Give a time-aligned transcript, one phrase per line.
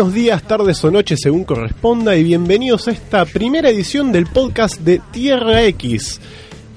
[0.00, 4.80] buenos días, tardes o noches según corresponda y bienvenidos a esta primera edición del podcast
[4.80, 6.18] de Tierra X.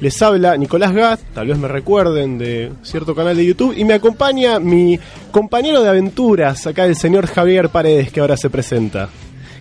[0.01, 3.93] Les habla Nicolás Gat, tal vez me recuerden de cierto canal de YouTube, y me
[3.93, 4.99] acompaña mi
[5.31, 9.07] compañero de aventuras, acá el señor Javier Paredes, que ahora se presenta.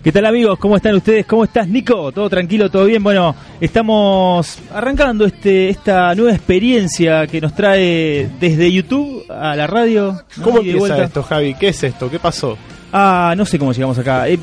[0.03, 0.59] ¿Qué tal amigos?
[0.59, 1.25] ¿Cómo están ustedes?
[1.25, 2.11] ¿Cómo estás Nico?
[2.11, 2.69] ¿Todo tranquilo?
[2.69, 3.01] ¿Todo bien?
[3.01, 10.21] Bueno, estamos arrancando este esta nueva experiencia que nos trae desde YouTube a la radio.
[10.35, 10.43] ¿no?
[10.43, 11.53] ¿Cómo de empieza esto, Javi?
[11.53, 12.11] ¿Qué es esto?
[12.11, 12.57] ¿Qué pasó?
[12.93, 14.27] Ah, no sé cómo llegamos acá.
[14.29, 14.39] Eh,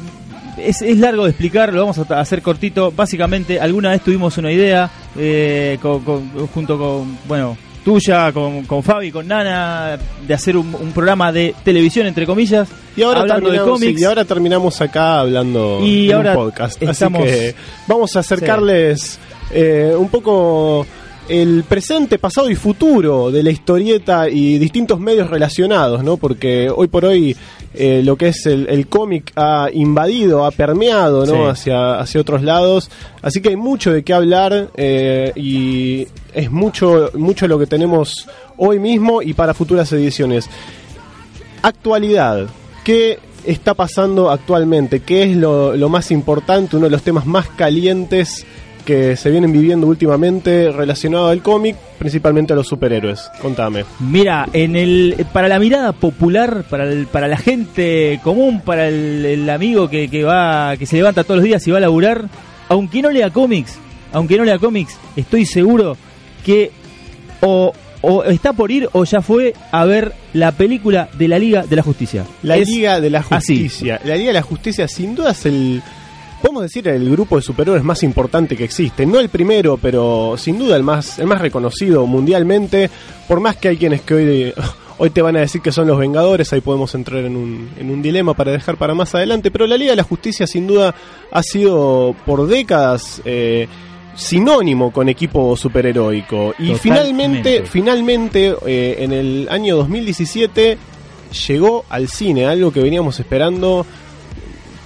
[0.58, 2.92] Es, es largo de explicar, lo vamos a hacer cortito.
[2.94, 8.82] Básicamente, alguna vez tuvimos una idea eh, con- con- junto con, bueno, tuya, con, con
[8.82, 9.96] Fabi, con Nana,
[10.26, 13.96] de hacer un, un programa de televisión, entre comillas, Y ahora, hablando de terminamos, cómics.
[13.96, 16.82] sí, y ahora terminamos acá hablando Y ahora un podcast.
[16.82, 17.54] estamos- Así que
[17.86, 19.18] vamos a acercarles
[19.52, 20.86] eh, un poco
[21.28, 26.16] el presente, pasado y futuro de la historieta y distintos medios relacionados, ¿no?
[26.18, 27.34] Porque hoy por hoy
[27.72, 31.44] eh, lo que es el, el cómic ha invadido, ha permeado, ¿no?
[31.44, 31.50] Sí.
[31.50, 32.90] Hacia, hacia otros lados.
[33.22, 38.28] Así que hay mucho de qué hablar eh, y es mucho, mucho lo que tenemos
[38.56, 40.48] hoy mismo y para futuras ediciones.
[41.62, 42.48] Actualidad.
[42.82, 45.00] ¿Qué está pasando actualmente?
[45.00, 46.76] ¿Qué es lo, lo más importante?
[46.76, 48.46] Uno de los temas más calientes
[48.90, 53.30] que se vienen viviendo últimamente relacionado al cómic, principalmente a los superhéroes.
[53.40, 53.84] Contame.
[54.00, 59.24] Mira, en el para la mirada popular, para el- para la gente común, para el,
[59.24, 62.24] el amigo que, que va que se levanta todos los días y va a laburar,
[62.68, 63.78] aunque no lea cómics,
[64.12, 65.96] aunque no lea cómics, estoy seguro
[66.44, 66.72] que
[67.42, 71.62] o, o está por ir o ya fue a ver la película de la Liga
[71.64, 72.24] de la Justicia.
[72.42, 73.54] La Es Liga de la así.
[73.62, 74.00] Justicia.
[74.04, 75.80] La Liga de la Justicia sin duda es el...
[76.40, 79.04] Podemos decir el grupo de superhéroes más importante que existe.
[79.04, 82.90] No el primero, pero sin duda el más, el más reconocido mundialmente.
[83.28, 84.54] Por más que hay quienes que hoy,
[84.98, 87.90] hoy te van a decir que son los Vengadores, ahí podemos entrar en un, en
[87.90, 89.50] un dilema para dejar para más adelante.
[89.50, 90.94] Pero la Liga de la Justicia sin duda
[91.30, 93.68] ha sido por décadas eh,
[94.14, 96.54] sinónimo con equipo superheroico.
[96.58, 96.78] Y Totalmente.
[96.80, 100.78] finalmente, finalmente eh, en el año 2017
[101.46, 103.86] llegó al cine, algo que veníamos esperando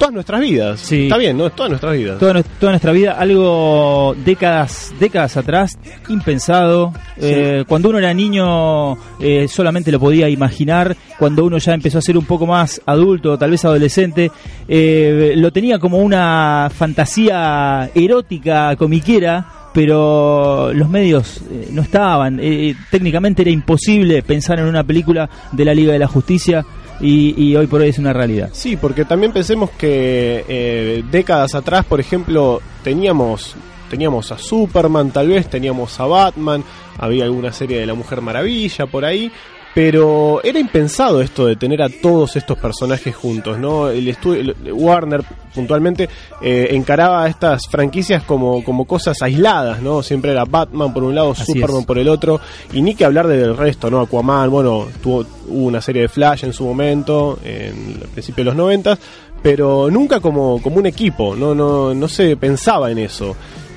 [0.04, 0.80] todas nuestras vidas.
[0.80, 1.04] Sí.
[1.04, 1.48] Está bien, ¿no?
[1.48, 2.18] Todas nuestras vidas.
[2.18, 5.78] toda, toda nuestra vida, algo décadas, décadas atrás,
[6.10, 6.92] impensado.
[7.16, 12.02] Eh, cuando uno era niño eh, solamente lo podía imaginar, cuando uno ya empezó a
[12.02, 14.30] ser un poco más adulto, tal vez adolescente,
[14.68, 19.46] eh, lo tenía como una fantasía erótica, comiquera.
[19.74, 22.38] Pero los medios eh, no estaban.
[22.40, 26.64] Eh, técnicamente era imposible pensar en una película de la Liga de la Justicia
[27.00, 28.50] y, y hoy por hoy es una realidad.
[28.52, 33.56] Sí, porque también pensemos que eh, décadas atrás, por ejemplo, teníamos
[33.90, 36.64] teníamos a Superman, tal vez teníamos a Batman,
[36.98, 39.30] había alguna serie de la Mujer Maravilla por ahí,
[39.74, 43.88] pero era impensado esto de tener a todos estos personajes juntos, ¿no?
[43.88, 46.08] El estudio Warner puntualmente
[46.40, 50.02] eh, encaraba a estas franquicias como, como cosas aisladas, ¿no?
[50.02, 51.86] Siempre era Batman por un lado, Así Superman es.
[51.86, 52.40] por el otro,
[52.72, 54.00] y ni que hablar del resto, ¿no?
[54.00, 58.50] Aquaman, bueno, tuvo, hubo una serie de Flash en su momento, en el principio de
[58.50, 58.96] los 90,
[59.42, 63.34] pero nunca como, como un equipo, no, no, no se pensaba en eso.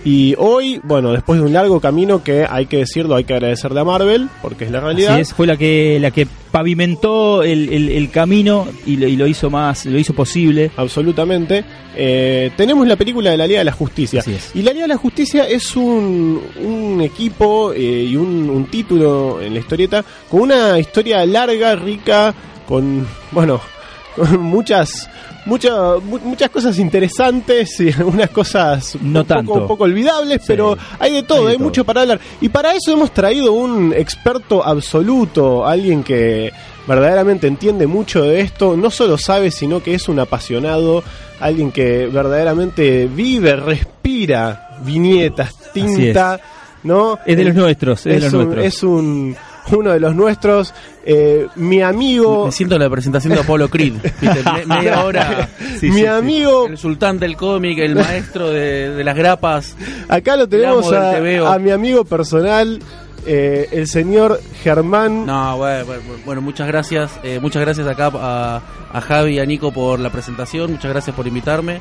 [0.09, 3.81] Y hoy, bueno, después de un largo camino que hay que decirlo, hay que agradecerle
[3.81, 5.13] a Marvel, porque es la realidad.
[5.15, 9.17] Así es, fue la que la que pavimentó el, el- el camino y lo, y
[9.17, 10.71] lo hizo más, lo hizo posible.
[10.77, 11.63] Absolutamente.
[11.95, 14.21] Eh, tenemos la película de la Liga de la Justicia.
[14.21, 14.51] Así es.
[14.55, 17.79] Y la Liga de la Justicia es un, un equipo eh,
[18.09, 22.33] y un, un título en la historieta con una historia larga, rica,
[22.65, 23.59] con, bueno,
[24.15, 25.09] con muchas...
[25.47, 29.53] mucha- mu- muchas cosas interesantes y algunas cosas No un, poco, tanto.
[29.53, 30.45] un poco olvidables, Sí.
[30.47, 31.65] pero hay de todo, Hay de hay, todo.
[31.65, 32.19] mucho para hablar.
[32.41, 36.51] Y para eso hemos traído un experto absoluto, alguien que
[36.87, 41.03] verdaderamente entiende mucho de esto, no solo sabe, sino que es un apasionado,
[41.39, 46.39] alguien que verdaderamente vive, respira viñetas, tinta,
[46.83, 47.19] ¿no?
[47.25, 48.65] Es de los nuestros, es, de los un, nuestros.
[48.65, 49.35] es un
[49.71, 50.73] uno de los nuestros,
[51.05, 53.93] eh, mi amigo, Me siento la presentación de Apolo Creed.
[54.21, 54.43] ¿viste?
[54.53, 55.49] Me- media hora.
[55.79, 56.05] Sí, mi sí, sí.
[56.05, 59.75] amigo, El sultán del cómic, el maestro de, de las grapas.
[60.09, 62.79] acá lo tenemos a, mi amigo personal,
[63.25, 65.25] eh, el señor Germán.
[65.25, 67.11] No, bueno, bueno, bueno, muchas gracias.
[67.23, 68.61] eh, muchas gracias acá a,
[68.93, 70.71] a Javi y a Nico por la presentación.
[70.71, 71.79] Muchas gracias por invitarme.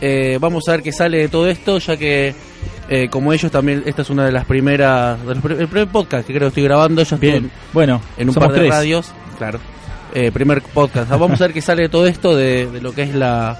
[0.00, 2.34] Eh, vamos a ver qué sale de todo esto, ya que
[2.88, 6.26] eh, como ellos también, esta es una de las primeras, de los el primer podcast
[6.26, 7.00] que creo que estoy grabando.
[7.02, 8.70] Ellos Bien, bueno, en un par de tres.
[8.70, 9.58] radios, claro.
[10.14, 11.10] Eh, primer podcast.
[11.12, 13.58] Ah, Vamos a ver qué sale de todo esto, de, de lo que es la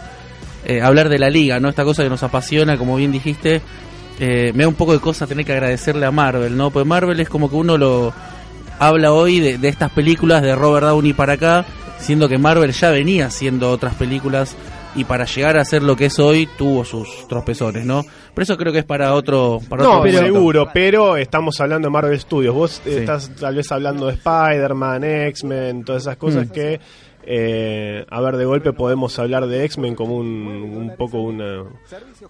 [0.65, 1.69] eh, hablar de la liga, ¿no?
[1.69, 3.61] Esta cosa que nos apasiona, como bien dijiste.
[4.19, 6.71] Eh, me da un poco de cosa tener que agradecerle a Marvel, ¿no?
[6.71, 8.15] Pues Marvel es como que uno lo
[8.79, 11.65] habla hoy de, de estas películas de Robert Downey para acá
[11.99, 14.55] siendo que Marvel ya venía haciendo otras películas
[14.97, 18.05] y para llegar a ser lo que es hoy tuvo sus tropezones, ¿no?
[18.35, 20.23] Pero eso creo que es para otro para No, otro momento.
[20.23, 22.55] seguro, pero estamos hablando de Marvel Studios.
[22.55, 22.91] Vos Sí.
[22.91, 26.51] estás tal vez hablando de Spider-Man, X-Men, todas esas cosas Mm.
[26.51, 26.81] que,
[27.29, 31.65] eh, a ver, de golpe podemos hablar de X-Men como un, un poco una,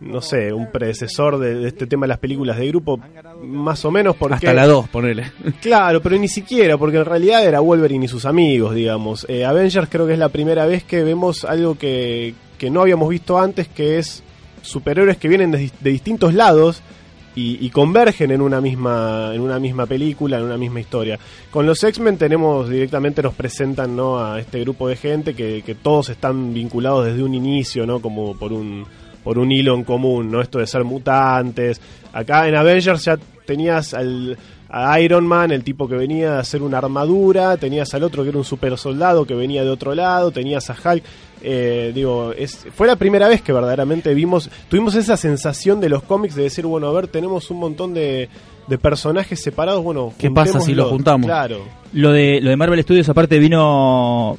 [0.00, 2.98] no sé, un predecesor de, de este tema de las películas de grupo,
[3.42, 4.36] más o menos porque...
[4.36, 5.30] Hasta la 2, ponele.
[5.60, 9.26] Claro, pero ni siquiera, porque en realidad era Wolverine y sus amigos, digamos.
[9.28, 13.08] Eh, Avengers creo que es la primera vez que vemos algo que, que no habíamos
[13.08, 14.22] visto antes, que es
[14.62, 16.82] superhéroes que vienen de, de distintos lados
[17.36, 21.18] y, y convergen en una misma en una misma película, en una misma historia.
[21.50, 24.18] Con los X-Men tenemos directamente nos presentan ¿no?
[24.18, 28.00] a este grupo de gente que, que todos están vinculados desde un inicio, ¿no?
[28.00, 28.86] Como por un
[29.22, 30.40] por un hilo en común, ¿no?
[30.40, 31.80] Esto de ser mutantes.
[32.12, 34.38] Acá en Avengers ya tenías al
[34.84, 38.28] a Iron Man, el tipo que venía a hacer una armadura, tenías al otro que
[38.28, 41.02] era un super soldado que venía de otro lado, tenías a Hulk,
[41.43, 46.02] eh, digo, es, fue la primera vez que verdaderamente vimos, tuvimos esa sensación de los
[46.02, 48.28] cómics de decir, bueno, a ver, tenemos un montón de,
[48.67, 50.90] de personajes separados, bueno, ¿Qué pasa si los juntémoslos.
[50.90, 51.26] juntamos?
[51.26, 51.87] Claro.
[51.94, 54.37] Lo de, lo de Marvel Studios aparte vino...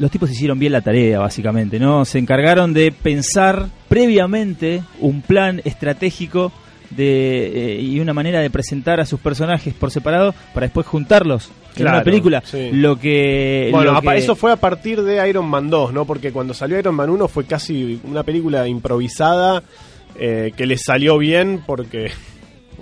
[0.00, 2.04] Los tipos hicieron bien la tarea, básicamente, ¿no?
[2.04, 6.50] Se encargaron de pensar previamente un plan estratégico
[6.90, 11.50] de, eh, y una manera de presentar a sus personajes por separado para después juntarlos
[11.76, 12.42] en una película.
[12.44, 12.70] sí.
[12.72, 13.68] Lo que...
[13.70, 16.04] Bueno, lo que- eso fue a partir de Iron Man 2, ¿no?
[16.04, 19.62] Porque cuando salió Iron Man 1 fue casi una película improvisada
[20.18, 22.10] eh, que le salió bien porque...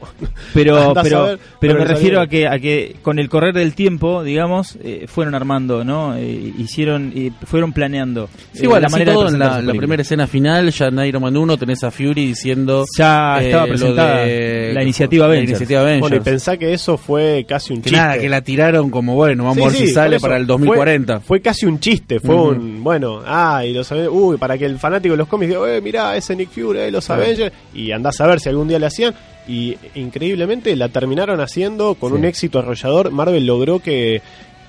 [0.54, 4.22] pero pero pero pero me refiero a que a que con el correr del tiempo
[4.22, 7.12] digamos eh, fueron armando no Eh, hicieron
[7.44, 10.86] fueron planeando Sí, eh, igual, la de todo, en la, la primera escena final, ya
[10.86, 12.84] en Iron Man 1 tenés a Fury diciendo...
[12.96, 16.00] ya eh, estaba presentada de- la iniciativa la Avengers iniciativa Avengers.
[16.00, 17.96] Bueno, y pensá que eso fue casi un que chiste.
[18.04, 20.22] nada, que la tiraron como, bueno, vamos Sí, a ver sí, si sale eso.
[20.22, 21.20] para el Fue- 2040.
[21.20, 24.78] Fue, casi un chiste, fue un, bueno, ah, y los Avengers, uy, para que el
[24.78, 27.08] fanático de los cómics diga, eh, mirá, ese Nick Fury, eh, los.
[27.10, 29.14] Avengers, y andás a ver si algún día le hacían,
[29.48, 32.18] y increíblemente la terminaron haciendo con Sí.
[32.18, 34.20] un éxito arrollador, Marvel logró que,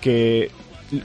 [0.02, 0.50] que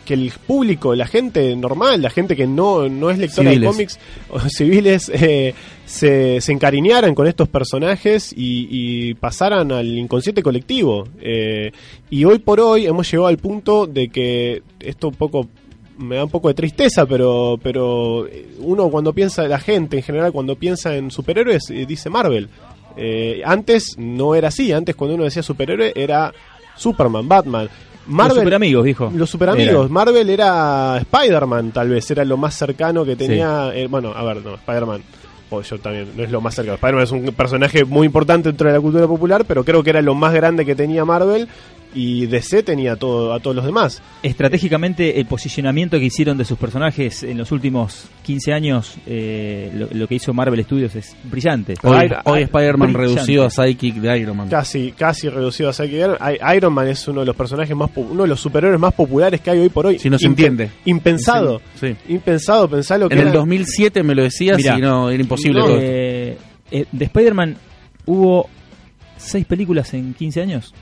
[0.06, 3.60] que el público, la gente normal, la gente que no, no es lectora Civiles.
[3.60, 3.98] de cómics
[4.30, 5.52] o civiles, eh,
[5.84, 11.06] se, se encariñaran con estos personajes y, y pasaran al inconsciente colectivo.
[11.20, 11.70] Eh,
[12.08, 15.48] y hoy por hoy hemos llegado al punto de que esto un poco
[15.98, 18.26] me da un poco de tristeza, pero pero
[18.60, 22.48] uno cuando piensa, la gente en general cuando piensa en superhéroes eh, dice Marvel.
[22.96, 26.32] Eh, antes no era así, antes cuando uno decía superhéroe era
[26.76, 27.68] Superman, Batman.
[28.06, 29.90] Marvel, los super amigos dijo los super amigos.
[29.90, 33.70] Marvel era Spider-Man, tal vez, era lo más cercano que tenía.
[33.74, 35.02] eh, bueno, a ver, no, Spider-Man.
[35.50, 36.74] o yo también, no es lo más cercano.
[36.74, 40.02] Spider-Man es un personaje muy importante dentro de la cultura popular, pero creo que era
[40.02, 41.48] lo más grande que tenía Marvel
[41.94, 44.02] y DC tenía todo, a todos los demás.
[44.22, 49.88] estratégicamente el posicionamiento que hicieron de sus personajes en los últimos 15 años, eh, lo,
[49.92, 51.74] lo que hizo Marvel Studios es brillante.
[51.82, 54.48] Hoy, hoy Spider-Man reducido a Psychic de Iron Man.
[54.48, 56.16] Casi, casi reducido a Psychic Iron.
[56.20, 58.92] I- Iron Man es uno de los personajes más, po- uno de los superhéroes más
[58.94, 59.98] populares que hay hoy por hoy.
[59.98, 60.70] Si no se entiende.
[60.84, 61.60] Impensado.
[61.80, 61.94] Sí.
[62.08, 64.78] Impensado, pensá lo que En el era- 2007 me lo decías Mirá.
[64.78, 65.86] y no, era imposible No, todo esto.
[65.90, 66.38] Eh,
[66.70, 67.56] eh, de Spider-Man
[68.06, 68.48] hubo
[69.16, 70.74] seis películas en 15 años.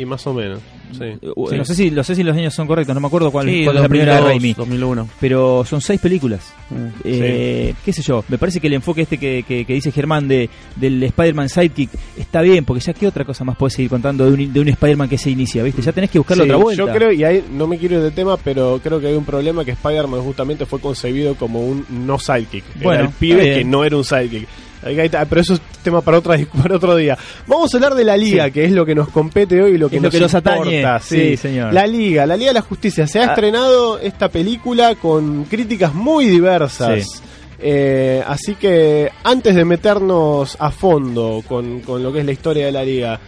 [0.00, 0.60] Y más o menos,
[0.92, 1.02] sí.
[1.04, 1.18] Eh,
[1.50, 1.56] Sí.
[1.56, 3.64] No sé si no sé si los años son correctos, no me acuerdo cuál, Sí,
[3.64, 5.08] cuál es la primera de 2002, Raimi, 2001.
[5.20, 6.52] pero son seis películas.
[6.70, 6.86] Mm.
[7.04, 10.28] Eh, qué sé yo, me parece que el enfoque este que, que- que dice Germán
[10.28, 14.24] de, del Spider-Man Sidekick está bien, porque ya qué otra cosa más puedes seguir contando
[14.30, 15.82] de un, de un Spider-man que se inicia, ¿viste?
[15.82, 16.84] Ya tenés que buscarle Sí, otra vuelta.
[16.86, 19.24] Yo creo, y ahí no me quiero ir de tema, pero creo que hay un
[19.24, 22.64] problema que Spider-Man justamente fue concebido como un no sidekick.
[22.82, 24.46] Bueno, era el pibe que no era un sidekick.
[24.84, 27.16] Está, Pero eso es tema para, otra, para otro día.
[27.46, 28.52] Vamos a hablar de la liga, Sí.
[28.52, 30.34] que es lo que nos compete hoy y lo que Es nos, lo que nos
[30.34, 30.76] atañe.
[30.78, 31.72] importa, Sí, señor.
[31.72, 33.06] La liga, la Liga de la Justicia.
[33.06, 33.26] Se ha Ah.
[33.30, 37.04] estrenado esta película con críticas muy diversas.
[37.04, 37.20] Sí.
[37.60, 42.66] Eh, así que antes de meternos a fondo con, con lo que es la historia
[42.66, 43.18] de la liga,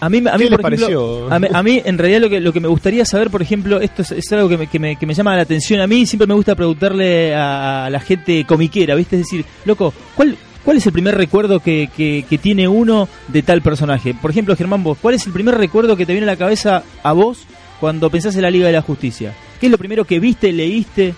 [0.00, 1.32] A mí, a mí ¿Qué por les ejemplo, pareció?
[1.32, 3.80] A mí, a mí, en realidad, lo que, lo que me gustaría saber, por ejemplo,
[3.80, 6.04] esto es, es algo que me, que, me, que me llama la atención a mí.
[6.04, 9.16] Siempre me gusta preguntarle a, a la gente comiquera, ¿viste?
[9.16, 13.42] Es decir, loco, ¿cuál, cuál es el primer recuerdo que, que, que tiene uno de
[13.42, 14.14] tal personaje?
[14.14, 16.82] Por ejemplo, Germán, vos, ¿cuál es el primer recuerdo que te viene a la cabeza
[17.02, 17.46] a vos
[17.80, 19.34] cuando pensás en la Liga de la Justicia?
[19.60, 21.14] ¿Qué es lo primero que viste, leíste?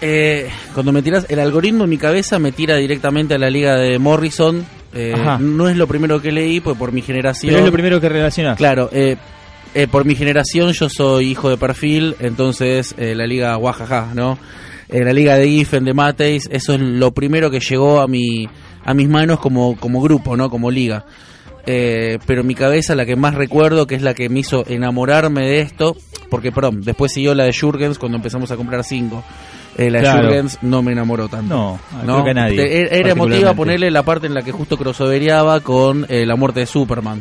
[0.00, 3.76] Eh, cuando me tiras, el algoritmo en mi cabeza me tira directamente a la liga
[3.76, 4.64] de Morrison.
[4.92, 7.50] Eh, no es lo primero que leí, pues por mi generación.
[7.50, 8.56] Pero es lo primero que relacionás.
[8.56, 9.16] Claro, eh,
[9.74, 14.38] eh, por mi generación yo soy hijo de perfil, entonces eh, la liga Guajaja, ¿no?
[14.88, 18.48] Eh, la liga de Giffen, de Mateis, eso es lo primero que llegó a mi
[18.84, 20.48] a mis manos como, como grupo, ¿no?
[20.48, 21.04] Como liga.
[21.68, 24.64] eh, pero en mi cabeza la que más recuerdo, que es la que me hizo
[24.68, 25.96] enamorarme de esto,
[26.30, 29.24] porque, perdón, después siguió la de Jurgens cuando empezamos a comprar cinco.
[29.76, 30.18] Eh, la Claro.
[30.18, 31.54] de Jurgens no me enamoró tanto.
[31.56, 35.58] No, creo que nadie, Te- Era, emotiva ponerle la parte en la que justo crossovereaba
[35.60, 37.20] con eh, la muerte de Superman.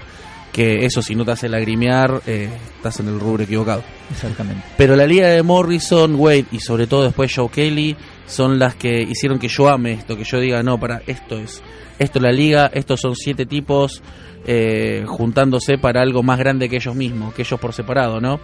[0.55, 3.83] Que eso, si no te hace lagrimear, eh, estás en el rubro equivocado.
[4.09, 4.63] Exactamente.
[4.77, 9.01] Pero la liga de Morrison, Wade y sobre todo después Joe Kelly son las que
[9.01, 11.62] hicieron que yo ame esto, que yo diga, no, para, esto es,
[12.00, 14.01] esto es la liga, estos son siete tipos
[14.45, 18.39] eh, juntándose para algo más grande que ellos mismos, que ellos por separado, ¿no?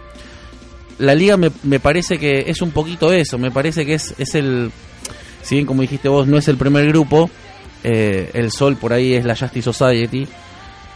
[0.98, 4.34] La liga me, me parece que es un poquito eso, me parece que es, es
[4.34, 4.70] el,
[5.42, 7.30] si bien como dijiste vos, no es el primer grupo,
[7.84, 10.26] eh, el Sol por ahí es la Justice Society,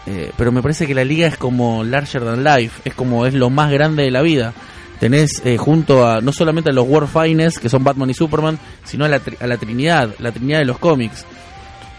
[0.07, 3.35] eh, pero me parece que la liga es como larger than life, es como es
[3.35, 4.53] lo más grande de la vida.
[5.01, 8.59] Tenés eh, junto a no solamente a los War Finest, que son Batman y Superman,
[8.85, 11.27] sino a la, tri- a la Trinidad, la Trinidad de los cómics.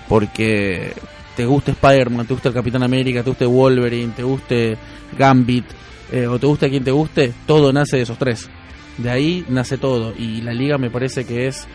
[0.07, 0.93] Porque
[1.35, 4.77] te guste Spider-Man, te gusta el Capitán América, te guste Wolverine, te guste
[5.17, 5.65] Gambit,
[6.11, 8.49] eh, o te guste quien te guste, todo nace de esos tres.
[8.97, 10.13] De ahí nace todo.
[10.17, 11.67] Y la liga me parece que es,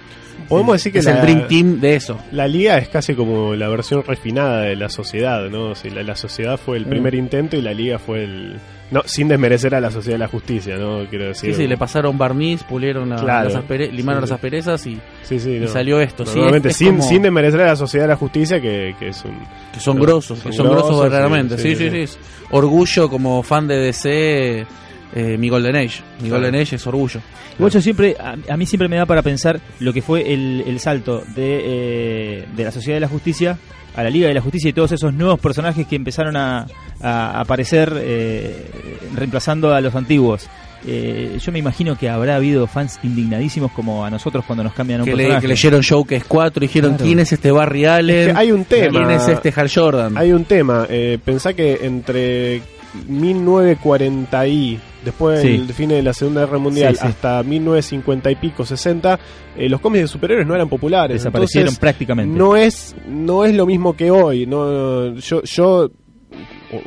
[0.49, 2.19] Podemos decir que es la, el Dream Team de eso.
[2.33, 5.71] la liga es casi como la versión refinada de la sociedad, ¿no?
[5.71, 6.91] O sea, la, la sociedad fue el Mm.
[6.91, 8.57] primer intento y la liga fue el...
[8.91, 11.07] No, sin desmerecer a la sociedad de la justicia, ¿no?
[11.09, 11.55] Quiero decir...
[11.55, 13.49] Sí, sí, le pasaron barniz, pulieron la- Claro.
[13.49, 15.69] las aspere- limaron Sí, las asperezas y, Sí, sí, y no.
[15.69, 16.27] salió esto.
[16.27, 18.95] Sí, Normalmente es- es sin, como- sin desmerecer a la sociedad de la justicia, que,
[18.99, 19.39] que es un...
[19.73, 21.57] que son No, grosos, son que son grosos verdaderamente.
[21.57, 21.91] sí, Sí, sí, sí, sí.
[21.91, 22.03] sí.
[22.03, 22.19] es
[22.51, 24.67] Orgullo como fan de DC,
[25.15, 26.03] eh, mi Golden Age.
[26.21, 26.43] Mi Claro.
[26.45, 27.21] Golden Age es orgullo.
[27.59, 30.65] Igual yo siempre, a, a mí siempre me da para pensar lo que fue el,
[30.67, 33.59] el salto de, eh, de la Sociedad de la Justicia
[33.95, 36.67] a la Liga de la Justicia y todos esos nuevos personajes que empezaron a,
[37.03, 38.67] a aparecer eh,
[39.15, 40.49] reemplazando a los antiguos.
[40.85, 45.01] Eh, yo me imagino que habrá habido fans indignadísimos como a nosotros cuando nos cambian
[45.01, 45.43] un Que, le- personaje.
[45.43, 47.05] que leyeron Showcase 4 y dijeron Claro.
[47.05, 48.99] quién es este Barry Es Allen, que hay un tema.
[48.99, 50.17] quién es este Hal Jordan.
[50.17, 50.87] Hay un tema.
[50.89, 52.63] Eh, pensá que entre
[53.09, 55.49] 1940 y después Sí.
[55.59, 57.07] del fin de la Segunda Guerra Mundial Sí, sí.
[57.09, 59.19] hasta 1950 y pico, 60,
[59.57, 61.17] eh, los cómics de superhéroes no eran populares.
[61.19, 62.37] Desaparecieron Entonces, prácticamente.
[62.39, 64.47] no es no es lo mismo que hoy.
[64.47, 65.91] No, yo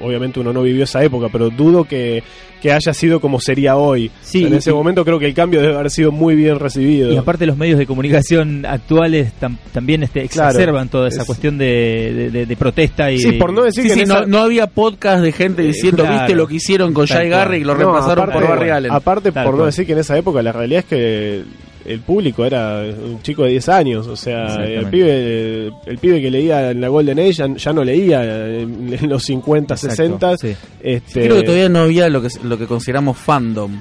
[0.01, 2.23] obviamente uno no vivió esa época, pero dudo que,
[2.61, 4.09] que haya sido como sería hoy.
[4.21, 7.11] Sí, en ese y- momento creo que el cambio debe haber sido muy bien recibido.
[7.11, 11.27] Y aparte los medios de comunicación actuales tam- también este, Claro, exacerban toda esa es-
[11.27, 14.15] cuestión de, de- de- de protesta y Sí, por no decir Sí, que sí, no,
[14.17, 16.17] esa- no había podcast de gente diciendo, claro.
[16.19, 17.29] viste lo que hicieron con Jay.
[17.29, 18.91] Garrick y lo No, reemplazaron aparte- por Barry Allen.
[18.91, 21.43] Aparte, por no decir que en esa época la realidad es que
[21.85, 26.31] el público era un chico de 10 años, o sea, el pibe, el pibe que
[26.31, 30.37] leía en la Golden Age ya, ya no leía en, en los 50, Exacto, 60.
[30.37, 30.55] sí.
[30.81, 33.71] Este, Creo que todavía no había lo que lo que consideramos fandom.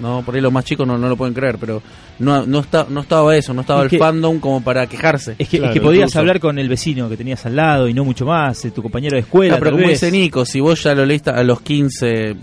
[0.00, 1.82] No, por ahí los más chicos no, no lo pueden creer, pero
[2.18, 5.36] no no está, no estaba eso, no estaba Es el que- fandom como para quejarse.
[5.38, 6.18] Es que, Claro, es que podías incluso.
[6.18, 9.14] hablar con el vecino que tenías al lado y no mucho más, eh, tu compañero
[9.16, 9.50] de escuela.
[9.58, 10.00] Claro, pero como vez.
[10.00, 12.34] dice Nico, si vos ya lo leíste a los 15,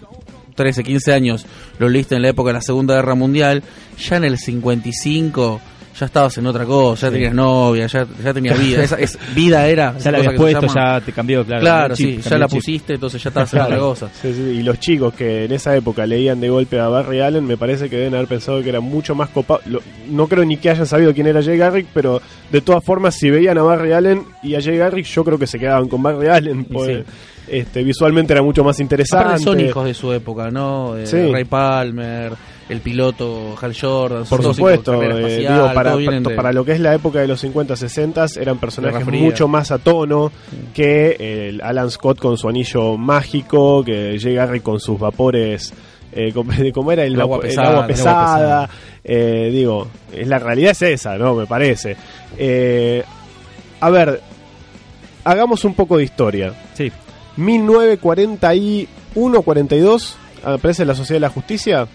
[0.60, 1.46] 13, 15 años,
[1.80, 3.64] lo leíste en la época de la Segunda Guerra Mundial,
[3.98, 5.62] ya en el 55
[6.00, 7.14] ya estabas en otra cosa, ya Sí.
[7.16, 8.84] tenías novia, ya, ya tenías vida.
[8.84, 9.98] Esa, es, vida era.
[9.98, 11.62] ya la habías puesto, ya te cambió, claro.
[11.62, 14.10] Claro, chip, sí, cambió ya la pusiste, entonces ya estabas en otra cosa.
[14.22, 17.46] Sí, sí, y los chicos que en esa época leían de golpe a Barry Allen,
[17.46, 19.60] me parece que deben haber pensado que era mucho más copado.
[19.66, 23.16] Lo- No creo ni que hayan sabido quién era Jay Garrick, pero de todas formas,
[23.16, 26.02] si veían a Barry Allen y a Jay Garrick, yo creo que se quedaban con
[26.02, 26.62] Barry Allen.
[26.62, 27.06] Y pues.
[27.52, 29.26] Este, visualmente era mucho más interesante.
[29.26, 30.98] Aparte son hijos de su época, ¿no?
[30.98, 31.32] Eh, Sí.
[31.32, 32.34] Ray Palmer,
[32.70, 34.26] el piloto Hal Jordan.
[34.26, 37.40] Por supuesto, eh, digo, para, vienen de- para lo que es la época de los
[37.42, 40.32] 50, 60 eran personajes mucho más a tono
[40.74, 45.74] que el Alan Scott con su anillo mágico, que llega Garrick con sus vapores,
[46.12, 46.52] eh, como,
[46.92, 48.70] era el, El agua el pesada, el agua pesada.
[49.04, 51.34] eh, digo, es la realidad es esa, ¿no?
[51.36, 51.96] Me parece.
[52.38, 53.04] Eh,
[53.82, 54.22] a ver,
[55.24, 56.54] hagamos un poco de historia.
[56.74, 56.92] Sí.
[57.40, 61.88] 1941-42 aparece la Sociedad de la Justicia.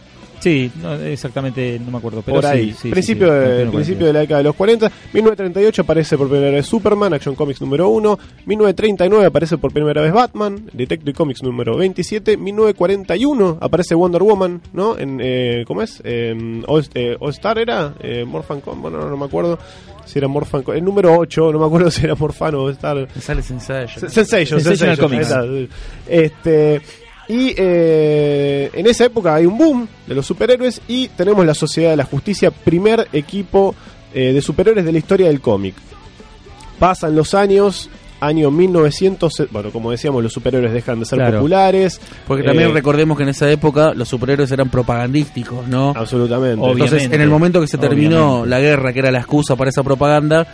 [0.44, 2.20] Sí, no, exactamente, no me acuerdo.
[2.20, 2.72] Pero por ahí.
[2.72, 4.92] sí, sí, principio, sí, sí, de, 41, principio de la década de los 40.
[5.14, 8.18] 1938 aparece por primera vez Superman, Action Comics número 1.
[8.44, 12.36] 1939 aparece por primera vez Batman, Detective Comics número 27.
[12.36, 14.98] 1941 aparece Wonder Woman, ¿no?
[14.98, 16.02] En, eh, ¿Cómo es?
[16.04, 19.58] Eh, All, eh, All Star era, eh, Morphan Com, bueno, no, no me acuerdo
[20.04, 22.72] si era Morphan Com- El número 8, no me acuerdo si era Morphan o All
[22.72, 23.08] Star.
[23.18, 24.00] Sale Sensation.
[24.00, 25.70] Se- Sensation, Sensational Sensation, Comics.
[26.06, 26.82] Este,
[27.28, 31.90] y eh, en esa época hay un boom de los superhéroes y tenemos la Sociedad
[31.90, 33.74] de la Justicia, primer equipo
[34.12, 35.74] eh, de superhéroes de la historia del cómic.
[36.78, 37.88] Pasan los años,
[38.20, 41.38] año 1900, bueno, como decíamos, los superhéroes dejan de ser Claro.
[41.38, 42.00] populares.
[42.26, 45.92] Porque también Eh, recordemos que en esa época los superhéroes eran propagandísticos, ¿no?
[45.96, 46.64] Absolutamente.
[46.66, 48.48] Entonces, en el momento que se terminó obviamente.
[48.50, 50.46] la guerra, que era la excusa para esa propaganda,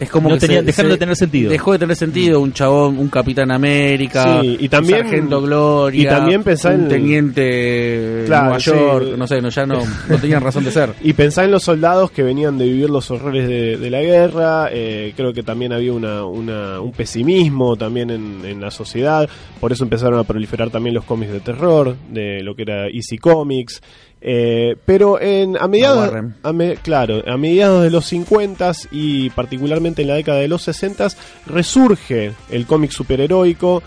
[0.00, 1.50] es como No que tenía- se- dejaron se- de tener sentido.
[1.50, 6.02] Dejó de tener sentido un chabón, un Capitán América, Sí, y también- un Sargento Gloria,
[6.02, 8.70] y también pensá un en- teniente Claro, Nueva sí.
[8.70, 9.74] York, no sé, no, ya no,
[10.08, 10.90] no tenían razón de ser.
[11.02, 14.68] Y pensá en los soldados que venían de vivir los horrores de, de la guerra,
[14.72, 19.28] eh, creo que también había una, una- un pesimismo también en, en la sociedad,
[19.60, 23.18] por eso empezaron a proliferar también los cómics de terror, de lo que era Easy
[23.18, 23.82] Comics,
[24.26, 26.34] eh, pero en, a mediados, Warren.
[26.42, 30.62] a me- claro, a mediados de los 50 y particularmente en la década de los
[30.62, 31.08] 60
[31.46, 33.82] resurge el cómic superheroico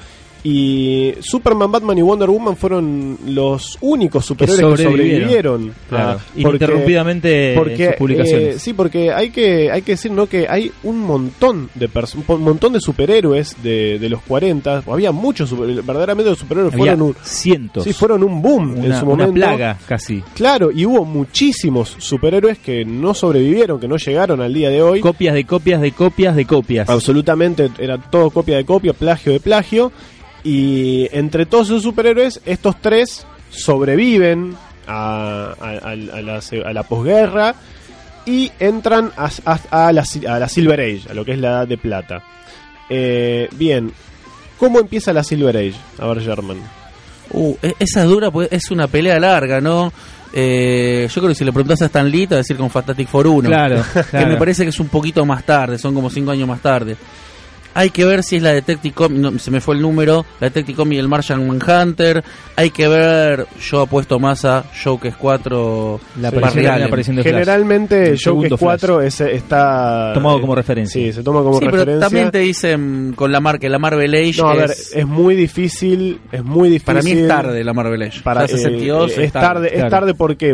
[0.49, 4.93] y Superman, Batman y Wonder Woman fueron los únicos superhéroes que sobrevivieron.
[4.93, 5.73] sobrevivieron.
[5.89, 8.55] Claro, a- porque- ininterrumpidamente porque sus publicaciones.
[8.55, 11.89] eh, sí porque hay que hay que decir no que hay un montón de
[12.29, 15.53] un montón de superhéroes de, de los 40 había muchos
[15.85, 17.83] verdaderamente los superhéroes Había fueron un cientos.
[17.83, 20.23] sí fueron un boom en una, su una momento plaga casi.
[20.33, 25.01] claro y hubo muchísimos superhéroes que no sobrevivieron que no llegaron al día de hoy
[25.01, 26.89] Copias de copias de copias de copias.
[26.89, 29.91] absolutamente era todo copia de copia plagio de plagio
[30.49, 34.55] y entre todos esos superhéroes estos tres sobreviven
[34.87, 37.53] a, a- a- a la, se- a la posguerra
[38.25, 41.49] y entran a, a- a la, a la Silver Age, a lo que es la
[41.49, 42.23] edad de plata.
[42.89, 43.91] Eh, bien,
[44.57, 45.75] ¿cómo empieza la Silver Age?
[45.99, 46.57] A ver, German.
[47.31, 49.91] Uh, e- esa es dura, pues es una pelea larga, ¿no?
[50.33, 52.69] Eh, yo creo que si le preguntas a Stan Lee, te va a decir con
[52.69, 53.49] Fantastic Four 1.
[53.49, 56.61] Claro, Que me parece que es un poquito más tarde, son como cinco años más
[56.61, 56.95] tarde.
[57.79, 60.47] Hay que ver si es la Detective Comics, no, se me fue el número, la
[60.47, 62.23] Detective Comics y el Martian Manhunter.
[62.55, 66.37] Hay que ver, yo apuesto más a Showcase 4 La Sí.
[66.37, 67.33] aparición, la aparición de Flash.
[67.33, 71.01] Generalmente El Joker 4 es, está Tomado eh, como referencia.
[71.01, 72.07] Sí, se toma como Sí, pero referencia.
[72.07, 75.35] también te dicen con la marca, la Marvel Age no, a es, ver, es muy
[75.35, 76.85] difícil, es muy difícil.
[76.85, 78.21] para mí es tarde la Marvel Age.
[78.23, 79.89] para Ya 62 eh, es tarde, es claro.
[79.89, 80.53] tarde porque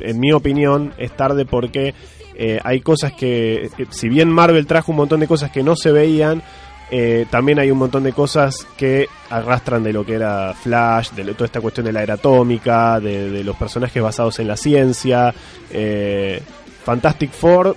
[0.00, 1.94] en mi opinión es tarde porque
[2.36, 5.76] eh, hay cosas que eh, si bien Marvel trajo un montón de cosas que no
[5.76, 6.42] se veían
[6.90, 11.24] eh, también hay un montón de cosas que arrastran de lo que era Flash, de
[11.34, 15.34] toda esta cuestión de la era atómica, de, de los personajes basados en la ciencia.
[15.70, 16.42] eh,
[16.84, 17.76] Fantastic Four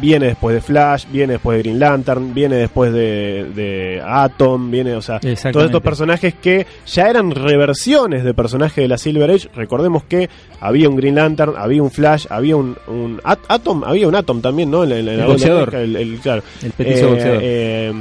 [0.00, 4.94] viene después de Flash, viene después de Green Lantern, viene después de, de Atom, viene,
[4.94, 9.48] o sea, todos estos personajes que ya eran reversiones de personajes de la Silver Age.
[9.54, 14.08] Recordemos que había un Green Lantern, había un Flash, había un, un At- Atom, había
[14.08, 14.84] un Atom también, ¿no?
[14.84, 15.74] En El boxeador.
[15.74, 16.42] América, el- el- claro.
[16.62, 17.40] El Eh, boxeador.
[17.42, 17.92] eh,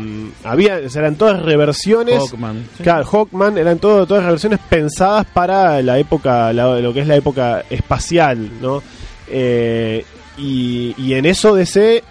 [0.43, 2.17] había, eran todas reversiones.
[2.19, 2.63] Hawkman.
[2.81, 7.15] Claro, Hawkman eran todo, todas reversiones pensadas para la época, la- lo que es la
[7.17, 8.81] época espacial, ¿no?
[9.27, 10.03] Eh,
[10.37, 12.03] y, y en eso DC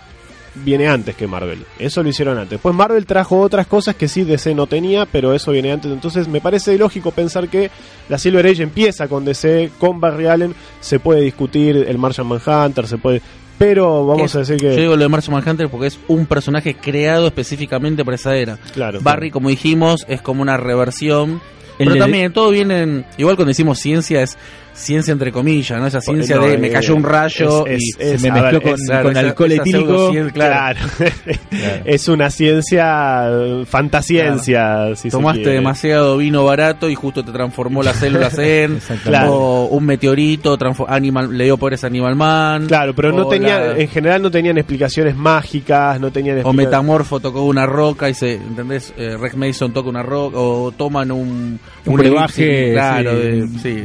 [0.65, 1.65] viene antes que Marvel.
[1.79, 2.51] Eso lo hicieron antes.
[2.51, 5.91] Después Marvel trajo otras cosas que sí DC no tenía, pero eso viene antes.
[5.93, 7.71] Entonces me parece lógico pensar que
[8.09, 12.87] la Silver Age empieza con DC, con Barry Allen, se puede discutir el Martian Manhunter,
[12.87, 13.23] se puede...
[13.59, 14.77] Pero vamos ¿Qué a decir Yo que...
[14.81, 18.57] digo lo de Martian Manhunter porque es un personaje creado específicamente para esa era.
[18.73, 21.43] Claro, Barry, como dijimos, es como una reversión.
[21.79, 24.39] El pero de- también todo viene en- Igual cuando decimos ciencia es
[24.73, 25.87] ciencia entre comillas, ¿no?
[25.87, 28.43] Esa ciencia No, de eh, me cayó un rayo es- y es- se me ver,
[28.55, 30.13] mezcló con, es- claro, con esa- alcohol esa etílico.
[30.33, 30.79] Claro.
[31.85, 34.95] es una ciencia eh, fantasciencia.
[34.97, 38.81] si Tomaste demasiado vino barato y justo te transformó las células en
[39.29, 40.57] o un meteorito,
[40.89, 42.67] animal, le dio poderes Animal Man.
[42.67, 47.21] Claro, pero no tenía, la- en general no tenían explicaciones mágicas, no tenían O Metamorfo
[47.21, 48.93] tocó una roca y se, ¿entendés?
[48.97, 53.17] Eh, Rex Mason toca una roca, o toman un, Un brebaje, claro, sí.
[53.19, 53.85] de- sí.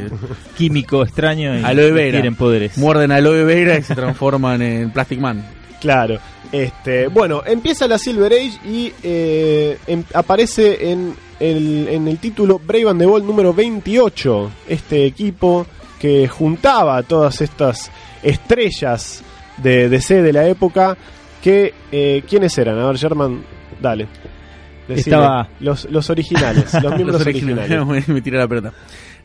[0.56, 2.12] Químico extraño y Aloe vera.
[2.12, 2.76] tienen poderes.
[2.78, 5.44] Muerden aloe vera y se transforman en Plastic Man.
[5.80, 6.18] Claro.
[6.52, 12.58] Este, bueno, empieza la Silver Age y eh, em- aparece en el, en el título
[12.64, 14.50] Brave and the Bold número 28.
[14.68, 15.66] Este equipo
[16.00, 17.90] que juntaba a todas estas
[18.22, 19.22] estrellas
[19.56, 20.96] de DC de la época.
[21.42, 22.78] Que, eh, ¿Quiénes eran?
[22.78, 23.42] A ver, German,
[23.80, 24.06] dale.
[24.88, 25.00] Decime.
[25.16, 28.08] Estaba- Los, los originales, los miembros Los originales.
[28.08, 28.72] Me tiré la pelota.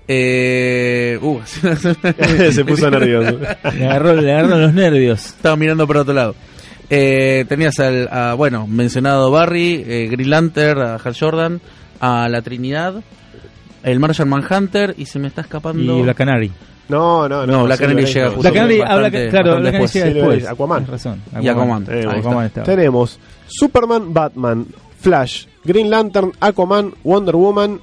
[0.08, 3.38] Eh, uh, Se puso nervioso.
[3.78, 5.26] Le agarró, le agarraron los nervios.
[5.28, 6.36] Estaba mirando para otro lado.
[6.90, 11.62] Eh, tenías al, a, bueno, mencionado Barry, eh, Green Lantern, a Hal Jordan,
[12.02, 12.96] a la Trinidad,
[13.84, 16.00] el Martian Manhunter y se me está escapando.
[16.00, 16.52] Y la Canary.
[16.90, 17.54] No, no, no.
[17.54, 19.94] No, Black Silver Canary llega justo La Canary habla, claro, la Canary después.
[19.94, 20.48] llega después.
[20.48, 20.88] Aquaman.
[20.88, 21.22] Razón.
[21.42, 21.86] Y Aquaman.
[21.86, 22.50] Tenemos, Aquaman.
[22.50, 24.66] Tenemos Superman, Batman,
[25.02, 27.80] Flash, Green Lantern, Aquaman, Wonder Woman.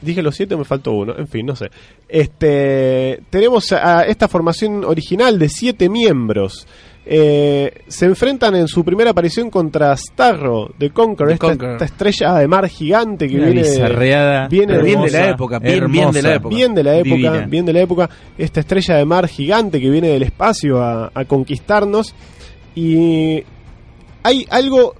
[0.00, 1.14] Dije los siete, me faltó uno.
[1.16, 1.70] En fin, no sé.
[2.08, 6.66] Este, tenemos a esta formación original de siete miembros.
[7.04, 11.72] Eh, se enfrentan en su primera aparición contra Starro de Conqueror, The esta, Conqueror.
[11.74, 14.46] esta estrella de mar gigante que Una viene, bizarreada.
[14.48, 16.54] viene bien de la época, bien, bien de la época.
[16.54, 17.46] bien de la época, Divina.
[17.46, 21.24] bien de la época, esta estrella de mar gigante que viene del espacio a, a
[21.24, 22.14] conquistarnos
[22.76, 23.42] y
[24.22, 24.94] hay algo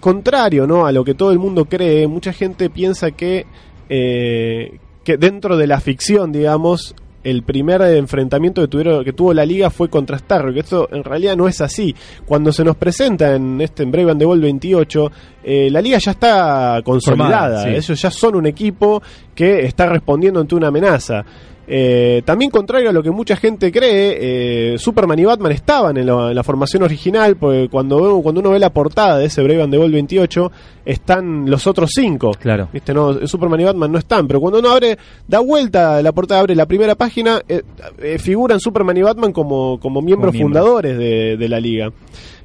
[0.00, 0.86] contrario ¿no?
[0.86, 2.06] a lo que todo el mundo cree.
[2.06, 3.46] Mucha gente piensa que,
[3.88, 9.44] eh, que dentro de la ficción, digamos, el primer enfrentamiento que, tuvieron, que tuvo la
[9.44, 11.94] liga fue contra Starro, que esto en realidad no es así.
[12.24, 15.12] Cuando se nos presenta en este en Brave and the Ball 28,
[15.44, 17.70] eh, la liga ya está consolidada, Formada, sí.
[17.70, 19.02] ellos ya son un equipo
[19.34, 21.24] que está respondiendo ante una amenaza.
[21.72, 26.06] Eh, también contrario a lo que mucha gente cree, eh, Superman y Batman estaban en,
[26.06, 29.62] la- en la formación original, porque cuando, cuando uno ve la portada de ese Brave
[29.62, 30.50] and the Ball 28,
[30.84, 32.32] están los otros cinco.
[32.40, 32.68] Claro.
[32.72, 36.40] Viste, no, Superman y Batman no están, pero cuando uno abre, da vuelta la portada,
[36.40, 37.62] abre la primera página, eh,
[37.98, 40.62] eh, figuran Superman y Batman como, como miembros Como miembros.
[40.64, 41.92] fundadores de, de la liga.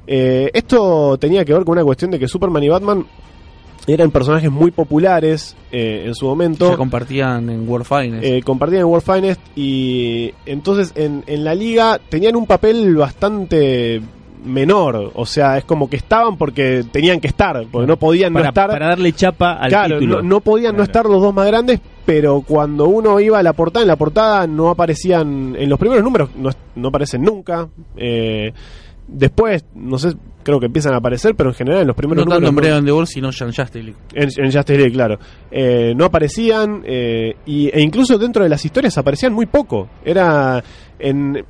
[0.06, 3.04] Eh, esto tenía que ver con una cuestión de que Superman y Batman
[3.86, 6.70] eran personajes muy populares eh, en su momento.
[6.70, 8.24] Se compartían en World Finest.
[8.24, 14.02] Eh, compartían en World Finest y entonces en, en la liga tenían un papel bastante
[14.44, 18.44] menor, o sea, es como que estaban porque tenían que estar, porque no podían para,
[18.44, 18.70] no estar.
[18.70, 20.22] para darle chapa al claro, título.
[20.22, 23.54] no, no podían no estar los dos más grandes, pero cuando uno iba a la
[23.54, 27.66] portada, en la portada no aparecían, en los primeros números no, no aparecen nunca.
[27.96, 28.52] eh,
[29.08, 32.30] después, no sé, creo que empiezan a aparecer, pero en general en los primeros no
[32.30, 33.96] tanto números en no- Brave and the Ball, sino en Justice League.
[34.14, 35.18] en, en Justice League, claro.
[35.50, 39.88] Eh, no aparecían eh, y, e incluso dentro de las historias aparecían muy poco.
[40.04, 40.62] Era
[40.98, 41.44] en,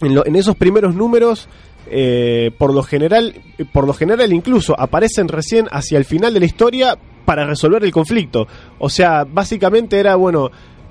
[0.00, 1.48] en, lo- en esos primeros números,
[1.90, 3.34] eh, por lo general,
[3.72, 7.92] por lo general incluso aparecen recién hacia el final de la historia para resolver el
[7.92, 8.46] conflicto.
[8.78, 10.50] O sea, básicamente era bueno.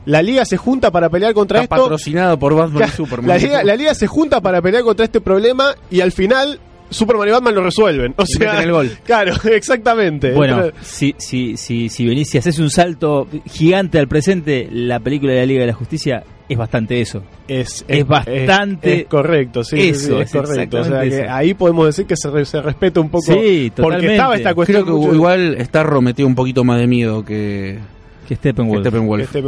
[0.10, 1.84] La liga se junta para pelear contra Está esto.
[1.86, 3.28] patrocinado por Batman y Superman.
[3.28, 7.28] La liga, la liga se junta para pelear contra este problema y al final Superman
[7.28, 8.15] y Batman lo resuelven.
[8.17, 8.91] O Y sea, meten el gol.
[9.04, 10.32] Claro, exactamente.
[10.32, 15.34] Bueno, si, si, si, si venís, si haces un salto gigante al presente, la película
[15.34, 17.22] de la Liga de la Justicia es bastante eso.
[17.48, 20.78] es, es bastante es, es correcto, sí, sí, sí, eso, es, es correcto.
[20.80, 21.26] O sea, que eso.
[21.30, 23.26] ahí podemos decir que se, re- se respeta un poco.
[23.32, 24.12] Sí, porque totalmente.
[24.15, 24.82] estaba esta cuestión.
[24.84, 27.78] Creo que mucho- igual Starro metió un poquito más de miedo que,
[28.29, 28.83] Que Steppenwolf.
[28.83, 29.23] que Steppenwolf.
[29.23, 29.41] este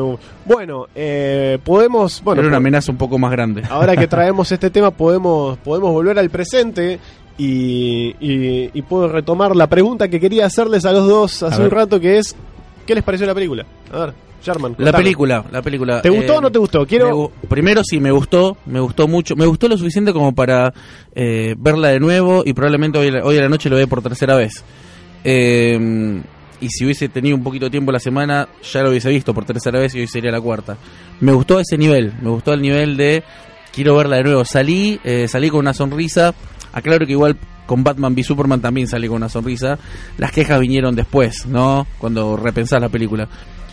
[0.43, 2.19] bueno, eh, podemos.
[2.23, 3.61] Bueno, Era una amenaza un poco más grande.
[3.69, 6.97] ahora que traemos este tema, podemos, podemos volver al presente.
[7.37, 11.69] Y, y, y puedo retomar la pregunta que quería hacerles a los dos hace un
[11.69, 12.35] rato, que es:
[12.87, 13.67] ¿qué les pareció la película?
[13.93, 14.13] A ver,
[14.43, 14.73] Sherman.
[14.79, 16.01] La película, la película.
[16.01, 16.83] ¿Te gustó eh, o no te gustó?
[16.87, 17.31] Quiero.
[17.43, 19.35] me primero sí, me gustó, me gustó mucho.
[19.35, 20.73] Me gustó lo suficiente como para
[21.13, 24.35] eh, verla de nuevo y probablemente hoy, hoy a la noche lo vea por tercera
[24.35, 24.63] vez.
[25.23, 26.19] Eh,
[26.61, 29.43] y si hubiese tenido un poquito de tiempo la semana, ya lo hubiese visto por
[29.45, 30.77] tercera vez y hoy sería la cuarta.
[31.19, 33.23] Me gustó ese nivel, me gustó el nivel de
[33.73, 34.45] quiero verla de nuevo.
[34.45, 36.33] Salí, eh, salí con una sonrisa.
[36.71, 39.79] Aclaro que igual con Batman v Superman también salí con una sonrisa.
[40.17, 41.87] Las quejas vinieron después, ¿no?
[41.97, 43.27] Cuando repensás la película.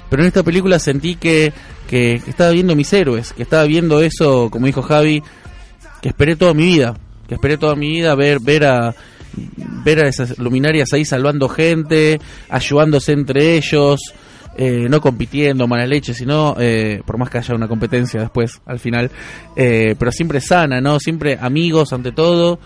[0.09, 1.53] Pero en esta película sentí que,
[1.87, 5.23] que, estaba viendo mis héroes, que estaba viendo eso, como dijo Javi,
[6.01, 6.97] que esperé toda mi vida,
[7.29, 8.95] que esperé toda mi vida ver, ver a
[9.85, 14.01] ver a esas luminarias ahí salvando gente, ayudándose entre ellos,
[14.57, 18.79] eh, no compitiendo mala leche, sino eh, por más que haya una competencia después al
[18.81, 19.11] final,
[19.57, 22.59] eh, pero siempre sana, no, siempre amigos ante todo.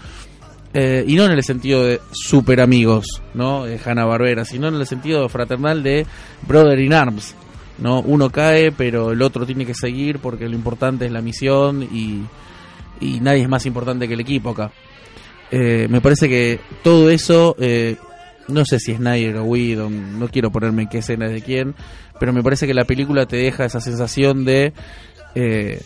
[0.74, 3.64] eh, y no en el sentido de super amigos, ¿no?
[3.84, 6.06] Hanna Barbera, sino en el sentido fraternal de
[6.48, 7.34] Brother in Arms,
[7.76, 8.00] ¿no?
[8.00, 12.22] Uno cae, pero el otro tiene que seguir porque lo importante es la misión y,
[13.00, 14.72] y nadie es más importante que el equipo acá.
[15.54, 17.96] Eh, me parece que todo eso, eh,
[18.48, 21.42] no sé si es Snyder o Whedon, no quiero ponerme en qué escena es de
[21.42, 21.74] quién,
[22.18, 24.72] pero me parece que la película te deja esa sensación de,
[25.34, 25.82] eh,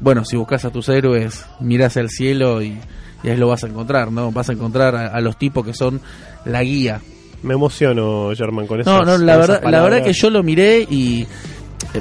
[0.00, 2.76] bueno, si buscas a tus héroes, miras al cielo y,
[3.22, 4.32] y ahí lo vas a encontrar, ¿no?
[4.32, 6.00] Vas a encontrar a, a los tipos que son
[6.44, 7.00] la guía.
[7.44, 8.90] Me emociono, German, con eso.
[8.90, 11.26] No, no, la verdad, la verdad que yo lo miré y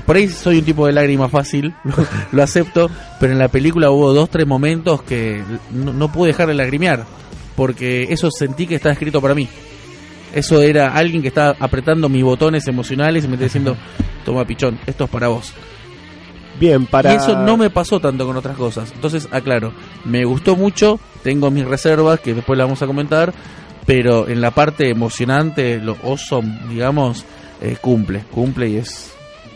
[0.06, 1.74] por ahí soy un tipo de lágrima fácil,
[2.32, 6.48] lo acepto, pero en la película hubo dos, tres momentos que no, no pude dejar
[6.48, 7.06] de lagrimear,
[7.56, 9.48] porque eso sentí que estaba escrito para mí.
[10.34, 13.78] Eso era alguien que estaba apretando mis botones emocionales y me está diciendo,
[14.26, 15.54] toma pichón, esto es para vos.
[16.60, 17.14] Bien, para.
[17.14, 18.92] Y eso no me pasó tanto con otras cosas.
[18.94, 19.74] Entonces, aclaro,
[20.06, 23.34] me gustó mucho, tengo mis reservas que después las vamos a comentar,
[23.86, 27.26] pero en la parte emocionante, lo awesome, digamos,
[27.62, 29.15] eh, cumple, cumple y es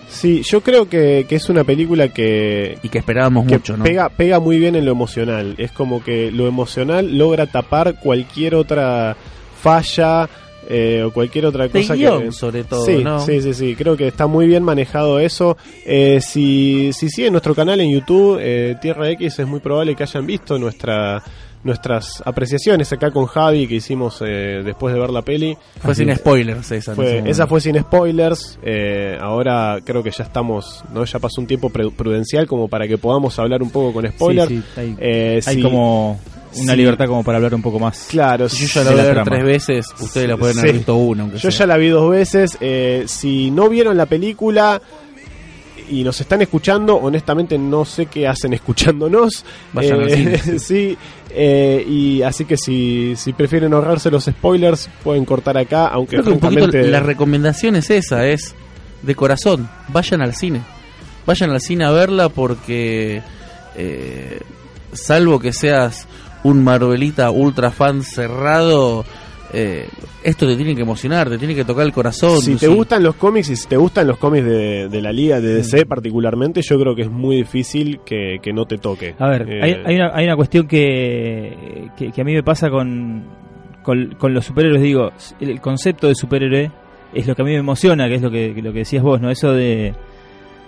[0.10, 3.84] Sí, yo creo que, que es una película que, y que esperábamos que mucho, ¿no?
[3.84, 5.56] pega, pega muy bien en lo emocional.
[5.58, 9.16] Es como que lo emocional logra tapar cualquier otra
[9.62, 10.28] falla
[10.68, 12.32] eh, o cualquier otra de cosa guion, que.
[12.32, 13.20] sobre todo, sí, ¿no?
[13.20, 15.58] sí, sí, sí, creo que está muy bien manejado eso.
[15.86, 20.04] Eh, si, si siguen nuestro canal en YouTube, eh, Tierra X, es muy probable que
[20.04, 21.24] hayan visto nuestra
[21.64, 25.58] nuestras apreciaciones acá con Javi que hicimos eh, después de ver la peli.
[25.82, 26.96] Fue sin spoilers esa.
[26.96, 28.58] Fue, esa fue sin spoilers.
[28.64, 32.98] eh, ahora creo que ya estamos, no, ya pasó un tiempo prudencial como para que
[32.98, 34.48] podamos hablar un poco con spoilers.
[34.50, 36.20] Sí, sí, hay, Eh, hay como
[36.58, 38.08] una libertad como para hablar un poco más.
[38.10, 40.62] Claro, Si yo ya la voy a ver tres veces, ustedes la pueden Sí.
[40.62, 41.60] haber visto una, aunque Yo sea.
[41.60, 42.58] ya la vi dos veces.
[42.62, 44.82] eh, si no vieron la película
[45.90, 49.44] y nos están escuchando, honestamente no sé qué hacen escuchándonos.
[49.74, 50.60] Vayan al Eh, cine.
[50.60, 50.98] sí,
[51.30, 56.24] eh, y así que si, si prefieren ahorrarse los spoilers, pueden cortar acá, aunque Creo
[56.26, 58.56] que un poquito la recomendación es esa, es
[59.02, 60.62] de corazón, vayan al cine.
[61.26, 63.22] Vayan al cine a verla porque
[63.76, 64.40] eh,
[64.94, 66.08] salvo que seas
[66.44, 69.06] un Marvelita ultra fan cerrado,
[69.54, 69.88] eh,
[70.24, 72.40] esto te tiene que emocionar, te tiene que tocar el corazón.
[72.42, 72.74] Si te Sí.
[72.74, 75.86] gustan los cómics y si te gustan los cómics de, de la liga, de DC
[75.86, 79.16] particularmente, yo creo que es muy difícil que, que no te toque.
[79.20, 82.44] A ver, Eh, hay, hay una, hay una cuestión que, que, que a mí me
[82.44, 83.24] pasa con,
[83.84, 84.82] con, con los superhéroes.
[84.82, 86.72] Digo, el, el concepto de superhéroe
[87.14, 89.20] es lo que a mí me emociona, que es lo que, lo que decías vos,
[89.20, 89.32] ¿no?
[89.32, 89.94] Eso de,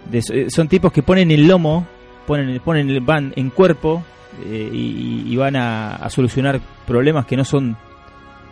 [0.10, 1.86] de- Son tipos que ponen el lomo,
[2.26, 4.04] ponen, ponen el, van en cuerpo
[4.46, 7.78] eh, y, y van a, a solucionar problemas que no son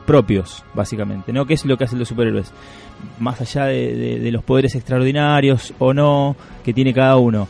[0.10, 1.46] propios, básicamente, ¿no?
[1.46, 2.52] ¿Qué es lo que hacen los superhéroes?
[3.20, 7.48] Más allá de, de- de los poderes extraordinarios o no que tiene cada uno.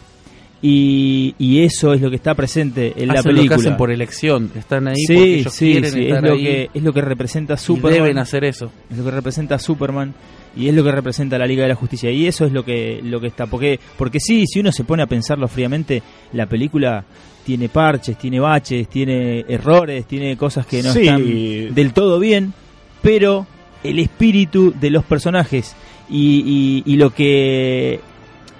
[0.62, 3.44] Y, y eso es lo que está presente en la película.
[3.44, 6.34] lo que hacen por elección, están ahí porque sí, ellos sí, quieren sí, es lo
[6.34, 7.94] ahí que es lo que representa y Superman.
[7.94, 8.70] deben hacer eso.
[8.92, 10.14] Es lo que representa Superman
[10.58, 13.00] y es lo que representa la Liga de la Justicia y eso es lo que
[13.02, 17.06] lo que está porque porque sí, si uno se pone a pensarlo fríamente, la película
[17.50, 21.00] tiene parches, tiene baches, tiene errores, tiene cosas que no Sí.
[21.02, 22.54] están del todo bien,
[23.02, 23.48] pero
[23.84, 25.76] el espíritu de los personajes
[26.10, 28.02] y, y- y lo que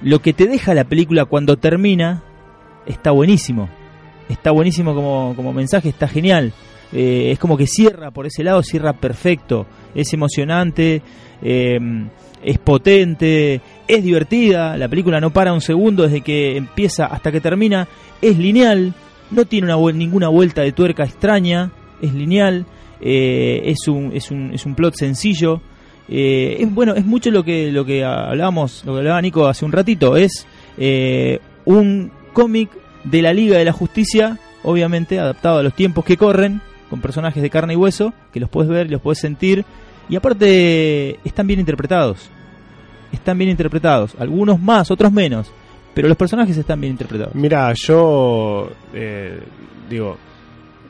[0.02, 2.24] lo que te deja la película cuando termina
[2.88, 3.70] está buenísimo.
[4.28, 6.52] Está buenísimo como, como mensaje, está genial.
[6.92, 9.68] Eh, es como que cierra por ese lado, cierra perfecto.
[9.94, 11.04] Es emocionante,
[11.44, 11.80] eh,
[12.42, 14.78] es potente, es divertida.
[14.78, 17.88] La película no para un segundo desde que empieza hasta que termina.
[18.22, 18.94] Es lineal,
[19.32, 21.72] no tiene una, ninguna vuelta de tuerca extraña.
[22.02, 22.66] Es lineal,
[23.02, 25.62] eh, es, un, es, un, es un plot sencillo.
[26.08, 29.66] Eh, es bueno, es mucho lo que lo que hablábamos, lo que hablaba Nico hace
[29.66, 30.18] un ratito.
[30.18, 32.70] Es eh, un cómic
[33.04, 37.42] de la Liga de la Justicia, obviamente adaptado a los tiempos que corren, con personajes
[37.42, 39.66] de carne y hueso, que los puedes ver los puedes sentir,
[40.10, 42.30] y aparte están bien interpretados.
[43.12, 45.52] Están bien interpretados, algunos más, otros menos,
[46.00, 47.36] pero los personajes están bien interpretados.
[47.36, 49.40] Mira, yo eh,
[49.90, 50.18] digo,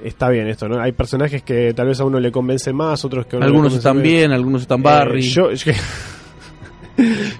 [0.03, 0.79] está bien esto, ¿no?
[0.81, 3.49] Hay personajes que tal vez a uno le convence más, otros que a uno le
[3.49, 4.11] Algunos convence están menos.
[4.11, 5.21] bien, algunos están Eh, Barry.
[5.21, 5.71] yo, yo,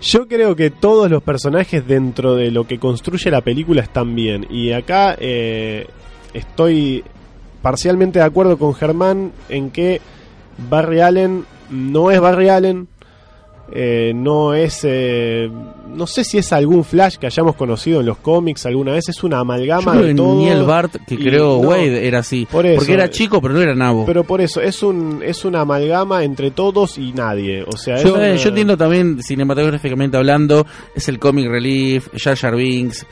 [0.01, 4.45] yo creo que todos los personajes dentro de lo que construye la película están bien.
[4.49, 5.88] Y acá eh,
[6.34, 7.03] estoy
[7.62, 9.99] parcialmente de acuerdo con Germán en que
[10.69, 12.88] Barry Allen no es Barry Allen.
[13.71, 14.82] Eh, no es.
[14.84, 15.49] eh,
[15.93, 19.10] no sé si es algún Flash que hayamos conocido en los cómics alguna vez.
[19.10, 20.36] Es una Yo amalgama creo de todo.
[20.38, 22.45] ni el Bart que creó no, Wade era así.
[22.49, 22.77] por eso.
[22.77, 24.05] porque era chico, pero no era nabo.
[24.05, 27.63] Pero por eso, es un es una amalgama entre todos y nadie.
[27.63, 32.08] O sea, es yo, una- eh, yo entiendo también, cinematográficamente hablando, es el comic relief,
[32.15, 33.05] Jar Jar Binks,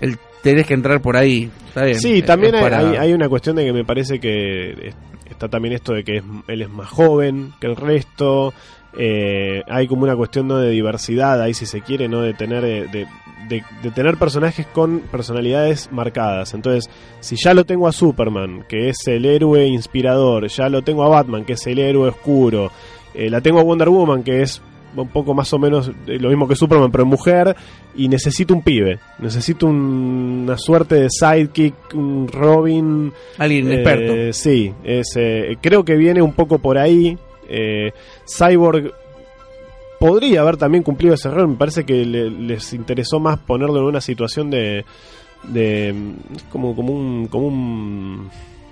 [0.00, 1.50] el, tenés que entrar por ahí.
[1.68, 2.00] Está bien.
[2.00, 4.94] Sí, eh, también hay, para- hay- hay una cuestión de que me parece que es-
[5.30, 8.52] está también esto de que es- él es más joven que el resto.
[8.98, 10.58] Eh, hay como una cuestión ¿no?
[10.58, 13.06] de diversidad ahí, si se quiere, no de tener eh, de,
[13.48, 16.54] de- de tener personajes con personalidades marcadas.
[16.54, 16.88] Entonces,
[17.20, 21.08] si ya lo tengo a Superman, que es el héroe inspirador, ya lo tengo a
[21.08, 22.70] Batman, que es el héroe oscuro,
[23.14, 24.62] eh, la tengo a Wonder Woman, que es
[24.94, 27.56] un poco más o menos eh, lo mismo que Superman, pero en mujer,
[27.96, 33.12] y necesito un pibe, necesito un- una suerte de sidekick, un Robin.
[33.38, 34.32] Alguien eh, experto.
[34.34, 35.06] Sí, es,
[35.62, 37.18] creo que viene un poco por ahí.
[37.48, 37.92] Eh,
[38.26, 38.92] Cyborg
[39.98, 43.84] podría haber también cumplido ese rol, me parece que le- les interesó más ponerlo en
[43.84, 44.84] una situación de.
[45.44, 45.94] de
[46.50, 47.26] como, como un.
[47.28, 48.30] como un.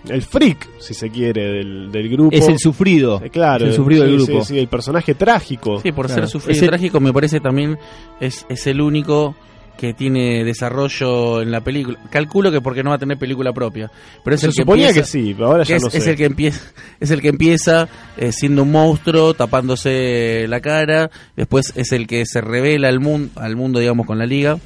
[0.09, 2.35] el freak, si se quiere, del, del grupo.
[2.37, 3.21] Es el sufrido.
[3.25, 4.41] Eh, claro, es el sufrido del grupo.
[4.45, 5.81] sí, sí, el personaje trágico.
[5.81, 6.23] Sí, por Claro.
[6.23, 7.79] ser sufrido y trágico, me parece también
[8.21, 9.35] es, es el único
[9.81, 11.99] que tiene desarrollo en la película.
[12.11, 13.91] Calculo que porque no va a tener película propia.
[14.23, 16.05] Pero es Se el que suponía empieza, que sí, ahora que ya es, no es
[16.05, 16.11] sé.
[16.11, 16.61] el que empieza
[17.01, 17.89] es el que empieza
[18.19, 23.31] eh, siendo un monstruo tapándose la cara después es el que se revela al mundo
[23.41, 24.59] al mundo digamos con la liga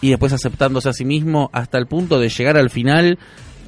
[0.00, 3.18] y después aceptándose a sí mismo hasta el punto de llegar al final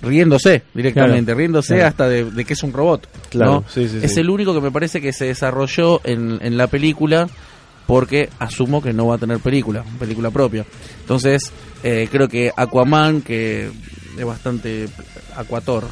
[0.03, 1.89] riéndose directamente Claro, riéndose claro.
[1.89, 3.65] hasta de, de que es un robot Claro, ¿no?
[3.69, 4.21] sí, sí, es sí.
[4.21, 7.29] el único que me parece que se desarrolló en, en la película
[7.87, 10.65] porque asumo que no va a tener película, película propia.
[11.01, 13.69] Entonces, eh, creo que Aquaman, que
[14.19, 14.87] es bastante
[15.37, 15.85] Aquator,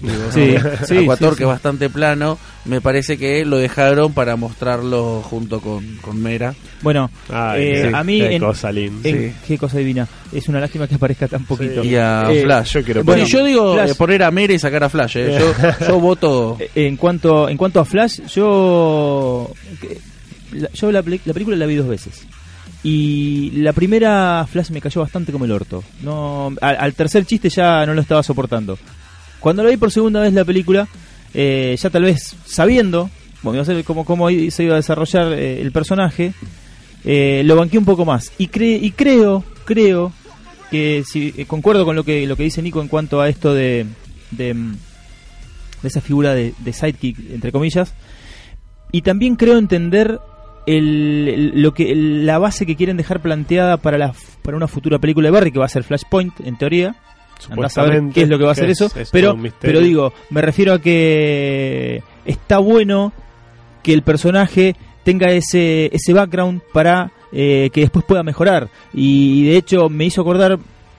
[0.00, 0.32] digo, ¿no?
[0.32, 0.54] Sí,
[0.86, 5.60] sí, Aquator sí, que es bastante plano, me parece que lo dejaron para mostrarlo junto
[5.60, 6.54] con, con Mera.
[6.82, 9.08] Bueno, Ay, eh, sí, a mí qué en- cosa linda.
[9.08, 9.36] en- Sí.
[9.48, 10.06] qué cosa divina.
[10.32, 11.82] Es una lástima que aparezca tan poquito.
[11.82, 12.74] Y a Eh, Flash.
[12.74, 13.90] yo quiero bueno, poner- yo digo Flash.
[13.90, 15.16] eh, poner a Mera y sacar a Flash.
[15.16, 15.38] eh.
[15.40, 16.58] Yo, yo voto.
[16.74, 19.50] En cuanto en cuanto a Flash, yo
[20.74, 22.26] yo la, película la vi dos veces.
[22.82, 25.84] Y la primera Flash me cayó bastante como el orto.
[26.02, 28.78] No, al, tercer chiste ya no lo estaba soportando.
[29.38, 30.88] Cuando la vi por segunda vez la película,
[31.34, 33.10] eh, ya tal vez sabiendo
[33.42, 36.32] bueno, cómo, cómo se iba a desarrollar eh, el personaje,
[37.04, 38.32] eh, lo banqué un poco más.
[38.38, 40.12] Y, cre- y creo, creo
[40.70, 43.52] que si eh, concuerdo con lo que lo que dice Nico en cuanto a esto
[43.54, 43.86] de,
[44.30, 44.72] de, mm,
[45.82, 47.92] de esa figura de, de sidekick entre comillas
[48.92, 50.20] y también creo entender
[50.76, 55.28] el, lo que la base que quieren dejar planteada para la para una futura película
[55.28, 56.94] de Barry que va a ser Flashpoint en teoría.
[57.50, 59.28] Andá a saber qué es lo que va a que eso es- pero
[59.60, 63.12] pero digo me refiero a que está bueno
[63.82, 68.68] que el personaje tenga ese ese background para eh, que después pueda mejorar.
[68.92, 70.58] Y, de hecho me hizo acordar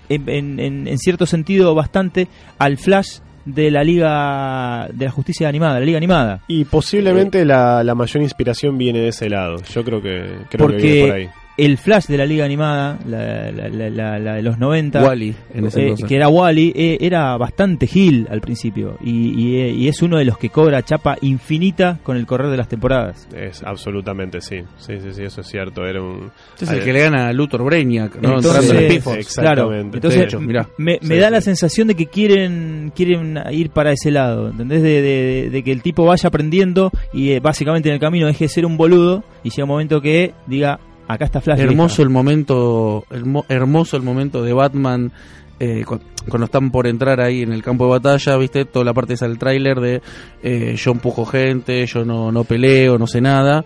[0.10, 0.30] en-
[0.60, 5.86] en- en cierto sentido bastante al Flash de la Liga de la Justicia Animada, la
[5.86, 6.42] Liga Animada.
[6.48, 9.58] Y posiblemente la, la mayor inspiración viene de ese lado.
[9.74, 11.30] Yo creo que, creo que viene por ahí.
[11.66, 15.36] El Flash de la Liga Animada, la, la- la- la- la de los 90, Wally
[15.54, 19.70] en ese eh, que era Wally, eh, era bastante gil al principio y, y, eh,
[19.72, 23.28] y es uno de los que cobra chapa infinita con el correr de las temporadas.
[23.36, 24.58] Es absolutamente sí.
[24.78, 25.86] Sí, sí, sí, eso es cierto.
[25.86, 26.32] Era un.
[26.60, 28.36] Es el que le gana a Luthor Brainiac, ¿no?
[28.38, 29.42] Entonces, Entrando en Force.
[29.42, 29.98] Claro, Exactamente.
[29.98, 30.68] entonces De hecho, mirá.
[30.78, 31.34] me, me Sí, da sí.
[31.34, 34.82] la sensación de que quieren quieren ir para ese lado, ¿entendés?
[34.82, 38.46] De, de- de que el tipo vaya aprendiendo y eh, básicamente en el camino deje
[38.46, 40.80] de ser un boludo y llega un momento que diga,
[41.14, 41.60] acá está Flash.
[41.60, 42.04] hermoso vieja".
[42.04, 45.12] el momento hermo- hermoso el momento de Batman
[45.60, 48.94] eh, cu- cuando están por entrar ahí en el campo de batalla viste toda la
[48.94, 50.02] parte esa del tráiler de
[50.44, 53.64] eh, yo empujo gente yo no, no peleo no sé nada.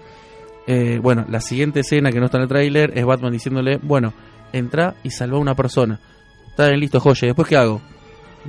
[0.68, 4.14] Eh, bueno la siguiente escena que no está en el tráiler es Batman diciéndole bueno
[4.52, 6.00] entra y salva a una persona
[6.50, 7.82] está bien listo joye después qué hago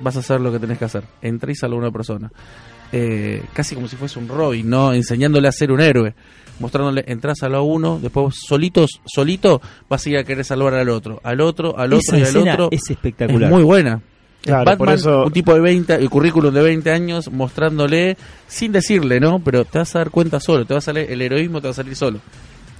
[0.02, 1.04] vas a hacer lo que tenés que hacer.
[1.22, 2.30] Entra y salva a una persona.
[2.92, 4.92] Eh, casi como si fuese un Robin, ¿no?
[4.92, 6.14] Enseñándole a ser un héroe,
[6.60, 10.88] mostrándole, entras a lo uno, después solitos, solito vas a ir a querer salvar al
[10.88, 12.68] otro, al otro, al otro Esa y al otro.
[12.70, 13.44] es espectacular.
[13.50, 14.00] Es muy buena.
[14.42, 18.16] Claro, Batman, por eso- un tipo de 20, el currículum de 20 años, mostrándole,
[18.46, 19.40] sin decirle, ¿no?
[19.40, 21.72] Pero te vas a dar cuenta solo, te va a salir, el heroísmo te va
[21.72, 22.20] a salir solo.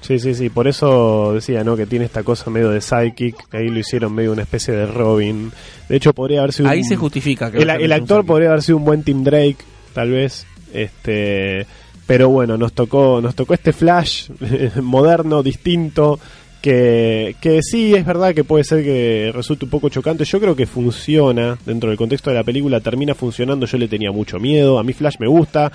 [0.01, 0.51] Sí, sí, sí.
[0.51, 1.75] Por eso decía, ¿no?
[1.77, 3.49] Que tiene esta cosa medio de psychic.
[3.51, 5.51] que Ahí lo hicieron medio una especie de Robin.
[5.89, 6.69] De hecho, podría haber sido.
[6.69, 7.51] Ahí un- se justifica.
[7.51, 9.57] Que El, actor podría haber sido un buen Tim Drake,
[9.95, 10.47] tal vez.
[10.73, 11.67] Este.
[12.07, 14.31] Pero bueno, nos tocó, nos tocó este flash
[14.83, 16.21] moderno, distinto,
[16.67, 20.25] que, que sí es verdad que puede ser que resulte un poco chocante.
[20.25, 23.67] Yo creo que funciona dentro del contexto de la película, termina funcionando.
[23.67, 25.71] Yo le tenía mucho miedo, a mí Flash me gusta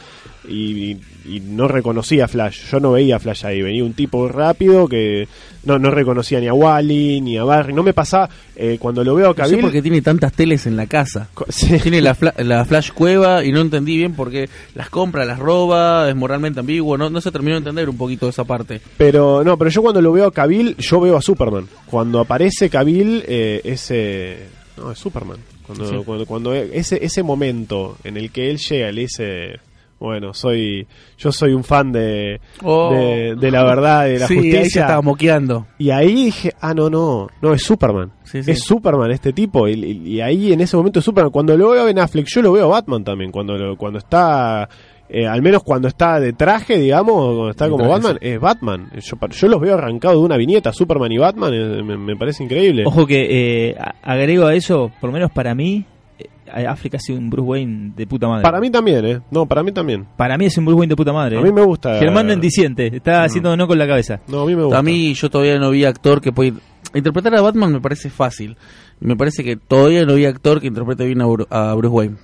[0.50, 2.70] y, y no reconocía a Flash.
[2.70, 5.30] Yo no veía a Flash ahí, venía un tipo rápido que
[5.64, 7.72] no, no reconocía ni a Wally ni a Barry.
[7.74, 9.62] No me pasaba eh, cuando lo veo a No sé Cavill.
[9.62, 11.30] por qué tiene tantas teles en la casa.
[11.48, 11.78] sí.
[11.80, 15.40] Tiene la, fla- la flash cueva y no entendí bien por qué las compra, las
[15.40, 16.98] roba, es moralmente ambiguo.
[16.98, 18.82] No, no se terminó de entender un poquito esa parte.
[18.98, 21.67] Pero no, pero yo cuando lo veo a Cavill, yo veo a Superman.
[21.86, 24.48] Cuando aparece Cavill, eh, ese.
[24.78, 25.38] No, es Superman.
[25.65, 25.96] Cuando, Sí.
[26.06, 29.60] cuando, cuando ese, ese momento en el que él llega y le dice.
[30.00, 30.88] Bueno, soy
[31.20, 32.91] yo soy un fan de, Oh.
[32.91, 34.82] de, de la verdad, de la sí, ahí se justicia.
[34.82, 35.67] estaba moqueando.
[35.78, 38.12] Y ahí dije, ah, no, no, no, es Superman.
[38.24, 38.50] Sí, sí.
[38.50, 39.67] Es Superman este tipo.
[39.67, 41.32] Y, y- y ahí en ese momento es Superman.
[41.32, 43.32] Cuando lo veo a Ben Affleck, yo lo veo a Batman también.
[43.32, 44.67] Cuando, lo- cuando está,
[45.13, 48.39] eh, al menos cuando está de traje, digamos, cuando está De como traje, Batman, es
[48.39, 48.89] Batman.
[49.00, 52.43] Yo, yo los veo arrancados de una viñeta, Superman y Batman, eh, me, me parece
[52.43, 52.84] increíble.
[52.86, 55.86] Ojo que eh, a- agrego a eso, por lo menos para mí,
[56.17, 58.43] eh, África ha sido un Bruce Wayne de puta madre.
[58.43, 59.19] Para mí también, ¿eh?
[59.32, 60.06] No, para mí también.
[60.17, 61.38] Para mí es un Bruce Wayne de puta madre.
[61.38, 61.43] A eh.
[61.43, 61.97] mí me gusta.
[62.00, 64.21] Germán Mendiciente, está haciendo no con la cabeza.
[64.28, 64.80] No, a mí me gusta.
[64.80, 66.54] A mí yo todavía no vi actor que puede...
[66.93, 68.58] Interpretar a Batman me parece fácil.
[69.00, 72.15] Me parece que todavía no vi actor que interprete bien a, Bru- a Bruce Wayne.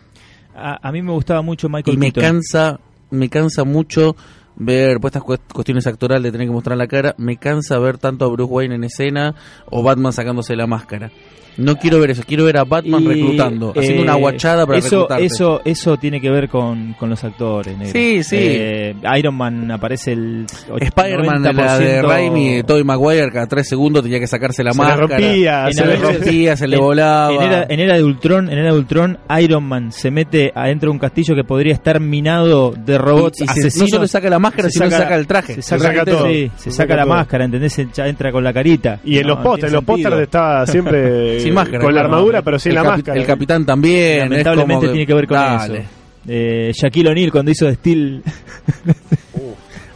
[0.58, 2.24] A, a mí me gustaba mucho Michael y me Keaton.
[2.24, 2.80] cansa
[3.12, 4.15] me cansa mucho
[4.56, 7.98] ver pues, estas cuest- cuestiones actorales de tener que mostrar la cara me cansa ver
[8.00, 9.36] tanto a Bruce Wayne en escena
[9.70, 11.12] o Batman sacándose la máscara
[11.58, 14.78] no quiero ver eso quiero ver a Batman Y, reclutando haciendo eh, una guachada para
[14.80, 17.77] eso, reclutarte Eso, eso tiene que ver con, con los actores.
[17.77, 17.92] negro.
[17.94, 18.36] Sí, sí.
[18.40, 20.46] Eh, Iron Man aparece el
[20.79, 22.08] Spider-Man la de 90%.
[22.08, 25.79] Raimi Tobey Maguire cada tres segundos tenía que sacarse la se máscara rompía, En se
[25.82, 28.71] se le rompía se le en- volaba En era, en era de Ultron, en era
[28.71, 32.98] de Ultron, Iron Man se mete adentro de un castillo que podría estar minado de
[32.98, 33.90] robots Y- y se- asesinos.
[33.90, 36.27] no solo saca la máscara se sino saca- saca el traje se saca, saca todo.
[36.27, 37.13] sí, se Se saca saca la todo.
[37.15, 37.77] máscara, ¿entendés?
[37.94, 39.00] Ya entra con la carita.
[39.04, 42.13] Y en No, los pósters, en los pósters estaba siempre sin máscara con la claro.
[42.15, 43.19] armadura, pero sin el la máscara.
[43.19, 45.77] el capitán también Lamentablemente que- tiene que ver con Dale.
[45.79, 45.87] eso.
[46.29, 48.21] Eh, Shaquille O'Neal cuando hizo de Steel.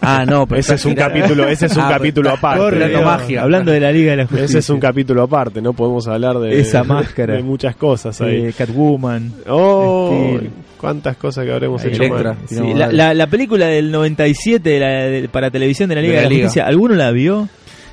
[0.04, 2.88] Ah, no, pero Ese es un capítulo, ese es un Ah, capítulo aparte.
[2.90, 3.04] Dios.
[3.06, 3.44] magia.
[3.44, 4.46] Hablando de la Liga de la Justicia.
[4.46, 7.36] Ese es un capítulo aparte, no podemos hablar de Esa máscara.
[7.36, 8.46] de muchas cosas ahí.
[8.48, 9.32] Eh, Catwoman.
[9.48, 10.50] Oh, Steel.
[10.78, 12.34] cuántas cosas que habremos Ahí, hecho Electra.
[12.34, 12.38] mal.
[12.48, 16.14] Sí, la, la- la película del 97 de la- de- para televisión de la Liga
[16.14, 16.48] De de la la, Liga.
[16.48, 17.48] Justicia, ¿alguno la vio?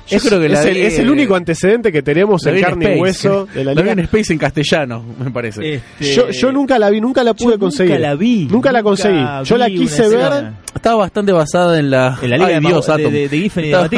[0.09, 3.47] Yo creo que la es, el, es único antecedente que tenemos en carne y hueso
[3.53, 3.91] de la liga.
[3.91, 5.75] en Space en castellano, me parece.
[5.75, 7.93] Este, Yo, yo nunca la vi, nunca la pude yo conseguir.
[7.95, 8.47] Nunca la vi.
[8.49, 9.23] Nunca la conseguí.
[9.45, 10.19] Yo la quise ver.
[10.19, 10.59] escena.
[10.73, 12.17] Estaba bastante basada en la...
[12.21, 13.11] En la Liga Ay, de, Dios, de, Atom.
[13.13, 13.89] de, de Giffen y de Estaba-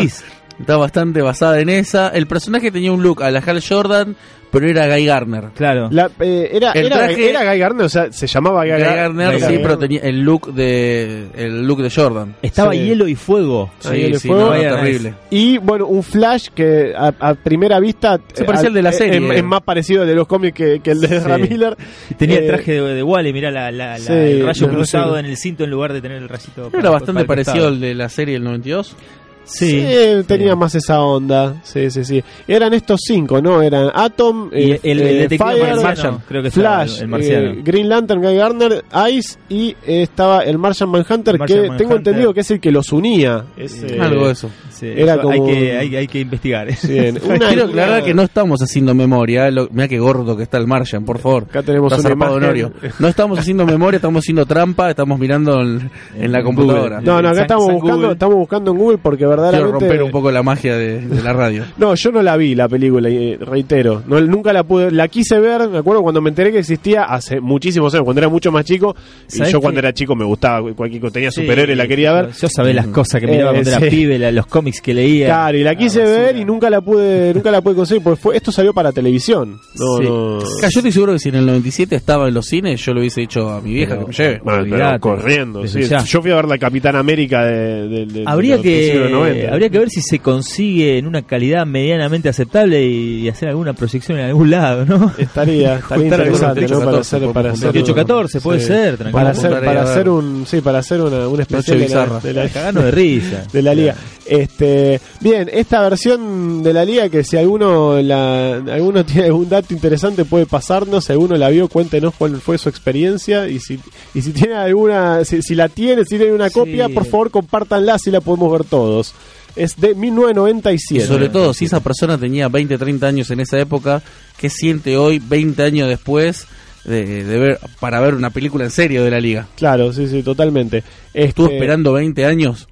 [0.60, 2.10] Estaba bastante basada en esa.
[2.10, 4.16] El personaje tenía un look a la Hal Jordan,
[4.52, 5.45] pero era Guy Garner.
[5.56, 5.88] Claro.
[5.91, 8.82] La- eh, era, El era, traje- era Guy Gardner, o sea, se llamaba Guy, Guy
[8.82, 9.62] Gar- Garner, Guy sí, Gardner.
[9.64, 12.36] pero tenía el look de el look de Jordan.
[12.41, 12.80] Estaba Sí.
[12.80, 13.72] hielo y fuego.
[13.86, 14.38] Ahí Sí, le sí, fue.
[14.38, 15.14] no, Vaya, terrible.
[15.32, 18.93] Y bueno, un Flash que a, a primera vista Se parecía al de la eh,
[18.93, 19.38] serie.
[19.38, 21.14] Es, más parecido al de los cómics que, que el de Sí.
[21.16, 21.78] Ezra Miller.
[22.10, 24.68] Y Tenía el Eh, traje de, de Wally, mirá la, la- la- sí, el rayo
[24.70, 26.64] cruzado en el cinto en lugar de tener el rayito.
[26.68, 28.95] Era para- bastante para el parecido al de la serie del 92.
[29.44, 29.86] Sí.
[30.28, 31.56] tenía más esa onda.
[31.64, 32.24] Sí, sí, sí.
[32.48, 33.62] Eran estos cinco, ¿no?
[33.62, 37.08] Eran Atom, Y eh, el, el eh, detective Fire, marciano, Martian, creo que Flash, el
[37.08, 37.50] marciano.
[37.52, 41.96] eh, Green Lantern, Guy Gardner, Ice y eh, estaba el Martian Manhunter Martian que tengo
[41.96, 43.46] entendido que es el que los unía.
[43.58, 44.50] Es, eh, Algo de eso.
[44.70, 46.68] Sí, era eso como hay, que, un- hay, hay que investigar.
[47.24, 49.50] una- Quiero aclarar que no estamos haciendo memoria.
[49.52, 51.44] lo- Mirá qué gordo que está el Martian, por favor.
[51.50, 52.12] Acá tenemos Está.
[52.32, 52.72] Honorio.
[53.00, 56.98] No estamos haciendo memoria, estamos haciendo trampa, estamos mirando en, en la computadora.
[57.00, 57.12] Google.
[57.12, 58.12] No, no, acá estamos buscando, Google.
[58.14, 61.64] estamos buscando en Google porque Quiero romper un poco la magia de, de la radio.
[61.78, 64.04] No, yo no la vi la película, eh, reitero.
[64.08, 67.40] No, nunca la pude, la quise ver, me acuerdo cuando me enteré que existía hace
[67.40, 68.96] muchísimos años, cuando era mucho más chico.
[69.28, 72.14] Y ¿Sabés yo cuando era chico me gustaba cualquier cosa, tenía Sí, superhéroes, la quería
[72.14, 72.32] ver.
[72.32, 73.86] Yo sabía las cosas que miraba Eh, cuando era sí.
[73.90, 75.28] pibe, la- los cómics que leía.
[75.28, 78.22] Claro, y la quise Ah, ver y nunca la pude, nunca la pude conseguir, porque
[78.22, 79.60] fue, esto salió para televisión.
[79.76, 80.04] No, Sí.
[80.04, 80.38] no.
[80.38, 83.00] Acá yo estoy seguro que si en el 97 estaba en los cines, yo lo
[83.00, 84.42] hubiese dicho a mi vieja Pero- que me lleve.
[84.44, 85.66] Bueno, pero corriendo.
[85.66, 89.42] Yo fui a ver la Capitán América de, de- de- Habría de los 90.
[89.42, 93.50] que, habría que ver si se consigue en una calidad medianamente aceptable y, y hacer
[93.50, 95.14] alguna proyección en algún lado, ¿no?
[95.18, 96.80] Estaría, interesante, ¿no?
[96.80, 99.12] 28, Para 14, hacer, podemos para juntar hacer 28, 14, puede ser, tranquilo.
[99.12, 102.20] para hacer, para hacer un, sí, para hacer una, un especial Noche de la, bizarra.
[102.20, 103.44] de la- Cagando de risa.
[103.52, 103.96] de la liga.
[104.32, 109.74] Este, bien, esta versión de la liga que si alguno la, alguno tiene algún dato
[109.74, 113.78] interesante puede pasarnos, si alguno la vio, cuéntenos cuál fue su experiencia y si
[114.14, 116.54] y si tiene alguna si, si la tiene, si tiene una Sí.
[116.54, 119.14] copia, por favor compártanla si la podemos ver todos.
[119.58, 121.06] Es de Y 1997.
[121.06, 124.02] sobre todo, si esa persona tenía 20, 30 años en esa época,
[124.38, 126.48] ¿qué siente hoy, 20 años después,
[126.86, 129.48] de, de ver para ver una película en serio de la liga?
[129.58, 130.86] Claro, sí, sí, totalmente.
[131.14, 132.70] ¿Estuvo Este, esperando 20 años?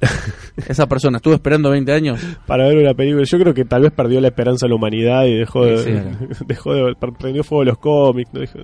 [0.68, 2.20] esa persona estuvo esperando 20 años.
[2.46, 3.24] para ver una película.
[3.24, 5.90] Yo creo que tal vez perdió la esperanza en la humanidad y dejó de, Sí,
[6.46, 8.32] dejó de prendió fuego los cómics.
[8.32, 8.40] ¿no?
[8.40, 8.58] Dijo,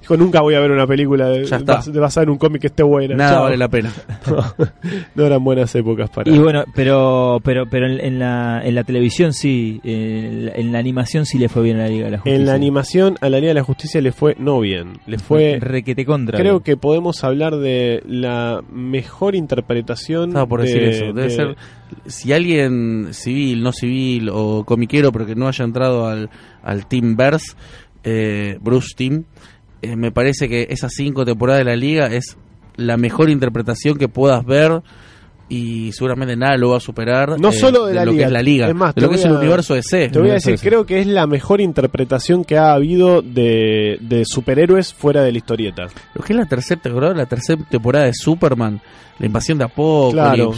[0.00, 2.82] dijo, nunca voy a ver una película de, de basada en un cómic que esté
[2.82, 3.14] buena.
[3.14, 3.42] Nada Chao.
[3.44, 3.92] vale la pena.
[5.14, 6.30] no eran buenas épocas para.
[6.30, 10.72] Y bueno, pero pero pero en, en la, en la televisión sí, en la, en
[10.72, 12.36] la animación sí le fue bien a la Liga de la Justicia.
[12.38, 14.98] en la animación a la Liga de la Justicia le fue no bien.
[15.06, 15.58] Le fue.
[15.60, 16.38] requete contra.
[16.38, 20.32] Creo que podemos hablar de la mejor interpretación.
[20.48, 21.12] Por de- decir eso.
[21.12, 21.56] Debe de- ser.
[22.06, 26.30] Si alguien civil, no civil o comiquero, pero que no haya entrado al,
[26.62, 27.54] al Team Verse,
[28.04, 29.24] eh, Bruce Team,
[29.82, 32.36] eh, me parece que esas cinco temporadas de la liga es
[32.76, 34.82] la mejor interpretación que puedas ver
[35.48, 37.38] y seguramente nada lo va a superar.
[37.40, 39.08] No eh, solo de la lo liga, que es la liga, es más, de lo
[39.10, 40.08] que es el a- universo de C.
[40.08, 44.24] Te voy a decir, creo que es la mejor interpretación que ha habido de, de
[44.24, 45.84] superhéroes fuera de la historieta.
[46.14, 48.80] Lo que es la tercera temporada, la tercera temporada de Superman,
[49.18, 50.12] la invasión de Apocalipsis.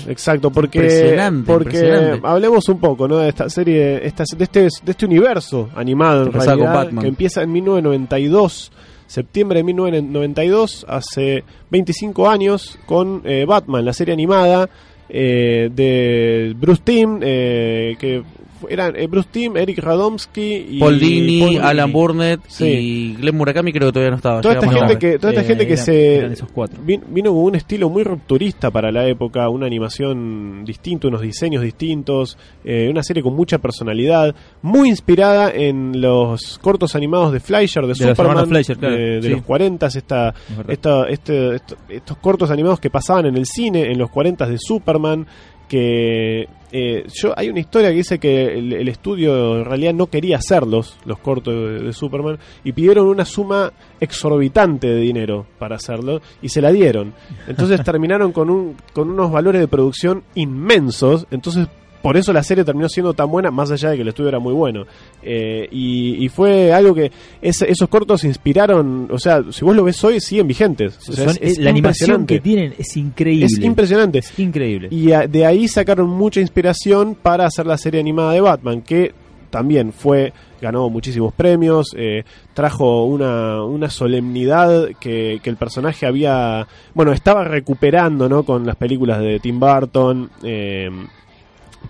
[0.05, 2.20] Claro, exacto, porque, Impresionante, porque impresionante.
[2.26, 3.18] hablemos un poco ¿no?
[3.18, 7.03] de esta serie, esta, de, este, de este universo animado en Empezaba con realidad, Batman.
[7.03, 8.72] que empieza en 1992,
[9.09, 14.68] septiembre de 1992, hace 25 años, con eh, Batman, la serie animada
[15.09, 18.22] eh, de Bruce Timm, eh, que
[18.68, 21.62] eran eh, Bruce Timm, Eric Radomski y Paul Dini, Paul Dini.
[21.64, 22.64] Alan Burnett Sí.
[22.66, 24.40] y Glenn Murakami creo que todavía no estaba.
[24.40, 26.80] Toda esta gente que, toda esta Eh, gente que eran- se eran esos cuatro.
[26.84, 31.62] vin- vino con un estilo muy rupturista para la época, una animación distinta, unos diseños
[31.62, 37.86] distintos, eh, una serie con mucha personalidad, muy inspirada en los cortos animados de Fleischer,
[37.86, 39.28] de, Superman, Fleischer, claro, de, de sí.
[39.28, 40.34] los 40, esta,
[40.68, 44.56] esta, este, esto- estos cortos animados que pasaban en el cine en los 40 de
[44.59, 45.26] Superman,
[45.68, 50.06] que eh, yo hay una historia que dice que el, el estudio en realidad no
[50.06, 55.76] quería hacerlos, los cortos de, de Superman, y pidieron una suma exorbitante de dinero para
[55.76, 57.14] hacerlo, y se la dieron.
[57.46, 61.68] Entonces terminaron con, un, con unos valores de producción inmensos, entonces
[62.03, 64.38] por eso la serie terminó siendo tan buena, más allá de que el estudio era
[64.38, 64.84] muy bueno.
[65.22, 67.11] Eh, y, y fue algo que
[67.42, 70.99] ese- esos cortos inspiraron, o sea, si vos lo ves hoy, siguen vigentes.
[71.09, 73.46] O sea, Son- es- es la animación que tienen es increíble.
[73.46, 74.18] Es impresionante.
[74.18, 74.88] Es increíble.
[74.90, 79.12] Y a- de ahí sacaron mucha inspiración para hacer la serie animada de Batman, que
[79.51, 86.66] también fue ganó muchísimos premios, eh, trajo una, una solemnidad que, que el personaje había,
[86.94, 88.42] bueno, estaba recuperando, ¿no?
[88.42, 90.28] Con las películas de Tim Burton.
[90.42, 90.90] eh,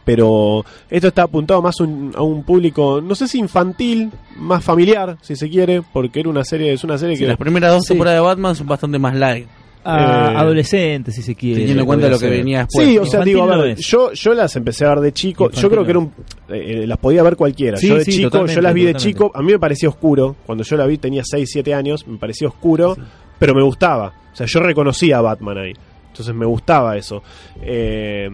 [0.05, 5.17] pero esto está apuntado más un- a un público, no sé si infantil, más familiar,
[5.21, 7.83] si se quiere, porque era una serie, es una serie Sí, que las primeras dos
[7.85, 7.89] Sí.
[7.89, 9.47] temporadas de Batman son bastante más light,
[9.85, 11.61] A eh, adolescentes, si se quiere.
[11.61, 12.87] teniendo en cuenta lo que venía después.
[12.89, 15.63] Sí, o sea, digo, a ver, yo, yo las empecé a ver de chico, Infantil
[15.63, 16.13] yo creo que era un,
[16.49, 17.77] eh, las podía ver cualquiera.
[17.79, 18.99] Sí, yo de sí, chico, yo las vi de totalmente.
[18.99, 22.17] chico, a mí me parecía oscuro, cuando yo la vi tenía 6, 7 años, me
[22.19, 22.97] parecía oscuro,
[23.39, 24.13] pero me gustaba.
[24.33, 25.73] O sea, yo reconocía a Batman ahí.
[26.11, 27.23] Entonces me gustaba eso.
[27.63, 28.29] Eh,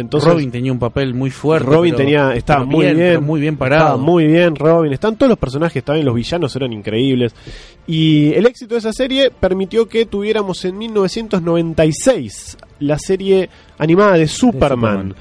[0.00, 1.66] entonces, Robin tenía un papel muy fuerte.
[1.68, 3.82] Robin pero- tenía, estaba muy bien, muy bien parado.
[3.84, 4.92] Estaba muy bien, Robin.
[4.92, 7.34] Están todos los personajes, también los villanos eran increíbles.
[7.86, 14.28] Y el éxito de esa serie permitió que tuviéramos en 1996 la serie animada de
[14.28, 14.68] Superman.
[14.78, 15.14] Superman.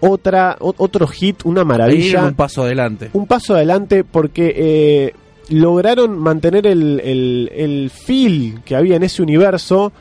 [0.00, 2.24] Otra, o- otro hit, una maravilla.
[2.24, 3.10] un paso adelante.
[3.12, 5.14] un paso adelante porque eh,
[5.50, 9.92] lograron mantener el, el, el feel que había en ese universo,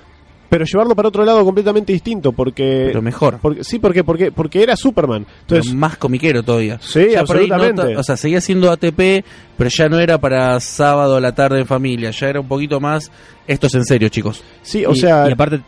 [0.51, 2.83] pero llevarlo para otro lado completamente distinto, porque...
[2.87, 3.39] Pero mejor.
[3.41, 5.25] porque sí, porque, porque, porque era Superman.
[5.43, 6.77] Entonces, pero más comiquero todavía.
[6.81, 7.93] Sí, Ya no absolutamente.
[7.93, 9.23] ta- o sea, seguía siendo ATP,
[9.57, 12.11] pero ya no era para sábado a la tarde en familia.
[12.11, 13.09] Ya era un poquito más.
[13.47, 14.43] Esto es en serio, chicos.
[14.61, 15.61] sí, o y, sea, y aparte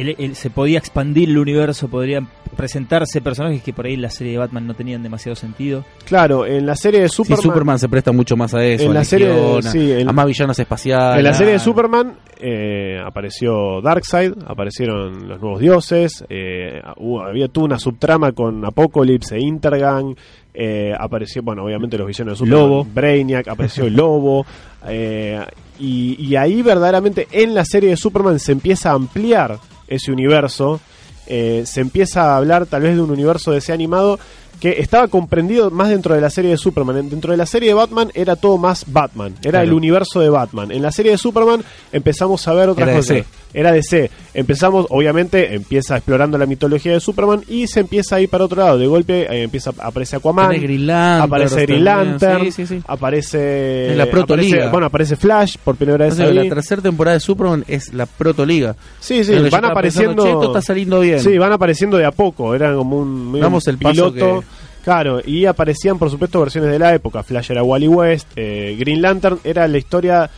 [0.00, 4.10] el- el- se podía expandir el universo, podrían presentarse personajes que por ahí en la
[4.10, 5.84] serie de Batman no tenían demasiado sentido.
[6.04, 7.54] claro, en la serie de Superman, Superman...
[7.54, 8.84] Superman se presta mucho más a eso.
[8.84, 11.18] en a la serie de- a- sí, en- a más villanos espaciales.
[11.18, 17.48] En la serie de Superman eh, apareció Darkseid, aparecieron los nuevos dioses, eh, hubo- había
[17.48, 20.14] tuvo una subtrama con Apocalypse e Intergang,
[20.54, 22.84] eh, apareció, bueno, obviamente los villanos de Superman, Lobo.
[22.92, 24.44] Brainiac, apareció el Lobo,
[24.88, 25.38] eh,
[25.78, 29.58] y, y ahí verdaderamente en la serie de Superman se empieza a ampliar
[29.90, 30.80] ese universo,
[31.26, 34.18] eh, se empieza a hablar tal vez de un universo de ese animado
[34.60, 36.98] que estaba comprendido más dentro de la serie de Superman.
[36.98, 39.64] En- Dentro de la serie de Batman era todo más Batman, era Claro.
[39.66, 40.70] el universo de Batman.
[40.70, 43.16] En la serie de Superman empezamos a ver otras Era cosas.
[43.16, 43.26] DC.
[43.52, 44.10] Era DC.
[44.32, 48.62] Empezamos, obviamente, empieza explorando la mitología de Superman y se empieza a ir para otro
[48.62, 48.78] lado.
[48.78, 51.84] De golpe eh, empieza aparece Aquaman, Green Lantern, aparece Green.
[51.84, 52.82] Lantern, Sí, sí, sí.
[52.86, 54.70] aparece Es la Protoliga.
[54.70, 56.32] Bueno, aparece Flash por primera vez ahí.
[56.32, 58.76] la tercera temporada de Superman es la Protoliga.
[59.00, 60.10] Sí, sí, van apareciendo.
[60.16, 61.20] pensando, "Che, esto está saliendo bien.
[61.20, 62.54] Sí, van apareciendo de a poco.
[62.54, 64.40] Eran como un, Damos el paso piloto.
[64.40, 64.46] que-
[64.82, 67.22] Claro, y aparecían, por supuesto, versiones de la época.
[67.22, 70.30] Flash era Wally West, eh, Green Lantern era la historia,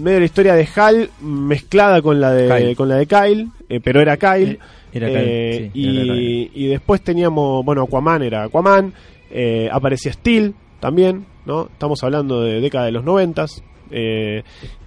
[0.00, 2.76] medio la historia de Hal mezclada con la de Kyle.
[2.76, 4.52] con la de Kyle, eh, pero era Kyle.
[4.52, 4.58] Eh,
[4.92, 6.50] era Eh, Kyle, sí, y, era Kyle.
[6.54, 8.92] y después teníamos, bueno, Aquaman era Aquaman,
[9.30, 11.68] eh, aparecía Steel también, ¿no?
[11.72, 13.62] Estamos hablando de década de los noventas.
[13.92, 14.42] eh,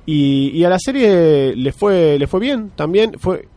[0.06, 3.48] y, y a la serie le fue le fue bien también fue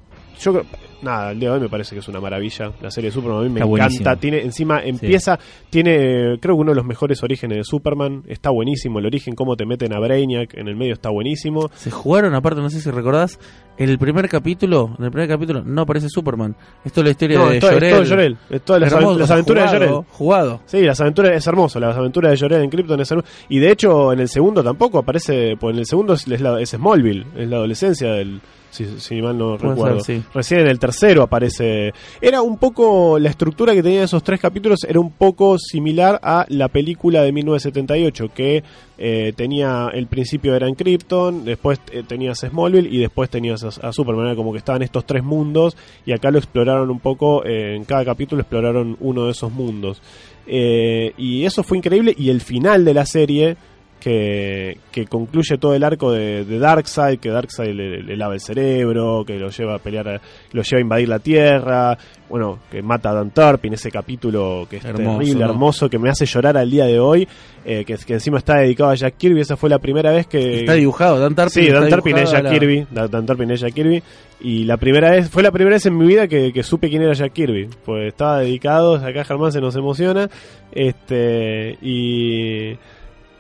[0.41, 0.65] yo creo
[1.03, 3.41] nada el día de hoy me parece que es una maravilla la serie de Superman
[3.41, 4.17] a mí me Está encanta buenísimo.
[4.19, 5.39] tiene encima empieza
[5.71, 9.35] tiene eh, creo que uno de los mejores orígenes de Superman está buenísimo el origen
[9.35, 12.81] cómo te meten a Brainiac en el medio está buenísimo Se jugaron, aparte, no sé
[12.81, 13.39] si recordás,
[13.79, 16.57] en el primer capítulo, en el primer capítulo no aparece Superman.
[16.85, 19.95] Esto es la historia no, de todo, es todas las, Hermoso, las aventuras de jugado,
[20.03, 20.61] Jor-El Jugado.
[20.65, 23.29] Sí, las aventuras es hermoso, las aventuras de Jorel en Krypton es hermoso.
[23.51, 26.59] Y de hecho, en el segundo tampoco aparece, pues en el segundo es, es la-
[26.61, 28.41] es Smallville, es la adolescencia del.
[28.77, 30.01] Si, si mal no Puede recuerdo.
[30.01, 30.23] ser, sí.
[30.35, 31.93] Recién en el tercero aparece.
[32.21, 33.19] Era un poco.
[33.19, 37.33] La estructura que tenía esos tres capítulos era un poco similar a la película de
[37.33, 38.63] 1978, que
[38.99, 39.89] eh, tenía.
[39.93, 44.37] El principio era en Krypton, después eh, tenías Smallville y después tenías a, a Superman.
[44.37, 47.45] Como que estaban estos tres mundos y acá lo exploraron un poco.
[47.45, 50.01] eh, en cada capítulo exploraron uno de esos mundos.
[50.47, 52.15] Eh, y eso fue increíble.
[52.17, 53.57] Y el final de la serie,
[54.01, 58.41] que, que concluye todo el arco de, de Darkseid, que Darkseid le, le lava el
[58.41, 60.21] cerebro, que lo lleva a pelear,
[60.53, 64.77] lo lleva a invadir la Tierra, bueno, que mata a Dan Turpin, ese capítulo que
[64.77, 65.51] es Hermoso, terrible, ¿no?
[65.51, 67.27] hermoso, que me hace llorar al día de hoy,
[67.65, 69.41] eh, que, que encima está dedicado a Jack Kirby.
[69.41, 70.61] Esa fue la primera vez que.
[70.61, 71.65] Está dibujado, Dan Tarpin.
[71.65, 72.87] Sí, Dan Turpin es Jack la- Kirby.
[72.91, 74.03] Dan Dan Turpin es Jack Kirby.
[74.41, 77.03] Y la primera vez, fue la primera vez en mi vida que, que supe quién
[77.03, 77.69] era Jack Kirby.
[77.85, 80.29] Pues estaba dedicado, acá Germán se nos emociona.
[80.71, 82.77] Este, y.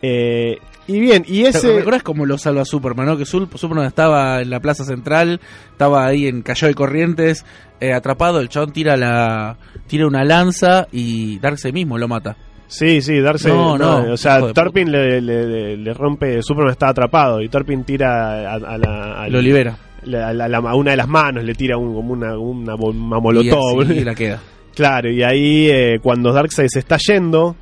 [0.03, 1.75] eh, y bien, y ¿Te ese.
[1.79, 3.07] recordás cómo lo salva Superman?
[3.07, 3.17] ¿no?
[3.17, 5.41] Que Superman estaba en la plaza central,
[5.73, 7.45] estaba ahí en Callao de Corrientes,
[7.81, 8.39] eh, atrapado.
[8.41, 9.57] El chabón tira la
[9.89, 12.37] tira una lanza y Darkseid mismo lo mata.
[12.69, 13.49] Sí, sí, darse.
[13.49, 16.41] No, no, o sea, Turpin le, le- le- rompe.
[16.43, 19.23] Superman está atrapado y Turpin tira a, a la.
[19.23, 19.77] a Lo libera.
[20.03, 23.81] la- una de las manos, le tira un, como una, una, Y molotov.
[23.83, 24.41] así la queda.
[24.77, 27.57] Claro, y ahí eh, cuando Darkseid se está yendo,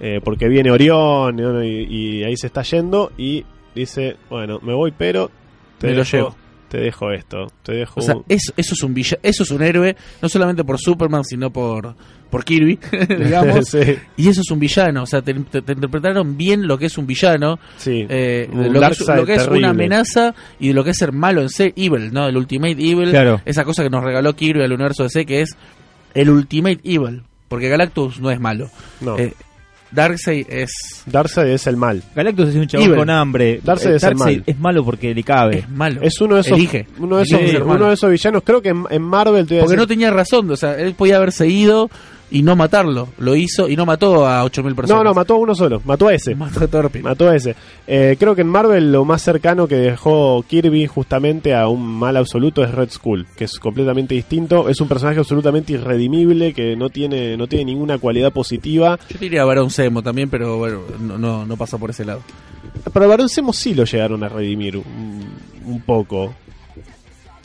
[0.00, 1.84] eh, porque viene Orión y,
[2.20, 5.30] y ahí se está yendo y dice, bueno, me voy, pero
[5.78, 6.34] te Me lo llevo.
[6.68, 9.50] te dejo esto, te dejo O sea, un- eso, eso es un villa- eso es
[9.50, 11.94] un héroe, no solamente por Superman, sino por,
[12.30, 12.78] por Kirby,
[13.08, 13.68] digamos.
[13.68, 13.78] sí,
[14.16, 16.98] Y eso es un villano, o sea, te, te- te interpretaron bien lo que es
[16.98, 18.04] un villano, sí.
[18.08, 19.58] eh, Un lo, que es, Darkseid lo que es terrible.
[19.60, 22.26] una amenaza y de lo que es ser malo en ser evil, ¿no?
[22.26, 23.40] El Ultimate Evil, Claro.
[23.44, 25.50] esa cosa que nos regaló Kirby al universo DC, que es
[26.14, 28.68] el Ultimate Evil, porque Galactus no es malo.
[29.00, 29.32] No, Eh,
[29.94, 30.70] Darkseid es,
[31.06, 32.02] Darkseid es el mal.
[32.14, 32.98] Galactus es un chabón Evil.
[32.98, 33.60] con hambre.
[33.62, 34.42] Darkseid Eh, es el mal.
[34.46, 35.58] es malo porque le cabe.
[35.58, 36.00] es malo.
[36.02, 36.86] Es uno de esos, Elige.
[36.98, 37.86] uno de esos, Elige ser uno malo.
[37.88, 40.10] de esos villanos, creo que en, en Marvel te voy a Porque decir- no tenía
[40.10, 41.88] razón, o sea, él podía haberse ido
[42.30, 43.08] y no matarlo.
[43.18, 45.04] Lo hizo y no mató a 8000 personas.
[45.04, 46.34] No, no, mató a uno solo, mató a ese.
[46.36, 47.02] mató a Torpin.
[47.02, 47.54] Mató a ese.
[47.86, 52.16] Eh, creo que en Marvel lo más cercano que dejó Kirby justamente a un mal
[52.16, 54.68] absoluto es Red Skull, que es completamente distinto.
[54.68, 58.98] Es un personaje absolutamente irredimible que no tiene, no tiene ninguna cualidad positiva.
[59.08, 62.22] Yo diría Barón Semo también, pero bueno, no, no, no pasa por ese lado.
[62.92, 66.34] Pero a Barón Zemo sí lo llegaron a redimir un, un poco.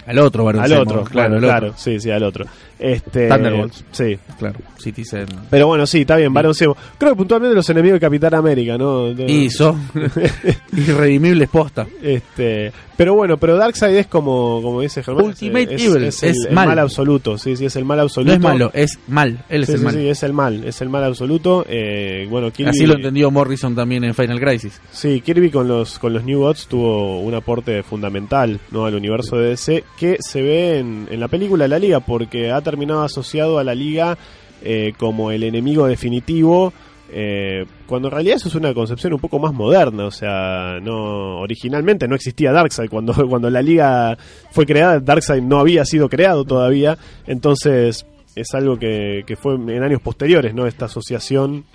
[0.05, 1.79] Al otro Barón al Zemo, otro, claro, claro, al claro, otro.
[1.79, 2.45] sí, sí, al otro.
[2.79, 3.83] Este, Thunderbolts.
[3.91, 4.17] Sí.
[4.37, 5.25] Claro, Citizen.
[5.49, 6.75] Pero bueno, sí, está bien, Barón Zemo.
[6.97, 9.09] Creo que puntualmente los enemigos de Capitán América, ¿no?
[9.11, 9.89] Y son
[10.75, 11.85] irredimibles posta.
[12.01, 16.29] Este, pero bueno, pero Darkseid es como, como dice Germán, Ultimate es, Evil, es el,
[16.31, 16.67] es el mal.
[16.69, 18.31] mal absoluto, sí, sí, es el mal absoluto.
[18.31, 19.43] No es malo, es mal.
[19.49, 19.93] Él es Sí, el sí, mal.
[19.93, 21.65] sí, es el mal, es el mal absoluto.
[21.67, 24.79] Eh, bueno, Kirby, Así lo entendió Morrison también en Final Crisis.
[24.91, 28.85] Sí, Kirby con los con los New Gods tuvo un aporte fundamental ¿no?
[28.85, 32.51] al universo de DC que se ve en, en la película de la Liga porque
[32.51, 34.17] ha terminado asociado a la Liga
[34.61, 36.73] eh, como el enemigo definitivo.
[37.11, 41.39] eh, cuando en realidad eso es una concepción un poco más moderna, o sea, no
[41.39, 44.15] originalmente no existía Darkseid cuando cuando la Liga
[44.51, 48.05] fue creada, Darkseid no había sido creado todavía, entonces
[48.35, 50.67] es algo que, que fue en años posteriores, ¿no?
[50.67, 51.65] Esta asociación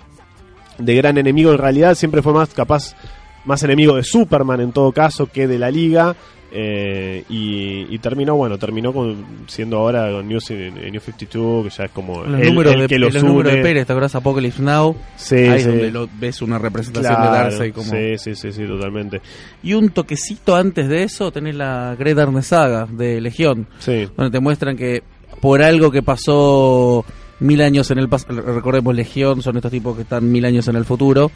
[0.77, 2.95] de gran enemigo en realidad siempre fue más capaz
[3.45, 6.15] más enemigo de Superman en todo caso que de la liga
[6.57, 11.69] eh, y, y terminó bueno terminó con siendo ahora con News en, New 52 que
[11.69, 13.61] ya es como Los el, números, el de, que los los números de.
[13.61, 14.15] Pérez, ¿te acuerdas?
[14.15, 14.95] Apocalypse Now.
[15.17, 17.91] sí, Ahí es donde lo- ves una representación Claro, de Darkseid como...
[17.91, 19.21] sí, sí, sí, sí, totalmente.
[19.63, 24.31] Y un toquecito antes de eso tenés la Great Darkness Saga de Legión, Sí, donde
[24.31, 25.03] te muestran que
[25.41, 27.03] por algo que pasó
[27.41, 30.77] mil años en el pasado, recordemos Legión, son estos tipos que están mil años en
[30.77, 31.31] el futuro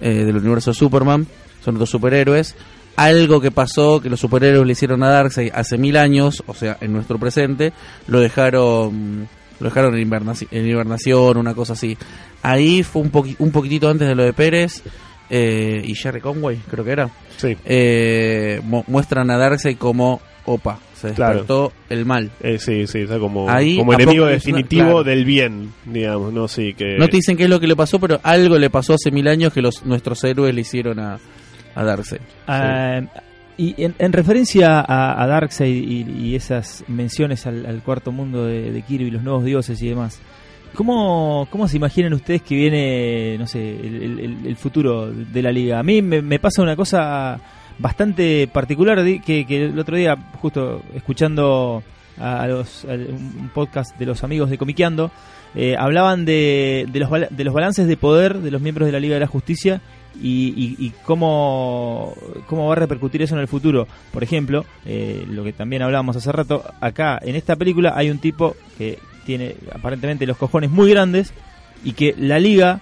[0.00, 1.26] eh, del universo de Superman,
[1.64, 2.54] son estos superhéroes.
[2.96, 6.76] Algo que pasó que los superhéroes le hicieron a Darkseid hace mil años, o sea,
[6.80, 7.72] en nuestro presente,
[8.06, 9.28] lo dejaron
[9.60, 10.10] lo dejaron en,
[10.50, 11.96] en hibernación, una cosa así.
[12.42, 14.82] Ahí fue un, poqui- un poquitito antes de lo de Pérez
[15.30, 17.56] eh, y Jerry Conway, creo que era sí.
[17.64, 21.34] eh, mu- muestran a Darkseid como opa, se Claro.
[21.34, 22.30] despertó el mal.
[22.40, 25.04] Eh, sí, sí, está como, Ahí, como enemigo definitivo claro.
[25.04, 26.96] del bien, digamos, no, sí, que...
[26.98, 29.28] No te dicen qué es lo que le pasó, pero algo le pasó hace mil
[29.28, 31.20] años que los nuestros héroes le hicieron a,
[31.74, 32.20] a Darkseid.
[32.46, 33.00] Ah,
[33.56, 38.46] y en, en referencia a, a Darkseid y, y esas menciones al, al cuarto mundo
[38.46, 40.20] de, de Kirby, los nuevos dioses y demás,
[40.74, 45.42] ¿cómo, cómo se imaginan ustedes que viene, no sé, el, el- el- el futuro de
[45.42, 45.78] la liga?
[45.78, 47.38] A mí me, me pasa una cosa
[47.78, 51.82] bastante particular di- que, que el otro día, justo escuchando
[52.18, 55.10] a, a los, a un podcast de los amigos de Comiqueando,
[55.54, 59.00] eh, hablaban de, de, los, de los balances de poder de los miembros de la
[59.00, 59.82] Liga de la Justicia
[60.20, 62.14] y, y- y cómo,
[62.46, 63.86] cómo va a repercutir eso en el futuro.
[64.12, 68.18] Por ejemplo, eh, lo que también hablábamos hace rato, acá en esta película hay un
[68.18, 71.32] tipo que tiene aparentemente los cojones muy grandes
[71.84, 72.80] y que la liga,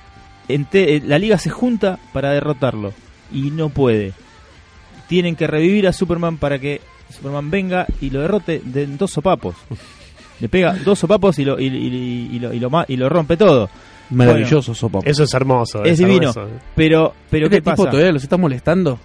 [0.49, 2.93] eh, la liga se junta para derrotarlo
[3.33, 4.13] y no puede.
[5.09, 6.81] Tienen que revivir a Superman para que
[7.15, 9.55] Superman venga y lo derrote de dos sopapos.
[10.41, 13.69] Le pega dos sopapos y lo, y, y- y lo, lo lo rompe todo.
[14.11, 15.01] Maravilloso sopa.
[15.05, 15.85] Eso es hermoso.
[15.85, 16.31] Es divino.
[16.31, 16.47] hermoso.
[16.75, 17.91] Pero, pero ¿Este ¿qué tipo pasa?
[17.91, 18.99] todavía los está molestando?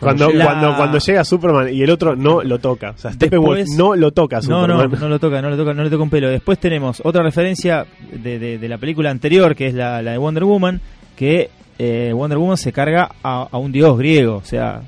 [0.00, 2.90] Cuando, llega- cuando, cuando llega Superman y el otro no lo toca.
[2.90, 5.00] O sea, Steppenwolf Después- no lo toca a No, no, Superman.
[5.00, 6.28] no lo toca, no lo toca, no le toca un pelo.
[6.28, 10.18] Después tenemos otra referencia de, de- de la película anterior, que es la, la de
[10.18, 10.80] Wonder Woman,
[11.16, 11.48] que
[11.78, 14.82] eh, Wonder Woman se carga a, a un dios griego, o sea,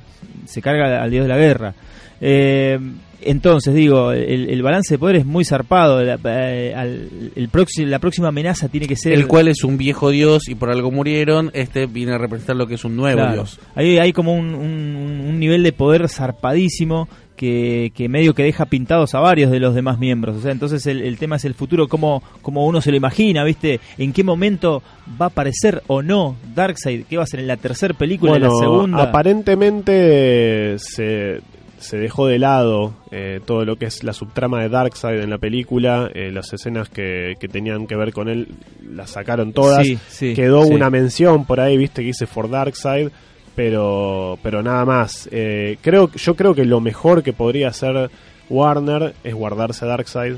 [0.44, 1.74] se carga al dios de la guerra.
[2.20, 2.78] Eh,
[3.22, 6.02] entonces, digo, el, el balance de poder es muy zarpado.
[6.02, 9.12] La, eh, al- el próximo, la próxima amenaza tiene que ser...
[9.12, 11.50] El cual es un viejo dios y por algo murieron.
[11.54, 13.32] Este viene a representar lo que es un nuevo Claro.
[13.34, 13.58] dios.
[13.74, 18.64] Ahí hay como un, un- un nivel de poder zarpadísimo que, que medio que deja
[18.64, 20.36] pintados a varios de los demás miembros.
[20.36, 23.44] O sea, entonces el, el tema es el futuro, cómo, cómo uno se lo imagina,
[23.44, 23.78] ¿viste?
[23.98, 24.82] ¿En qué momento
[25.20, 27.04] va a aparecer o no Darkseid?
[27.04, 29.02] ¿Qué va a ser en la tercera película, en Bueno, la segunda?
[29.02, 31.40] aparentemente se
[31.78, 35.38] se dejó de lado eh, todo lo que es la subtrama de Darkseid en la
[35.38, 38.48] película, eh, las escenas que, que tenían que ver con él
[38.90, 40.72] las sacaron todas, Sí, sí, quedó sí.
[40.72, 43.08] una mención por ahí, viste que hice for Darkseid,
[43.54, 45.28] pero pero nada más.
[45.32, 48.10] Eh, creo yo creo que lo mejor que podría hacer
[48.50, 50.34] Warner es guardarse a Darkseid.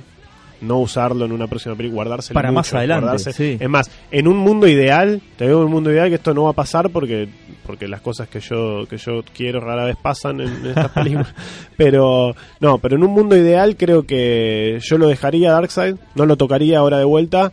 [0.60, 3.56] No usarlo en una próxima película, guardárselo Para más adelante, guardarse- sí.
[3.60, 6.44] Es más, en un mundo ideal, te veo en un mundo ideal que esto no
[6.44, 7.28] va a pasar porque
[7.68, 11.34] porque las cosas que yo que yo quiero rara vez pasan en, estas películas.
[11.76, 16.38] pero no, pero en un mundo ideal creo que yo lo dejaría Darkseid, no lo
[16.38, 17.52] tocaría ahora de vuelta,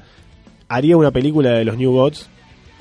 [0.69, 2.29] haría una película de los New Gods.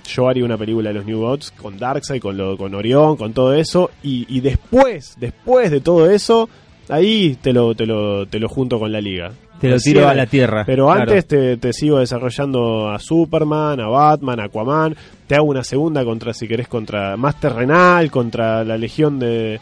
[0.07, 3.33] Yo haría una película de los New Gods con Darkseid, con lo, con Orión, con
[3.33, 6.49] todo eso y, y después, después de todo eso,
[6.89, 9.33] ahí te lo te lo te lo junto con la liga.
[9.61, 10.65] Te lo tiro a la tierra.
[10.67, 11.01] pero claro.
[11.03, 14.95] antes te, te sigo desarrollando a Superman, a Batman, a Aquaman.
[15.27, 19.55] Te hago una segunda contra, si querés, contra más terrenal, contra la legión de.
[19.55, 19.61] e-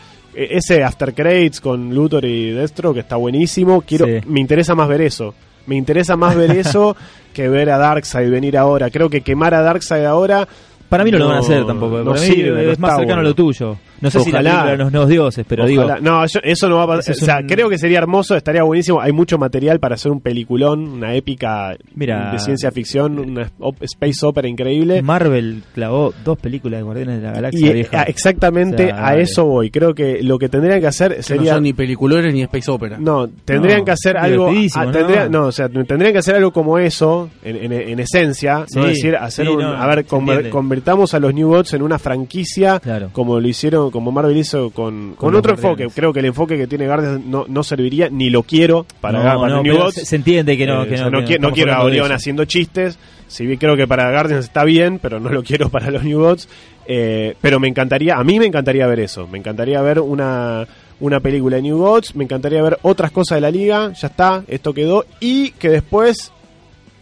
[0.56, 3.82] Ese After Credits con Luthor y Destro, que está buenísimo.
[3.82, 4.18] Quiero, Sí.
[4.26, 5.34] Me interesa más ver eso.
[5.66, 6.96] Me interesa más ver eso
[7.32, 8.90] que ver a Darkseid venir ahora.
[8.90, 10.48] Creo que quemar a Darkseid ahora.
[10.88, 11.98] Para mí no, lo van a hacer tampoco.
[11.98, 13.76] no Para mí sirve, no es más cercano a lo tuyo.
[14.02, 14.50] No sé si la Ojalá.
[14.50, 15.84] película de los nuevos dioses, pero digo.
[15.84, 17.14] Ojalá- No, yo- eso no va a pasar.
[17.14, 19.00] Es O sea, un- creo que sería hermoso, estaría buenísimo.
[19.00, 22.32] Hay mucho material para hacer un peliculón, una épica Mira.
[22.32, 23.50] de ciencia ficción, una
[23.80, 25.00] space opera increíble.
[25.02, 28.02] Marvel clavó dos películas de Guardianes de la Galaxia Y eh, vieja.
[28.02, 29.70] exactamente O sea, a eso voy.
[29.70, 31.54] Creo que lo que tendrían que hacer Que no sería.
[31.54, 32.98] son ni peliculones ni space opera.
[32.98, 34.46] No, tendrían No, que hacer algo.
[34.46, 34.92] divertidísimo, ah, ¿no?
[34.92, 38.64] tendría- no, o sea, tendrían que hacer algo como eso, en, en- en esencia.
[38.66, 39.60] Sí, no decir, hacer sí, un.
[39.62, 43.10] no, a ver, conver- convertamos a los New Gods en una franquicia, Claro.
[43.12, 45.86] como lo hicieron, como Marvel hizo con, con, otro enfoque.
[45.94, 49.40] Creo que el enfoque que tiene Guardians no, no serviría, ni lo quiero para, No,
[49.40, 49.94] para no, New Gods.
[49.94, 50.82] se, se entiende que no.
[50.82, 52.98] Eh, que o sea, no, que quiero a Orión haciendo chistes.
[53.28, 56.18] Si bien creo que para Guardians está bien, pero no lo quiero para los New
[56.18, 56.48] Gods.
[56.86, 59.28] Eh, pero me encantaría, a mí me encantaría ver eso.
[59.28, 60.66] Me encantaría ver una,
[61.00, 62.16] una película de New Gods.
[62.16, 63.92] Me encantaría ver otras cosas de la liga.
[63.92, 65.04] Ya está, esto quedó.
[65.20, 66.32] Y que después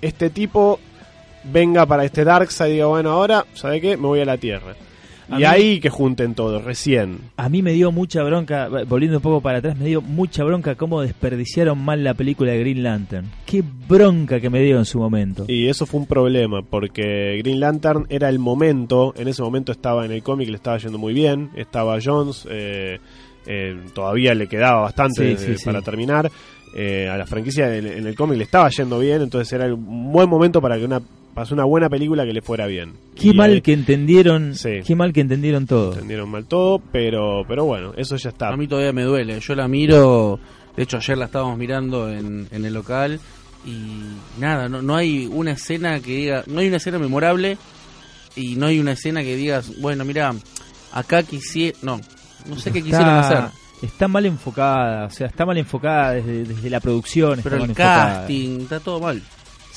[0.03, 0.79] este tipo
[1.45, 3.97] venga para este Darkseid y diga, bueno, ahora, ¿sabe qué?
[3.97, 4.75] Me voy a la Tierra.
[5.31, 7.19] A y mí- ahí que junten todo, recién.
[7.37, 10.75] A mí me dio mucha bronca, volviendo un poco para atrás, me dio mucha bronca
[10.75, 13.27] cómo desperdiciaron mal la película de Green Lantern.
[13.47, 15.45] Qué bronca que me dio en su momento.
[15.49, 20.05] Y eso fue un problema, porque Green Lantern era el momento, en ese momento estaba
[20.05, 22.99] en el cómic, le estaba yendo muy bien, estaba Jones, eh,
[23.47, 26.31] eh, todavía le quedaba bastante Sí, de- sí, para terminar,
[26.77, 30.13] eh, a la franquicia en, en el cómic le estaba yendo bien, entonces era un
[30.13, 31.01] buen momento para que una
[31.35, 32.95] pasó una buena película que le fuera bien.
[33.15, 34.81] Qué Y mal ahí que entendieron, Sí.
[34.87, 35.93] qué mal que entendieron todo.
[35.93, 38.49] entendieron mal todo, pero, pero bueno, eso ya está.
[38.49, 39.39] A mí todavía me duele.
[39.41, 40.39] Yo la miro.
[40.77, 43.21] De hecho, ayer la estábamos mirando en, en el local.
[43.67, 46.45] Y nada, no, no hay una escena que diga.
[46.47, 47.59] No hay una escena memorable.
[48.37, 50.33] Y no hay una escena que digas, bueno, mira,
[50.93, 51.77] acá quisiera.
[51.83, 52.01] No,
[52.47, 53.61] no sé qué quisieron Está- hacer.
[53.83, 57.39] Está mal enfocada, o sea, está mal enfocada desde, desde la producción.
[57.39, 58.19] está Pero mal el enfocada.
[58.19, 59.23] casting, está todo mal.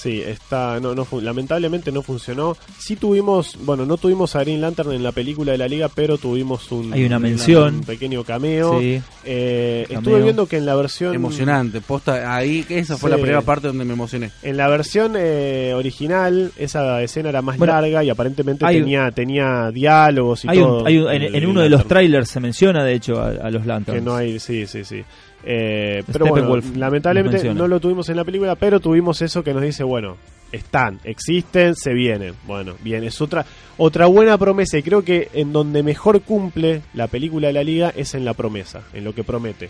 [0.04, 2.58] Sí, está, no, no, lamentablemente no funcionó.
[2.78, 6.18] Sí tuvimos, bueno, no tuvimos a Green Lantern en la película de la liga, pero
[6.18, 7.76] tuvimos un, Hay una mención.
[7.76, 8.82] un pequeño cameo.
[8.82, 9.02] Sí.
[9.24, 10.00] Eh, Cameo.
[10.02, 11.80] estuve viendo que en la versión Emocionante.
[11.80, 13.16] Posta, ahí, que esa fue Sí.
[13.16, 14.32] la primera parte donde me emocioné.
[14.42, 19.10] En la versión eh, original, esa escena era más Bueno, larga y aparenmente hay- tenía,
[19.12, 20.86] tenía diálogos y Hay un- todo.
[20.86, 24.00] hay un- en, uno de los trailers se menciona, de hecho, a, a los Lanterns.
[24.02, 25.02] Que no hay, sí, sí, sí.
[25.46, 27.60] Eh, pero bueno, lamentablemente los menciona.
[27.60, 30.18] no lo tuvimos en la película, pero tuvimos eso que nos dice, bueno,
[30.54, 32.36] están, existen, se vienen.
[32.46, 33.46] Bueno, bien, es otra
[33.78, 37.92] otra buena promesa y creo que en donde mejor cumple la película de la liga
[37.96, 39.70] es en la promesa, en lo que promete.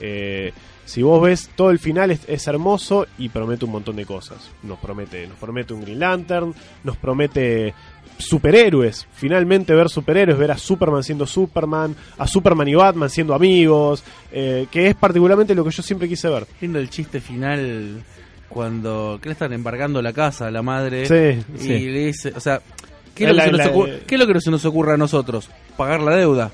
[0.00, 0.52] Eh,
[0.84, 4.50] si vos ves todo el final es, es hermoso y promete un montón de cosas.
[4.62, 7.74] Nos promete, nos promete un Green Lantern, nos promete
[8.18, 14.02] superhéroes, finalmente ver superhéroes, ver a Superman siendo Superman, a Superman y Batman siendo amigos,
[14.30, 16.46] eh, que es particularmente lo que yo siempre quise ver.
[16.60, 18.02] Lindo el chiste final
[18.48, 21.68] cuando que le están embargando la casa a la madre Sí, y sí.
[21.90, 22.60] le dice, o sea,
[23.14, 24.64] ¿qué es, lo La- que se nos la- ocurre, qué es lo que se nos
[24.64, 25.48] ocurre a nosotros?
[25.76, 26.50] Pagar la deuda.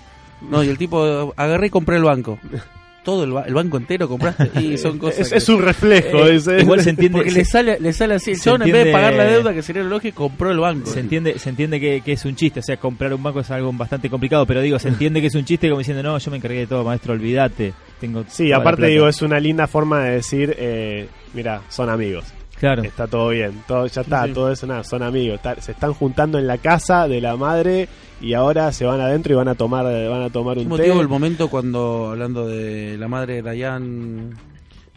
[0.48, 2.38] No, y el tipo agarré y compré el banco.
[3.04, 6.26] Todo el, ba- el banco entero compraste y son cosas Es, que- es un reflejo.
[6.26, 8.72] Eh, es- es- igual se entiende, porque se, le sale le sale así chabón en
[8.72, 10.90] vez de pagar la deuda que sería lo lógico compró el banco.
[10.90, 13.50] se entiende, se entiende que, que es un chiste, o sea, comprar un banco es
[13.50, 16.30] algo bastante complicado, pero digo, se entiende que es un chiste como diciendo, no, yo
[16.30, 17.72] me encargué de todo, maestro, olvídate.
[18.00, 18.90] Tengo Sí, aparte plata".
[18.92, 22.24] digo, es una linda forma de decir, eh, mira, son amigos.
[22.60, 22.82] Claro.
[22.82, 24.32] Está todo bien, todo, ya está, Sí.
[24.32, 25.36] todo eso nada, son amigos.
[25.36, 27.88] está- se están juntando en la casa de la madre
[28.20, 30.70] y ahora se van adentro y van a tomar, van a tomar ¿Qué un té.
[30.76, 34.30] motivo el momento cuando hablando de la madre de Diane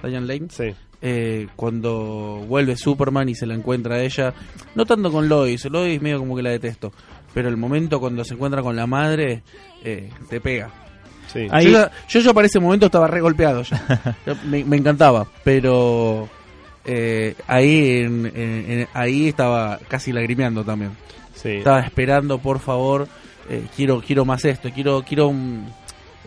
[0.03, 0.74] Diane Lane Sí.
[1.03, 4.34] eh, cuando vuelve Superman y se la encuentra a ella,
[4.76, 6.91] no tanto con Lois, Lois medio como que la detesto,
[7.34, 9.43] pero el momento cuando se encuentra con la madre
[9.84, 10.70] eh, te pega.
[11.28, 11.47] Sí.
[11.51, 11.72] Ahí- Yo,
[12.09, 13.78] ya, yo para ese momento estaba re golpeado ya.
[14.26, 16.28] Yo- me, me encantaba, pero
[16.86, 20.91] eh, ahí en- en- en- ahí estaba casi lagrimeando también.
[21.36, 21.49] Sí.
[21.49, 23.07] Estaba esperando, por favor,
[23.49, 25.65] eh, quiero quiero más esto, quiero quiero un-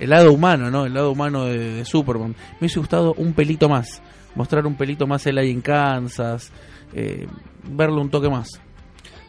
[0.00, 0.86] el lado humano, ¿no?
[0.86, 2.30] El lado humano de, de Superman.
[2.52, 4.02] Me hubiese gustado un pelito más,
[4.34, 6.50] mostrar un pelito más él ahí en Kansas,
[6.94, 7.26] eh,
[7.68, 8.48] verlo un toque más.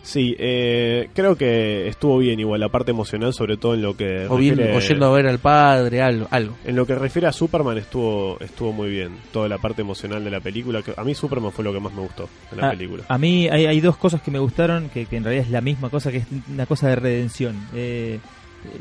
[0.06, 4.28] Sí, eh, creo que estuvo bien igual la parte emocional, sobre todo en lo que
[4.30, 6.28] O bien, refiere- o yendo a ver al padre, algo.
[6.30, 6.56] algo.
[6.64, 9.18] En lo que refiere a Superman estuvo estuvo muy bien.
[9.34, 10.84] Toda la parte emocional de la película.
[10.84, 13.04] Que a mí Superman fue lo que más me gustó en la a, película.
[13.08, 15.62] a mí hay, hay dos cosas que me gustaron, que, que en realidad es la
[15.62, 17.56] misma cosa, que es una cosa de redención.
[17.74, 18.20] Eh,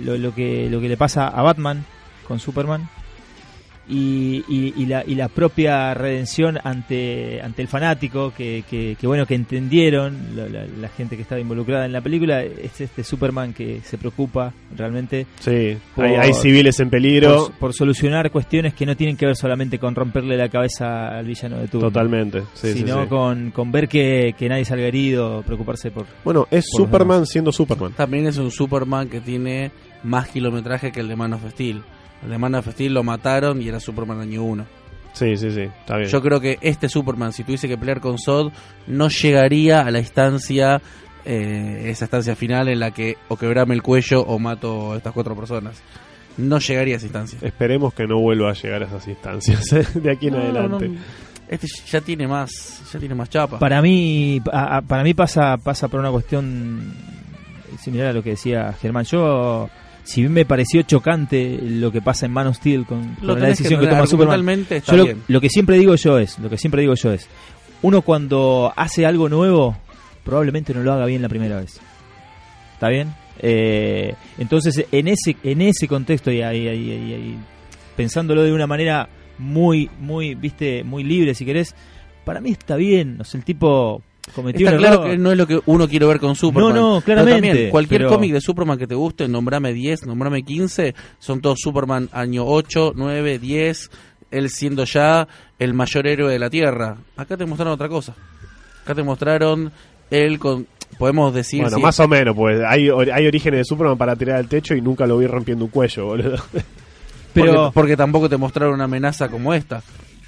[0.05, 1.87] lo, lo que, lo que le pasa a Batman
[2.29, 2.89] con Superman
[3.89, 9.07] y, y- y la, y la propia redención ante, ante el fanático, que, que, que
[9.07, 13.05] bueno, que entendieron la, la- la gente que estaba involucrada en la película, es este
[13.05, 17.47] Superman que se preocupa realmente Sí, por- hay, hay civiles en peligro.
[17.49, 21.27] por, por solucionar cuestiones que no tienen que ver solamente con romperle la cabeza al
[21.27, 21.89] villano de turno.
[21.89, 22.41] Totalmente.
[22.55, 23.09] Sí, sí, sino sí.
[23.09, 26.07] Con, con ver que, que nadie salga herido, preocuparse por...
[26.25, 27.93] Bueno, es por Superman siendo Superman.
[27.93, 29.71] También es un Superman que tiene
[30.05, 31.83] más kilometraje que el de Man of Steel.
[32.25, 34.67] El de Man of Steel lo mataron y era Superman año 1.
[35.13, 35.61] Sí, sí, sí.
[35.61, 36.09] Está bien.
[36.09, 38.51] Yo creo que este Superman, si tuviese que pelear con Zod,
[38.89, 40.81] no llegaría a la instancia,
[41.25, 45.13] eh, esa instancia final en la que o quebrame el cuello o mato a estas
[45.13, 45.81] cuatro personas.
[46.37, 47.39] No llegaría a esa instancia.
[47.43, 49.87] Esperemos que no vuelva a llegar a esas instancias ¿eh?
[49.95, 50.89] de aquí en No, adelante.
[50.89, 50.97] no,
[51.49, 52.51] este ya tiene más,
[52.93, 53.59] ya tiene más chapa.
[53.61, 56.93] Para mí, a- a- para mí pasa, pasa por una cuestión
[57.79, 59.05] similar a lo que decía Germán.
[59.05, 59.69] Yo,
[60.05, 63.81] si bien me pareció chocante lo que pasa en Man of Steel con, la decisión
[63.81, 66.95] que que, toma Superman, yo lo, que siempre digo yo es, lo que siempre digo
[66.95, 67.29] yo es,
[67.83, 69.77] uno cuando hace algo nuevo,
[70.25, 71.81] probablemente no lo haga bien la primera vez.
[72.75, 73.15] ¿Está bien?
[73.41, 77.39] Eh, entonces, en ese, en ese contexto y ahí, ahí- ahí- ahí,
[77.97, 81.75] pensándolo de una manera muy, muy, viste, muy libre, si querés,
[82.25, 83.21] para mí está bien.
[83.21, 84.03] O sea, el tipo
[84.35, 85.11] cometió Está un claro error.
[85.11, 86.75] que no es lo que uno quiere ver con Superman.
[86.75, 90.07] No, no, Pero claramente, también, cualquier pero- cómic de Superman que te guste, nombrame 10,
[90.07, 93.91] nombrame 15, son todos Superman año 8, 9, 10,
[94.31, 95.27] él siendo ya
[95.59, 96.97] el mayor héroe de la Tierra.
[97.17, 98.15] Acá te mostraron otra cosa.
[98.83, 99.73] Acá te mostraron
[100.11, 100.67] él con...
[100.99, 101.61] Podemos decir...
[101.63, 104.47] Bueno, si- más o menos, pues hay, or- hay orígenes de Superman para tirar al
[104.49, 106.37] techo y nunca lo vi rompiendo un cuello, boludo.
[107.33, 109.83] pero porque, porque tampoco te mostraron una amenaza como esta.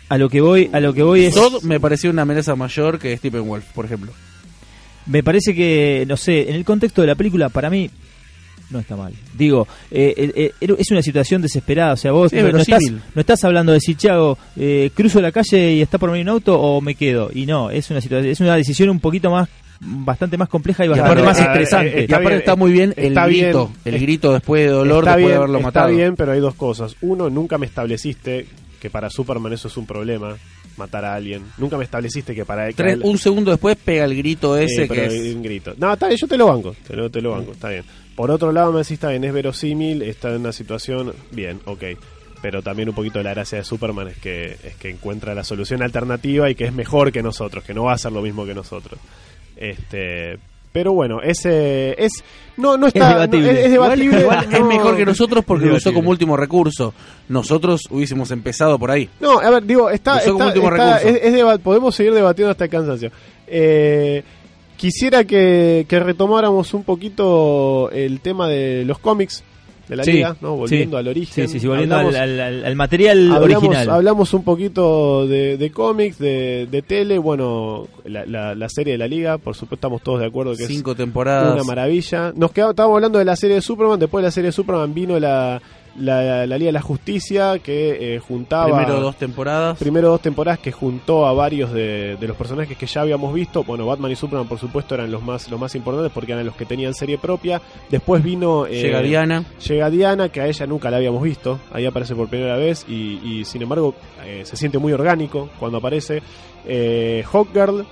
[0.09, 2.99] A lo que voy, a lo que voy es Zod me pareció una amenaza mayor
[2.99, 4.13] que Stephen Wolf, por ejemplo.
[5.07, 7.89] Me parece que, no sé, en el contexto de la película, para mí,
[8.71, 9.13] no está mal.
[9.37, 11.93] Digo, eh, eh, eh, es una situación desesperada.
[11.93, 15.21] O sea, vos Sí, no, no estás, no estás hablando de si, Chago, eh, cruzo
[15.21, 17.31] la calle y está por venir un auto o me quedo.
[17.33, 19.49] Y no, es una situación, es una decisión un poquito más,
[19.81, 22.01] bastante más compleja y bastante aparte, más eh, estresante.
[22.01, 23.45] eh, y aparte bien, está muy bien el está bien.
[23.45, 23.73] grito.
[23.85, 25.89] el grito después de dolor, está después bien, de haberlo está matado.
[25.97, 26.97] bien, pero hay dos cosas.
[27.03, 28.47] Uno, nunca me estableciste
[28.87, 30.37] que para Superman eso es un problema,
[30.77, 31.43] matar a alguien.
[31.59, 34.89] Nunca me estableciste que para a Tres- él- un segundo después pega el grito ese
[34.89, 35.35] que es...
[35.35, 35.75] un grito.
[35.77, 37.85] No, está bien, yo te lo banco, te lo, te lo banco, está bien.
[38.15, 41.83] Por otro lado me decís, está bien, es verosímil, está en una situación, bien, ok.
[42.43, 45.43] Pero también un poquito de la gracia de Superman es que, es que encuentra la
[45.43, 48.45] solución alternativa y que es mejor que nosotros, que no va a hacer lo mismo
[48.47, 49.01] que nosotros.
[49.57, 50.39] Este,
[50.77, 52.23] pero bueno, ese es
[52.59, 53.51] no no está debatible.
[53.51, 54.21] no, es, es debatible.
[54.21, 54.67] Igual es no.
[54.67, 56.93] mejor que nosotros porque lo usó como último recurso.
[57.31, 59.09] Nosotros hubiésemos empezado por ahí.
[59.19, 61.17] No, a ver, digo, está, Usó como está- último está- recurso.
[61.17, 63.11] es- es deba- podemos seguir debatiendo hasta el cansancio.
[63.47, 64.23] Eh,
[64.77, 69.43] quisiera que, que retomáramos un poquito el tema de los cómics
[69.89, 70.57] de la Sí, liga, ¿no?
[70.57, 71.01] Volviendo sí.
[71.01, 71.47] al origen.
[71.49, 73.91] Sí, sí, sí, volviendo Hablamos- al, al- al- al material hablamos, original.
[73.91, 78.99] hablamos un poquito de, de cómics, de, de tele, bueno, la, la- la serie de
[78.99, 81.55] la liga, por supuesto estamos todos de acuerdo que Cinco es temporadas.
[81.55, 82.33] una maravilla.
[82.35, 84.93] Nos quedamos, estábamos hablando de la serie de Superman, después de la serie de Superman
[84.95, 85.61] vino la,
[85.99, 88.67] la, la Liga de la Justicia que eh, juntaba...
[88.77, 89.79] Primero dos temporadas.
[89.79, 93.65] primero dos temporadas que juntó a varios de, de los personajes que ya habíamos visto.
[93.65, 96.55] Bueno, Batman y Superman, por supuesto, eran los más, los más importantes porque eran los
[96.57, 97.61] que tenían serie propia.
[97.91, 98.67] Después vino.
[98.67, 99.45] eh, Llega Diana.
[99.67, 101.59] Llega Diana, que a ella nunca la habíamos visto.
[101.73, 103.95] Ahí aparece por primera vez y, y, sin embargo
[104.25, 106.23] eh, se siente muy orgánico cuando aparece.
[106.67, 107.85] Eh, Hawkgirl.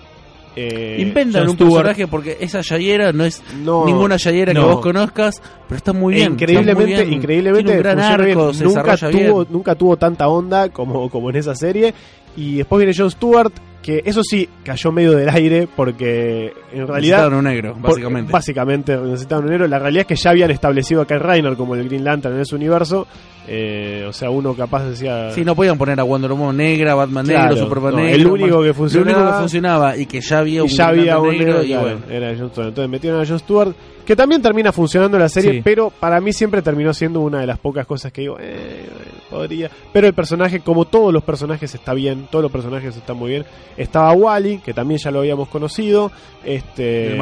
[0.56, 5.42] Eh, Inventan un personaje porque esa Yayera no es no, ninguna Yayera que vos conozcas,
[5.68, 6.32] pero está muy bien.
[6.32, 7.12] increíblemente, muy bien.
[7.12, 9.46] increíblemente Tiene un gran arco, se nunca tuvo, bien.
[9.50, 11.92] nunca tuvo tanta onda como, como en esa serie.
[12.36, 13.52] Y después viene Jon Stewart,
[13.84, 18.32] que eso sí cayó medio del aire porque en realidad Necesitaban un negro, por- básicamente.
[18.32, 19.68] básicamente necesitaban un héroe.
[19.68, 22.40] La realidad es que ya habían establecido a Kyle Reiner como el Green Lantern en
[22.40, 23.06] ese universo.
[23.46, 25.30] Eh, o sea, uno capaz decía.
[25.32, 28.14] Sí, no podían poner a Wonder Woman negra, Batman Claro, negro, Superman no, negro.
[28.16, 30.86] el único que funcionaba- El único que funcionaba y que ya había y un ya
[30.88, 32.00] había un negro, y claro, bueno.
[32.10, 32.68] era Jon Stewart.
[32.68, 33.74] Entonces metieron a Jon Stewart,
[34.04, 35.60] que también termina funcionando la serie, Sí.
[35.64, 38.86] pero para mí siempre terminó siendo una de las pocas cosas que digo, eh,
[39.30, 39.70] podría.
[39.92, 43.44] Pero el personaje, como todos los personajes, está bien, todos los personajes están muy bien.
[43.76, 46.10] Estaba Wally, que también ya lo habíamos conocido.
[46.44, 47.16] Este.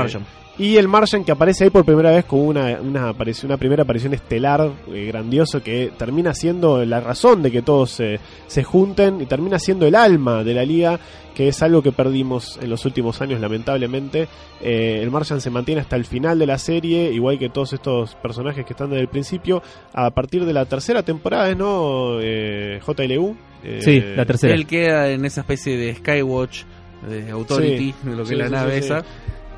[0.59, 3.85] Y el Martian que aparece ahí por primera vez con una, una, aparición, una primera
[3.85, 9.23] aparición estelar eh, grandioso que termina siendo la razón de que todos se, se junten
[9.23, 11.01] y termina siendo el alma de la liga,
[11.35, 14.29] que es algo que perdimos en los últimos años lamentablemente.
[14.61, 18.15] Eh, el Martian se mantiene hasta el final de la serie, igual que todos estos
[18.17, 19.63] personajes que están desde el principio.
[19.95, 22.19] A partir de la tercera temporada, ¿es no?
[22.21, 23.35] Eh, JLU.
[23.65, 24.53] Eh, Sí, la tercera.
[24.53, 26.65] Él queda en esa especie de Skywatch,
[27.09, 28.85] de Authority, de lo que Sí, es la sí, nave sí, sí.
[28.85, 29.05] esa.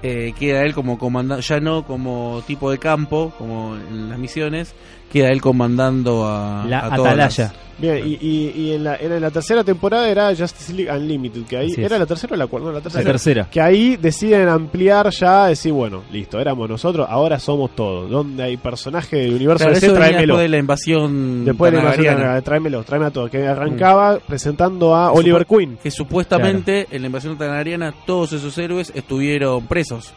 [0.06, 4.74] Eh, queda él como comandante, ya no como tipo de campo, como en las misiones,
[5.12, 7.44] queda él comandando a, La a atalaya.
[7.44, 10.96] las- Bien, y, y, y en, la, era en la tercera temporada era Justice League
[10.96, 13.02] Unlimited, que ahí era la tercera o la cuarta, no, la tercera.
[13.02, 13.48] La tercera.
[13.50, 18.08] Que ahí deciden ampliar ya, decir, bueno, listo, éramos nosotros, ahora somos todos.
[18.08, 20.34] Donde hay personaje del universo Claro, eso venía tráemelo.
[20.34, 23.30] después de la invasión Después de la invasión Targaryen, tráemelo, tráeme a todos.
[23.30, 25.76] Que arrancaba presentando a Oliver Queen.
[25.82, 30.14] que supuestamente en la invasión Targaryena todos esos héroes estuvieron presos.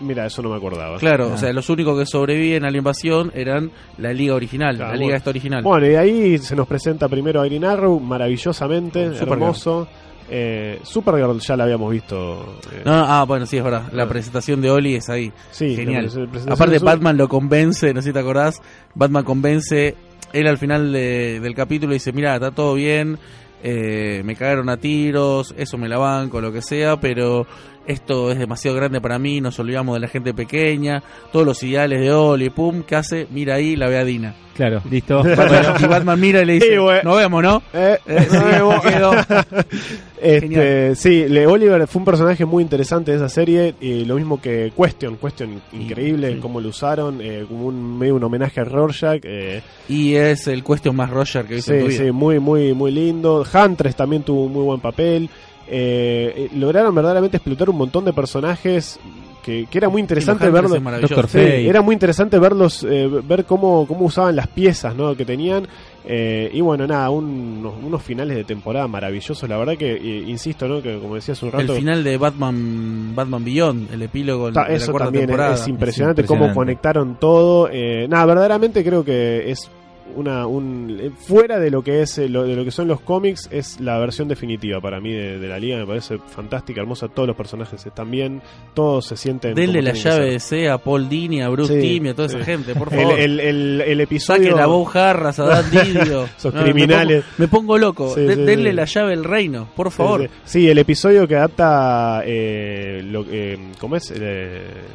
[0.00, 0.98] Mira, eso no me acordaba.
[0.98, 1.34] Claro, Ah.
[1.34, 4.96] o sea, los únicos que sobreviven a la invasión eran la liga original, Claro, la
[4.96, 5.16] liga bueno.
[5.18, 5.62] esta original.
[5.62, 9.32] Bueno, y ahí se nos presenta primero a Green Arrow, maravillosamente, Supergirl.
[9.32, 9.88] hermoso.
[10.28, 12.56] Eh, Supergirl ya la habíamos visto.
[12.72, 13.84] eh, No, no, ah, bueno, sí, es verdad.
[13.92, 14.08] La Ah.
[14.08, 15.30] presentación de Oli es ahí.
[15.50, 16.08] sí, Genial.
[16.48, 18.60] Aparte, Batman lo convence, no sé si te acordás.
[18.94, 19.94] Batman convence,
[20.32, 23.18] él al final de- del capítulo dice: Mira, está todo bien,
[23.62, 27.46] eh, me cagaron a tiros, eso me la banco, lo que sea, pero
[27.86, 32.00] esto es demasiado grande para mí, nos olvidamos de la gente pequeña, todos los ideales
[32.00, 33.26] de Oli, pum, ¿qué hace?
[33.30, 34.34] Mira ahí, la ve a Dina.
[34.54, 35.22] Claro, listo.
[35.36, 36.82] Batman- y Batman mira y le dice: Sí.
[37.02, 37.60] Nos vemos, ¿no?
[37.72, 39.64] Eh, Eh, sí.
[40.24, 44.40] Este, sí, Le Oliver fue un personaje muy interesante de esa serie, y lo mismo
[44.40, 46.38] que Question, Question increíble sí.
[46.40, 50.62] cómo lo usaron, eh, como un medio un homenaje a Rorschach, eh, Y es el
[50.62, 52.04] cuestión más Roger que viste en tu sí, vida.
[52.06, 53.44] sí, muy, muy, muy lindo.
[53.52, 55.28] Huntress también tuvo un muy buen papel.
[55.68, 58.98] Eh, eh, lograron verdaderamente explotar un montón de personajes
[59.42, 60.72] que, que era muy interesante verlos.
[60.74, 65.14] es Sí, era muy interesante verlos, eh, ver cómo, cómo usaban las piezas ¿no?
[65.16, 65.66] que tenían.
[66.06, 69.46] Eh, y bueno, nada, un- unos, unos finales de temporada maravillosos.
[69.48, 70.82] La verdad que, eh, insisto, ¿no?
[70.82, 74.64] que como decía hace un El rato, final de Batman Batman Beyond, el epílogo ta-
[74.64, 75.54] de la eso cuarta también es, temporada.
[75.54, 76.72] es impresionante, Es cómo impresionante.
[76.72, 77.68] conectaron todo.
[77.72, 79.70] Eh, nada, verdaderamente creo que es
[80.16, 83.00] una un eh, fuera de lo que es eh, lo, de lo que son los
[83.00, 87.08] cómics es la versión definitiva para mí de, de la liga me parece fantástica hermosa
[87.08, 88.42] todos los personajes están bien
[88.74, 92.14] todos se sienten Denle la llave de C a Paul Dini, a Bruce Sí, a
[92.14, 93.18] toda esa gente, por favor.
[93.18, 96.24] el, el, el episodio Saquen a Bob Harras, a Dan Didio.
[96.24, 97.24] Esos No, me criminales.
[97.24, 98.14] pongo- Me pongo, loco.
[98.14, 100.28] Sí, De- sí, denle la llave del reino, por favor.
[100.44, 100.68] sí.
[100.68, 104.10] El episodio que adapta eh, lo, eh, ¿cómo es?
[104.10, 104.22] El,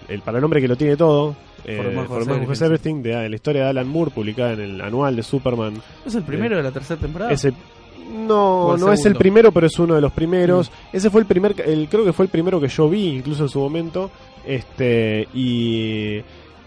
[0.07, 1.35] el para el hombre que lo tiene todo.
[1.65, 5.23] Eh, For Everything, Everything, de, la historia de Alan Moore, publicada en el anual de
[5.23, 5.81] Superman.
[6.05, 7.31] ¿Es el primero de la tercera temporada?
[7.31, 10.71] Ese, ¿O no, no es el primero, pero es uno de los primeros.
[10.91, 13.49] Ese fue el primer, el, creo que fue el primero que yo vi, incluso en
[13.49, 14.09] su momento.
[14.45, 16.21] Este y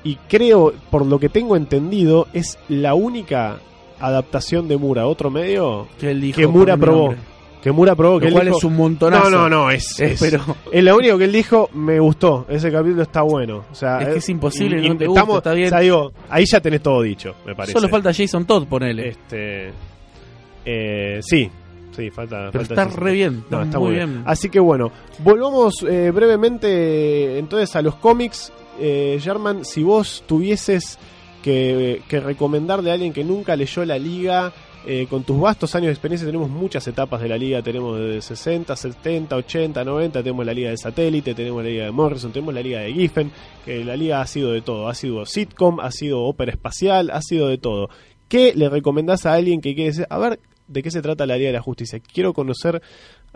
[0.04, 3.58] y creo, por lo que tengo entendido, es la única
[4.00, 7.06] adaptación de Mura a otro medio que que Mura "Ponme mi probó.
[7.06, 7.31] nombre".
[7.62, 8.18] Que Mura probó.
[8.18, 9.30] que él cual dijo- es un montonazo.
[9.30, 12.44] No, no, no, es, Eh, es, pero es lo único que él dijo, me gustó.
[12.48, 13.64] Ese capítulo está bueno.
[13.70, 15.66] O sea, Es que eh, es imposible y- que no te estamos- está bien.
[15.68, 17.72] O sea, digo, ahí ya tenés todo dicho, me parece.
[17.72, 19.08] solo falta Jason Todd, ponele.
[19.08, 19.70] Este.
[20.64, 21.50] Eh, sí,
[21.96, 22.48] sí, falta.
[22.52, 23.44] pero falta está ese- re bien.
[23.50, 24.22] No, Está, está muy bien.
[24.26, 28.52] Así que bueno, volvamos eh, brevemente entonces a los cómics.
[28.80, 30.98] Eh, German, si vos tuvieses
[31.42, 34.52] que, que recomendarle a alguien que nunca leyó la liga,
[34.86, 38.20] eh, con tus vastos años de experiencia tenemos muchas etapas de la liga, tenemos de
[38.20, 42.52] 60, 70, 80, 90, tenemos la liga de satélite, tenemos la liga de Morrison, tenemos
[42.52, 43.30] la liga de Giffen,
[43.64, 47.22] que la liga ha sido de todo, ha sido sitcom, ha sido ópera espacial, ha
[47.22, 47.88] sido de todo.
[48.28, 51.36] ¿Qué le recomendás a alguien que quiere decir, a ver, de qué se trata la
[51.36, 52.00] Liga de la Justicia?
[52.00, 52.82] Quiero conocer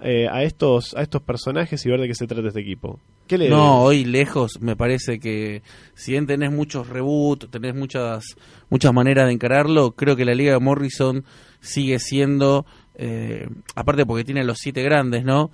[0.02, 3.00] eh, a estos a estos personajes y ver de qué se trata este equipo.
[3.26, 5.62] ¿Qué le No, hoy lejos me parece que
[5.94, 8.36] si bien tenés muchos reboots, tenés muchas
[8.70, 11.24] muchas maneras de encararlo, creo que la Liga de Morrison
[11.60, 15.50] sigue siendo, eh, aparte porque tiene los siete grandes, ¿no?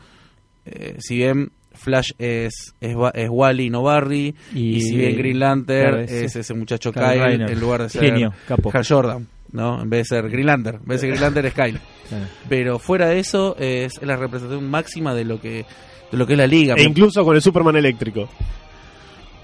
[0.66, 4.34] Eh, si bien Flash es, es, es Wally, no Barry.
[4.54, 8.02] Y, si bien Green Lantern claro, es, es- ese muchacho Kyle en lugar de ser
[8.04, 8.70] Genio, capo.
[8.74, 9.80] Hal Jordan, ¿no?
[9.82, 10.78] En vez de ser Green Lantern.
[10.78, 11.80] En vez de ser Green Lantern es Kyle.
[12.48, 15.64] Pero fuera de eso, es, es la representación máxima de lo que
[16.10, 16.74] de lo que es la liga.
[16.76, 18.28] E incluso con el Superman eléctrico.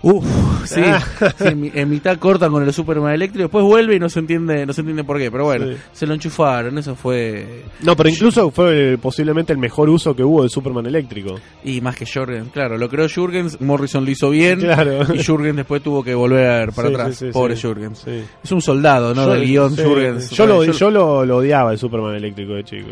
[0.01, 0.25] Uf,
[0.65, 1.01] sí, Ah.
[1.37, 4.21] sí, en, mi- en mitad cortan con el Superman eléctrico, después vuelve y no se
[4.21, 5.77] entiende, no se entiende por qué, pero bueno, Sí.
[5.93, 10.43] se lo enchufaron, eso fue No, pero incluso fue posiblemente el mejor uso que hubo
[10.43, 11.35] del Superman eléctrico.
[11.65, 15.01] y más que Jurgens, claro, lo creó Jurgens, Morrison lo hizo bien Claro.
[15.13, 17.57] y Jurgens después tuvo que volver para Sí, atrás, pobre.
[17.61, 18.07] Jurgens.
[18.07, 19.27] Es un soldado, ¿no?
[19.27, 20.31] Del guion Jurgens.
[20.31, 22.89] Yo, lo, yo lo, lo odiaba el Superman eléctrico de chico.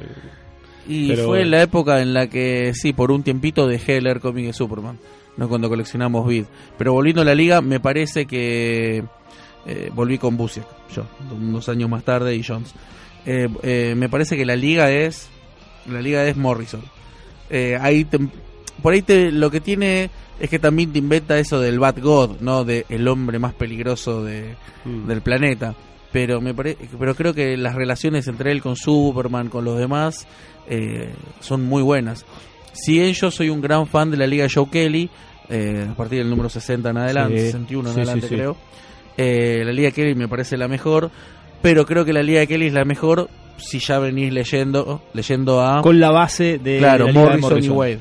[0.89, 1.51] Y Pero fue bueno.
[1.51, 4.99] la época en la que, sí, por un tiempito dejé de leer cómics de Superman,
[5.37, 6.45] no cuando coleccionamos Vid.
[6.79, 9.05] Pero volviendo a la liga, me parece que
[9.67, 10.65] eh, volví con Busiek,
[10.95, 12.73] yo, unos años más tarde, y Jones.
[13.25, 15.29] Eh, eh, me parece que la liga es,
[15.91, 16.83] la liga es Morrison.
[17.51, 18.21] Eh, ahí te-
[18.83, 22.41] por ahí te, lo que tiene es que también te inventa eso del Bad God,
[22.41, 22.65] ¿no?
[22.65, 25.07] De el hombre más peligroso de, Mm.
[25.09, 25.75] del planeta.
[26.13, 30.27] Pero me pare- pero creo que las relaciones entre él con Superman, con los demás,
[31.41, 32.25] son muy buenas.
[32.77, 35.09] Si bien yo soy un gran fan de la Liga Joe Kelly,
[35.49, 37.47] eh, a partir del número 60 en adelante, Sí.
[37.47, 38.57] 61 en Sí, adelante sí, creo,
[39.17, 41.11] eh, la Liga Kelly me parece la mejor,
[41.63, 45.81] pero creo que la Liga Kelly es la mejor si ya venís leyendo leyendo a
[45.81, 48.01] Con la base de claro de la Liga de Morrison, y Wade.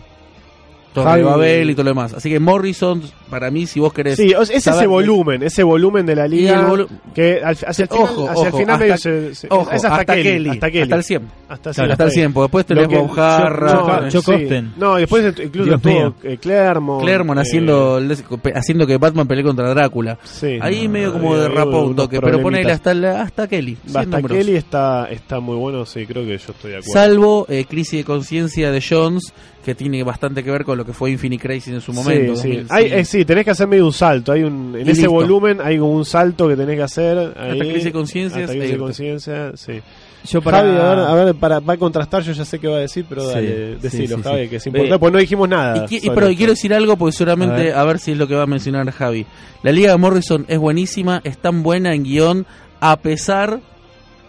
[0.93, 2.13] Torre Babel y todo lo demás.
[2.13, 4.17] Así que Morrison, para mí, si vos querés...
[4.17, 7.57] Sí, es saber- ese volumen, ese volumen de la Y el liga volu- que al-
[7.67, 10.49] hacia el final, Ojo, hacia el ojo, final hasta- se, se- Ojo, es hasta, Kelly,
[10.49, 11.21] hasta Kelly, hasta el 100.
[11.49, 14.09] hasta, Claro, hasta el 100, porque después tenés que- Bob Jarra, no.
[14.77, 16.15] No, después incluso Dios mío.
[16.23, 17.01] eh, Claremont.
[17.03, 18.01] Claremont eh, haciendo,
[18.55, 20.17] haciendo que Batman pelee contra Drácula.
[20.23, 23.77] sí, Ahí no, medio como derrapó un toque, pero ponele hasta, la- hasta Kelly.
[23.85, 24.21] 100 Hasta.
[24.27, 26.93] Kelly está, está muy bueno, sí, creo que yo estoy de acuerdo.
[26.93, 30.93] Salvo eh, Crisis de Conciencia de Jones, que tiene bastante que ver con lo que
[30.93, 32.35] fue Infinite Crisis en su momento.
[32.35, 32.47] Sí, sí.
[32.57, 32.73] 2005.
[32.75, 34.31] Hay, eh, sí, tenés que hacer medio un salto.
[34.31, 35.11] Hay un, en Y ese listo.
[35.11, 37.33] volumen hay como un salto que tenés que hacer.
[37.37, 39.81] Ahí, Crisis de Conciencia Hasta de conciencia, sí.
[40.27, 40.57] Yo para...
[40.59, 42.79] Javi, a ver, a ver, para, va a contrastar, yo ya sé qué va a
[42.79, 44.49] decir, pero Sí, dale, sí, decilo, sí, Javi, sí.
[44.49, 45.85] que es importante, Eh, pues no dijimos nada.
[45.89, 46.37] Y, pero esto.
[46.37, 47.75] quiero decir algo porque seguramente A ver.
[47.77, 47.99] a ver.
[47.99, 49.25] si es lo que va a mencionar Javi.
[49.61, 52.45] La Liga de Morrison es buenísima, es tan buena en guion
[52.79, 53.59] a pesar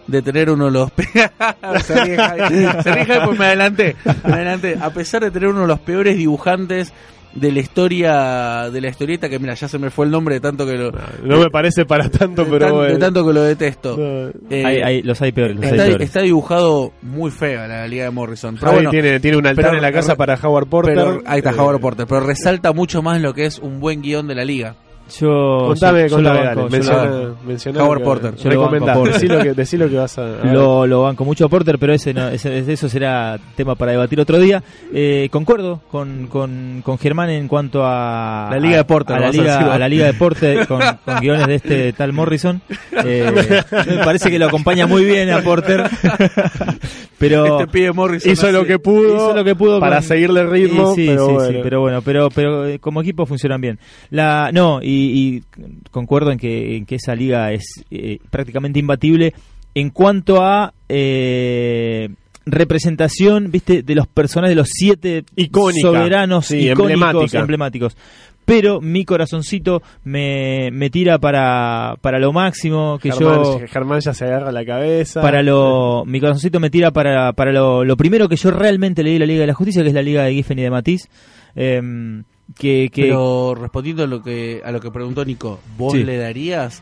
[0.05, 1.03] de tener uno de los pe-
[1.83, 4.77] se ríe Javi, se ríe Javi porque me adelanté, me adelanté.
[4.79, 6.93] a pesar de tener uno de los peores dibujantes
[7.33, 10.41] de la historia de la historieta que mira ya se me fue el nombre de
[10.41, 10.91] tanto que lo
[11.23, 12.97] No me parece para tanto, de, pero tan- de bueno.
[12.99, 13.95] tanto que lo detesto.
[13.97, 14.29] No.
[14.49, 16.05] Eh, Hay- hay- los hay peores, los hay está, peores.
[16.07, 18.55] está dibujado muy fea la Liga de Morrison.
[18.55, 20.95] Pero Javi bueno, tiene, tiene un altar pero- en la casa para Howard Porter.
[20.95, 24.01] pero, ahí está Eh, Howard Porter, pero resalta mucho más lo que es un buen
[24.01, 24.75] guion de la liga.
[25.19, 28.35] Yo, Contame, yo- contame, lo dale, banco, yo menciona, lo- menciona Howard que- Porter.
[28.35, 29.13] Yo lo banco Porter.
[29.13, 30.27] decí lo que, decí lo que vas a...
[30.53, 34.19] Lo, lo banco mucho a Porter, pero ese, no, ese- eso será tema para debatir
[34.19, 34.61] otro día.
[34.93, 39.31] Eh, concuerdo con, con, con Germán en cuanto a La Liga de Porter, a la,
[39.31, 39.75] liga, decir vos.
[39.75, 42.61] a la Liga de Porter con, con guiones de este tal Morrison.
[43.03, 45.83] Eh, me parece que lo acompaña muy bien a Porter.
[47.17, 50.41] pero Este pibe Morrison hizo lo que pudo, hizo lo que pudo para con- seguirle
[50.41, 51.49] el ritmo, Sí, sí, pero sí, bueno.
[51.49, 53.79] sí, pero bueno, pero, pero eh, como equipo funcionan bien.
[54.09, 55.43] La, no, y, y
[55.91, 59.33] concuerdo en que, en que esa liga es eh, prácticamente imbatible
[59.73, 62.09] en cuanto a eh,
[62.45, 65.81] representación, viste, de los personajes, de los siete Icónica.
[65.87, 67.97] soberanos Sí, icónicos, emblemáticos.
[68.45, 74.13] Pero mi corazoncito me, me tira para, para lo máximo que Germán, yo Germán ya
[74.13, 75.21] se agarra la cabeza.
[75.21, 79.19] para lo mi corazoncito me tira para, para lo, lo primero que yo realmente leí
[79.19, 81.09] la Liga de la Justicia que es la Liga de Giffen y de Matiz
[81.55, 82.23] em,
[82.55, 86.03] que, que Pero respondiendo a lo que a lo que preguntó Nico, ¿vos Sí.
[86.03, 86.81] le darías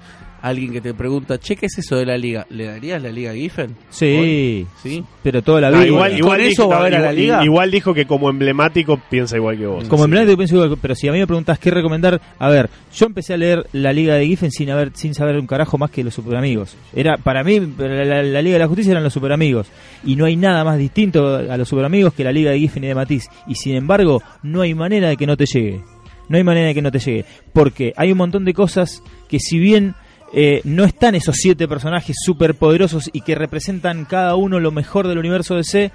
[0.49, 2.45] alguien que te pregunta, che, ¿qué es eso de la liga?
[2.49, 3.75] ¿Le darías la liga Giffen?
[3.89, 5.03] sí, ¿Sí?
[5.23, 6.95] pero toda la No, vida igual, ¿Y igual con dijo, eso va a no, ver
[6.95, 7.43] a la liga?
[7.43, 9.83] igual dijo que como emblemático piensa igual que vos.
[9.87, 10.05] como Sí.
[10.05, 13.33] emblemático pienso igual, pero si a mí me preguntas qué recomendar, a ver, yo empecé
[13.33, 16.13] a leer la Liga de Giffen sin haber sin saber un carajo más que los
[16.13, 16.75] superamigos.
[16.95, 19.67] Era para mí la, la- la Liga de la Justicia eran los superamigos
[20.05, 22.87] y no hay nada más distinto a los superamigos que la Liga de Giffen y
[22.87, 25.81] de Matiz y sin embargo no hay manera de que no te llegue.
[26.27, 27.23] No hay manera de que no te llegue,
[27.53, 29.93] porque hay un montón de cosas que si bien
[30.38, 35.17] eh, no están esos siete personajes superpoderosos y que representan cada uno lo mejor del
[35.17, 35.91] universo DC,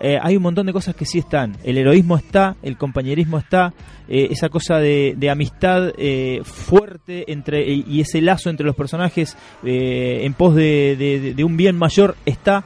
[0.00, 1.56] eh, hay un montón de cosas que sí están.
[1.62, 3.72] El heroísmo está, el compañerismo está,
[4.08, 10.20] eh, esa cosa de, amistad eh, fuerte entre y ese lazo entre los personajes eh,
[10.22, 12.64] en pos de, un bien mayor está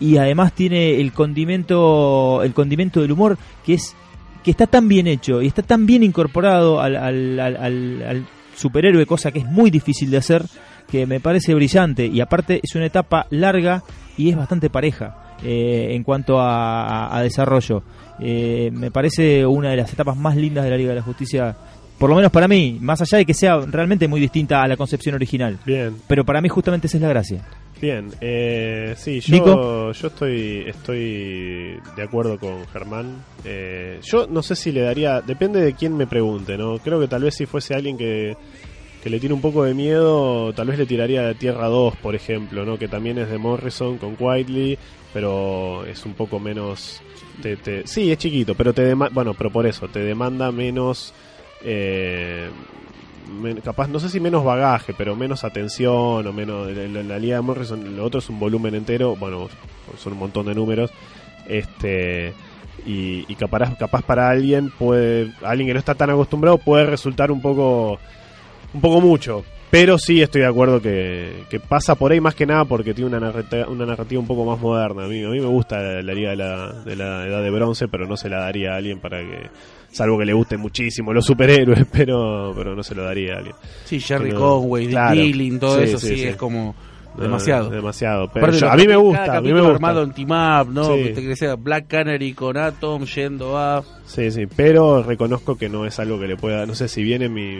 [0.00, 3.36] y además tiene el condimento el condimento del humor
[3.66, 3.96] que es
[4.44, 8.26] que está tan bien hecho y está tan bien incorporado al- al- al- al
[8.58, 10.42] superhéroe, cosa que es muy difícil de hacer,
[10.90, 12.06] que me parece brillante.
[12.06, 13.82] Y aparte es una etapa larga
[14.16, 15.24] y es bastante pareja.
[15.42, 17.82] eh, en cuanto a, a desarrollo.
[18.20, 21.56] Eh, me parece una de las etapas más lindas de la Liga de la Justicia,
[21.98, 24.76] por lo menos para mí, más allá de que sea realmente muy distinta a la
[24.76, 25.58] concepción original.
[25.66, 27.44] Bien, Pero para mí justamente esa es la gracia.
[27.80, 28.10] bien.
[28.20, 29.92] Eh, sí, yo, Nico.
[29.92, 33.16] yo estoy, estoy de acuerdo con Germán.
[33.44, 36.78] Eh, yo no sé si le daría, depende de quién me pregunte, ¿no?
[36.78, 38.36] Creo que tal vez si fuese alguien que,
[39.02, 42.14] que le tiene un poco de miedo, tal vez le tiraría de Tierra 2, por
[42.14, 42.78] ejemplo, ¿no?
[42.78, 44.78] Que también es de Morrison con Quietly,
[45.12, 47.00] pero es un poco menos...
[47.42, 51.12] Te, te- sí, es chiquito, pero te dema- bueno, pero por eso, te demanda menos...
[51.62, 52.50] eh,
[53.64, 56.70] capaz, no sé si menos bagaje, pero menos atención o menos...
[56.70, 59.48] La, Liga de Morrison, lo otro es un volumen entero, bueno,
[59.98, 60.90] son un montón de números,
[61.46, 62.34] este...
[62.86, 67.32] Y, y capaz, capaz para alguien puede alguien que no está tan acostumbrado puede resultar
[67.32, 67.98] un poco
[68.72, 72.46] un poco mucho pero sí estoy de acuerdo que, que pasa por ahí más que
[72.46, 75.04] nada porque tiene una narrativa, una narrativa un poco más moderna.
[75.04, 77.50] A mí a mí me gusta la, la liga de la, de la edad de
[77.50, 79.50] bronce pero no se la daría a alguien para que
[79.90, 83.56] salvo que le gusten muchísimo los superhéroes pero pero no se lo daría a alguien.
[83.84, 85.20] Sí, Jerry no- Conway, Dick claro.
[85.20, 86.74] Dilling, todo Sí, eso sí, es como
[87.22, 87.70] demasiado.
[87.70, 90.72] demasiado pero yo- a mí me gusta a mí me gusta armado en team up,
[90.72, 90.84] ¿no?
[90.84, 91.12] Sí.
[91.14, 93.82] Que sea Black Canary con Atom yendo a...
[94.06, 96.64] Sí, sí, pero reconozco que no es algo que le pueda.
[96.64, 97.58] No sé si viene mi,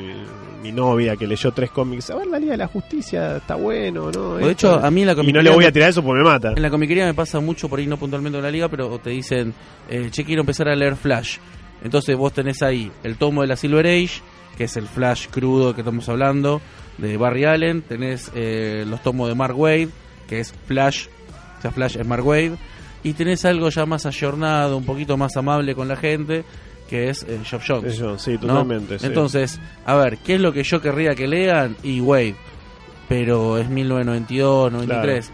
[0.63, 2.09] mi novia que leyó tres cómics.
[2.11, 4.37] A ver, la Liga de la Justicia está bueno, ¿no?
[4.37, 6.19] De hecho, Esto- a mí en la Y no le voy a tirar eso porque
[6.23, 6.53] me mata.
[6.57, 9.11] En la comiquería me pasa mucho, por ahí no puntualmente en la liga, pero te
[9.11, 9.53] dicen,
[9.91, 11.37] eh, che, quiero empezar a leer Flash.
[11.85, 14.21] Entonces vos tenés ahí el tomo de la Silver Age,
[14.57, 16.61] que es el Flash crudo que estamos hablando,
[16.99, 17.83] de Barry Allen.
[17.83, 19.89] Tenés eh, los tomos de Mark Wade,
[20.29, 21.07] que es Flash,
[21.59, 22.57] o sea, Flash es Mark Wade.
[23.03, 26.45] Y tenés algo ya más ayornado, un poquito más amable con la gente,
[26.89, 27.95] que es eh, Geoff Jones.
[27.95, 28.39] Eso, sí, ¿no?
[28.41, 28.99] totalmente.
[28.99, 29.07] sí.
[29.07, 31.77] Entonces, a ver, ¿qué es lo que yo querría que lean?
[31.83, 32.35] Y Wade,
[33.09, 35.31] pero es 1992, 93.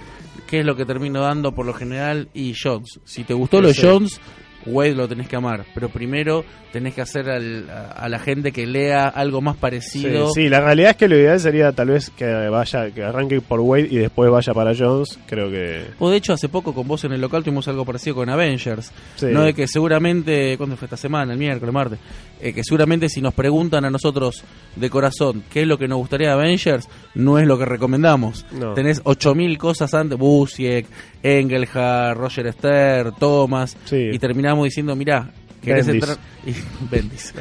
[0.46, 2.28] ¿Qué es lo que termino dando por lo general?
[2.34, 3.00] Y Jones.
[3.04, 3.82] Si te gustó lo de Sí.
[3.86, 4.20] Jones,
[4.66, 5.64] Wade lo tenés que amar.
[5.74, 10.30] Pero primero tenés que hacer al- a, la gente que lea algo más parecido.
[10.32, 13.60] sí, la realidad es que lo ideal sería tal vez que vaya, que arranque por
[13.60, 15.18] Wade y después vaya para Jones.
[15.26, 15.84] Creo que.
[15.98, 18.90] O de hecho, hace poco con vos en el local tuvimos algo parecido con Avengers.
[19.16, 19.26] Sí.
[19.30, 21.32] No de que seguramente, ¿cuándo fue esta semana?
[21.32, 21.98] El miércoles, martes.
[22.40, 24.42] Eh, que seguramente si nos preguntan a nosotros
[24.76, 28.44] de corazón qué es lo que nos gustaría de Avengers, no es lo que recomendamos.
[28.52, 28.74] No.
[28.74, 30.86] Tenés 8000 cosas antes, Busiek,
[31.24, 34.10] Engelhardt, Roger Stern, Thomas, Sí.
[34.12, 35.30] y terminamos diciendo, mirá,
[35.64, 36.02] querés Bendis.
[36.08, 36.18] entrar...
[36.46, 36.52] Y,
[36.90, 37.32] Bendis.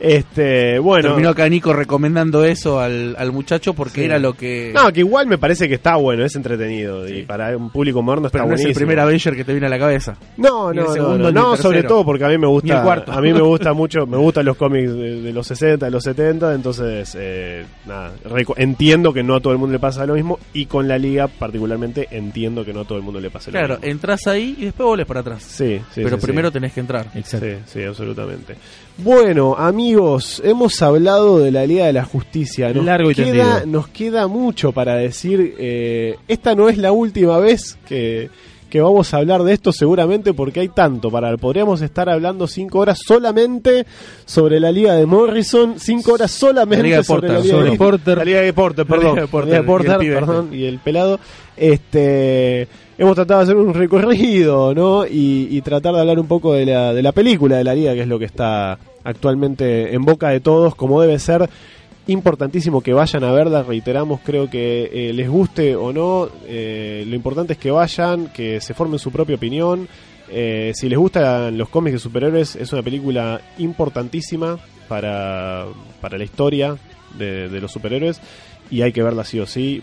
[0.00, 1.10] Este, bueno.
[1.10, 4.04] Terminó acá Nico recomendando eso al, al muchacho porque Sí.
[4.06, 4.72] era lo que...
[4.74, 7.08] No, que igual me parece que está bueno, es entretenido.
[7.08, 8.86] Y para un público moderno está pero no es el buenísimo.
[8.86, 10.16] primer Avenger que te viene a la cabeza.
[10.36, 12.82] No, no, segundo, no, no, el sobre todo porque a mí me Ni el gusta,
[12.82, 13.12] cuarto.
[13.12, 16.02] a mí me gusta mucho, me gustan los cómics de, de los 60, de los
[16.02, 18.12] 70, entonces eh, nada,
[18.56, 21.28] entiendo que no a todo el mundo le pasa lo mismo y con la liga
[21.28, 23.90] particularmente entiendo que no a todo el mundo le pasa lo Claro, mismo.
[23.92, 25.42] entras ahí y después volves para atrás.
[25.44, 26.26] Sí, sí, pero sí, sí.
[26.26, 27.06] primero tenés que entrar.
[27.14, 27.43] Exacto.
[27.44, 28.56] Sí, sí, absolutamente.
[28.96, 32.72] Bueno, amigos, hemos hablado de la Liga de la Justicia.
[32.72, 33.26] Nos, Largo y queda,
[33.60, 33.66] tendido.
[33.66, 35.54] nos queda mucho para decir.
[35.58, 38.30] eh, esta no es la última vez que,
[38.74, 41.36] que vamos a hablar de esto, seguramente, porque hay tanto para.
[41.36, 43.86] Podríamos estar hablando cinco horas solamente
[44.24, 47.54] sobre la Liga de Morrison, cinco horas solamente La Liga de sobre Porter, la Liga
[47.54, 48.18] sobre de Porter.
[48.18, 49.10] La Liga de Porter, La perdón.
[49.10, 51.20] Liga de Porter, La Liga de Porter, y el perdón, y el pelado.
[51.56, 52.68] Este,
[52.98, 55.06] hemos tratado de hacer un recorrido, ¿no?
[55.06, 57.94] Y, y tratar de hablar un poco de la, de la película de la liga,
[57.94, 61.48] que es lo que está actualmente en boca de todos, como debe ser.
[62.06, 67.14] Importantísimo que vayan a verla, reiteramos, creo que eh, les guste o no, eh, lo
[67.14, 69.88] importante es que vayan, que se formen su propia opinión.
[70.28, 75.64] Eh, si les gustan los cómics de superhéroes, es una película importantísima para,
[76.02, 76.76] para la historia
[77.16, 78.20] de, de los superhéroes
[78.70, 79.82] y hay que verla sí o sí,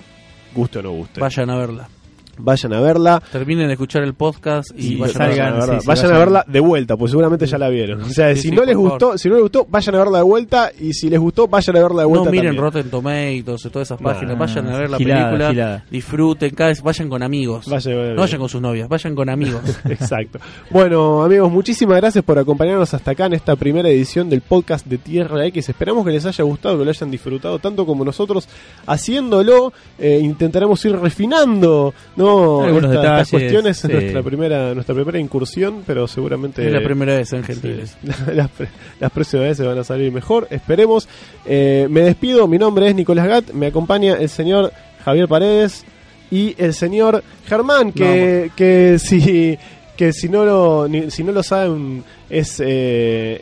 [0.53, 1.21] guste o no guste.
[1.21, 1.89] Vayan a verla.
[2.37, 3.21] Vayan a verla.
[3.31, 5.59] Terminen de escuchar el podcast y, Y vayan salgan, a verla.
[5.59, 8.01] verla, sí, sí, vayan a verla de vuelta, pues seguramente ya la vieron.
[8.01, 10.23] O sea, Sí, si no les gustó, si no les gustó, vayan a verla de
[10.23, 12.25] vuelta y si les gustó, vayan a verla de vuelta.
[12.25, 12.63] No miren también.
[12.63, 14.37] Rotten Tomatoes y todas esas páginas.
[14.37, 15.49] Vayan a ver la gilada, película.
[15.51, 15.85] gilada.
[15.91, 16.49] Disfruten.
[16.55, 17.67] Cada vez vayan con amigos.
[17.67, 19.61] Vayan no vayan con sus novias, vayan con amigos.
[19.85, 20.39] Exacto.
[20.69, 24.97] Bueno, amigos, muchísimas gracias por acompañarnos hasta acá en esta primera edición del podcast de
[24.97, 25.69] Tierra X.
[25.69, 28.47] Esperamos que les haya gustado, que lo hayan disfrutado tanto como nosotros
[28.87, 29.73] haciéndolo.
[29.99, 32.63] Eh, intentaremos ir refinando ¿no?
[32.63, 33.87] Algunos Esta- detalles, en sí.
[33.87, 37.97] nuestra primera, nuestra primera incursión, pero seguramente es la primera vez en Gentiles.
[38.01, 38.09] Sí.
[38.33, 38.49] las,
[38.99, 41.07] las próximas veces van a salir mejor, esperemos.
[41.45, 44.71] Eh, me despido, mi nombre es Nicolás Gat, me acompaña el señor
[45.03, 45.83] Javier Paredes
[46.29, 49.57] y el señor Germán, que, que si
[49.97, 52.65] que si no lo si no lo saben es eh,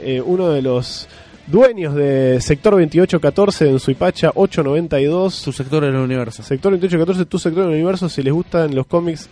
[0.03, 1.07] eh, uno de los
[1.49, 5.33] dueños de Sector 2814 en Suipacha 892.
[5.33, 6.43] Su sector en el universo.
[6.43, 9.29] Sector 2814, tu sector del universo, si les gustan los cómics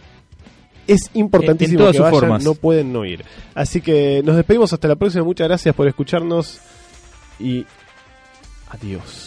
[0.87, 2.43] es importantísimo En todas que vayan, formas.
[2.43, 3.23] no pueden no ir.
[3.53, 6.59] Así que nos despedimos hasta la próxima, muchas gracias por escucharnos
[7.39, 7.65] y
[8.69, 9.26] adiós.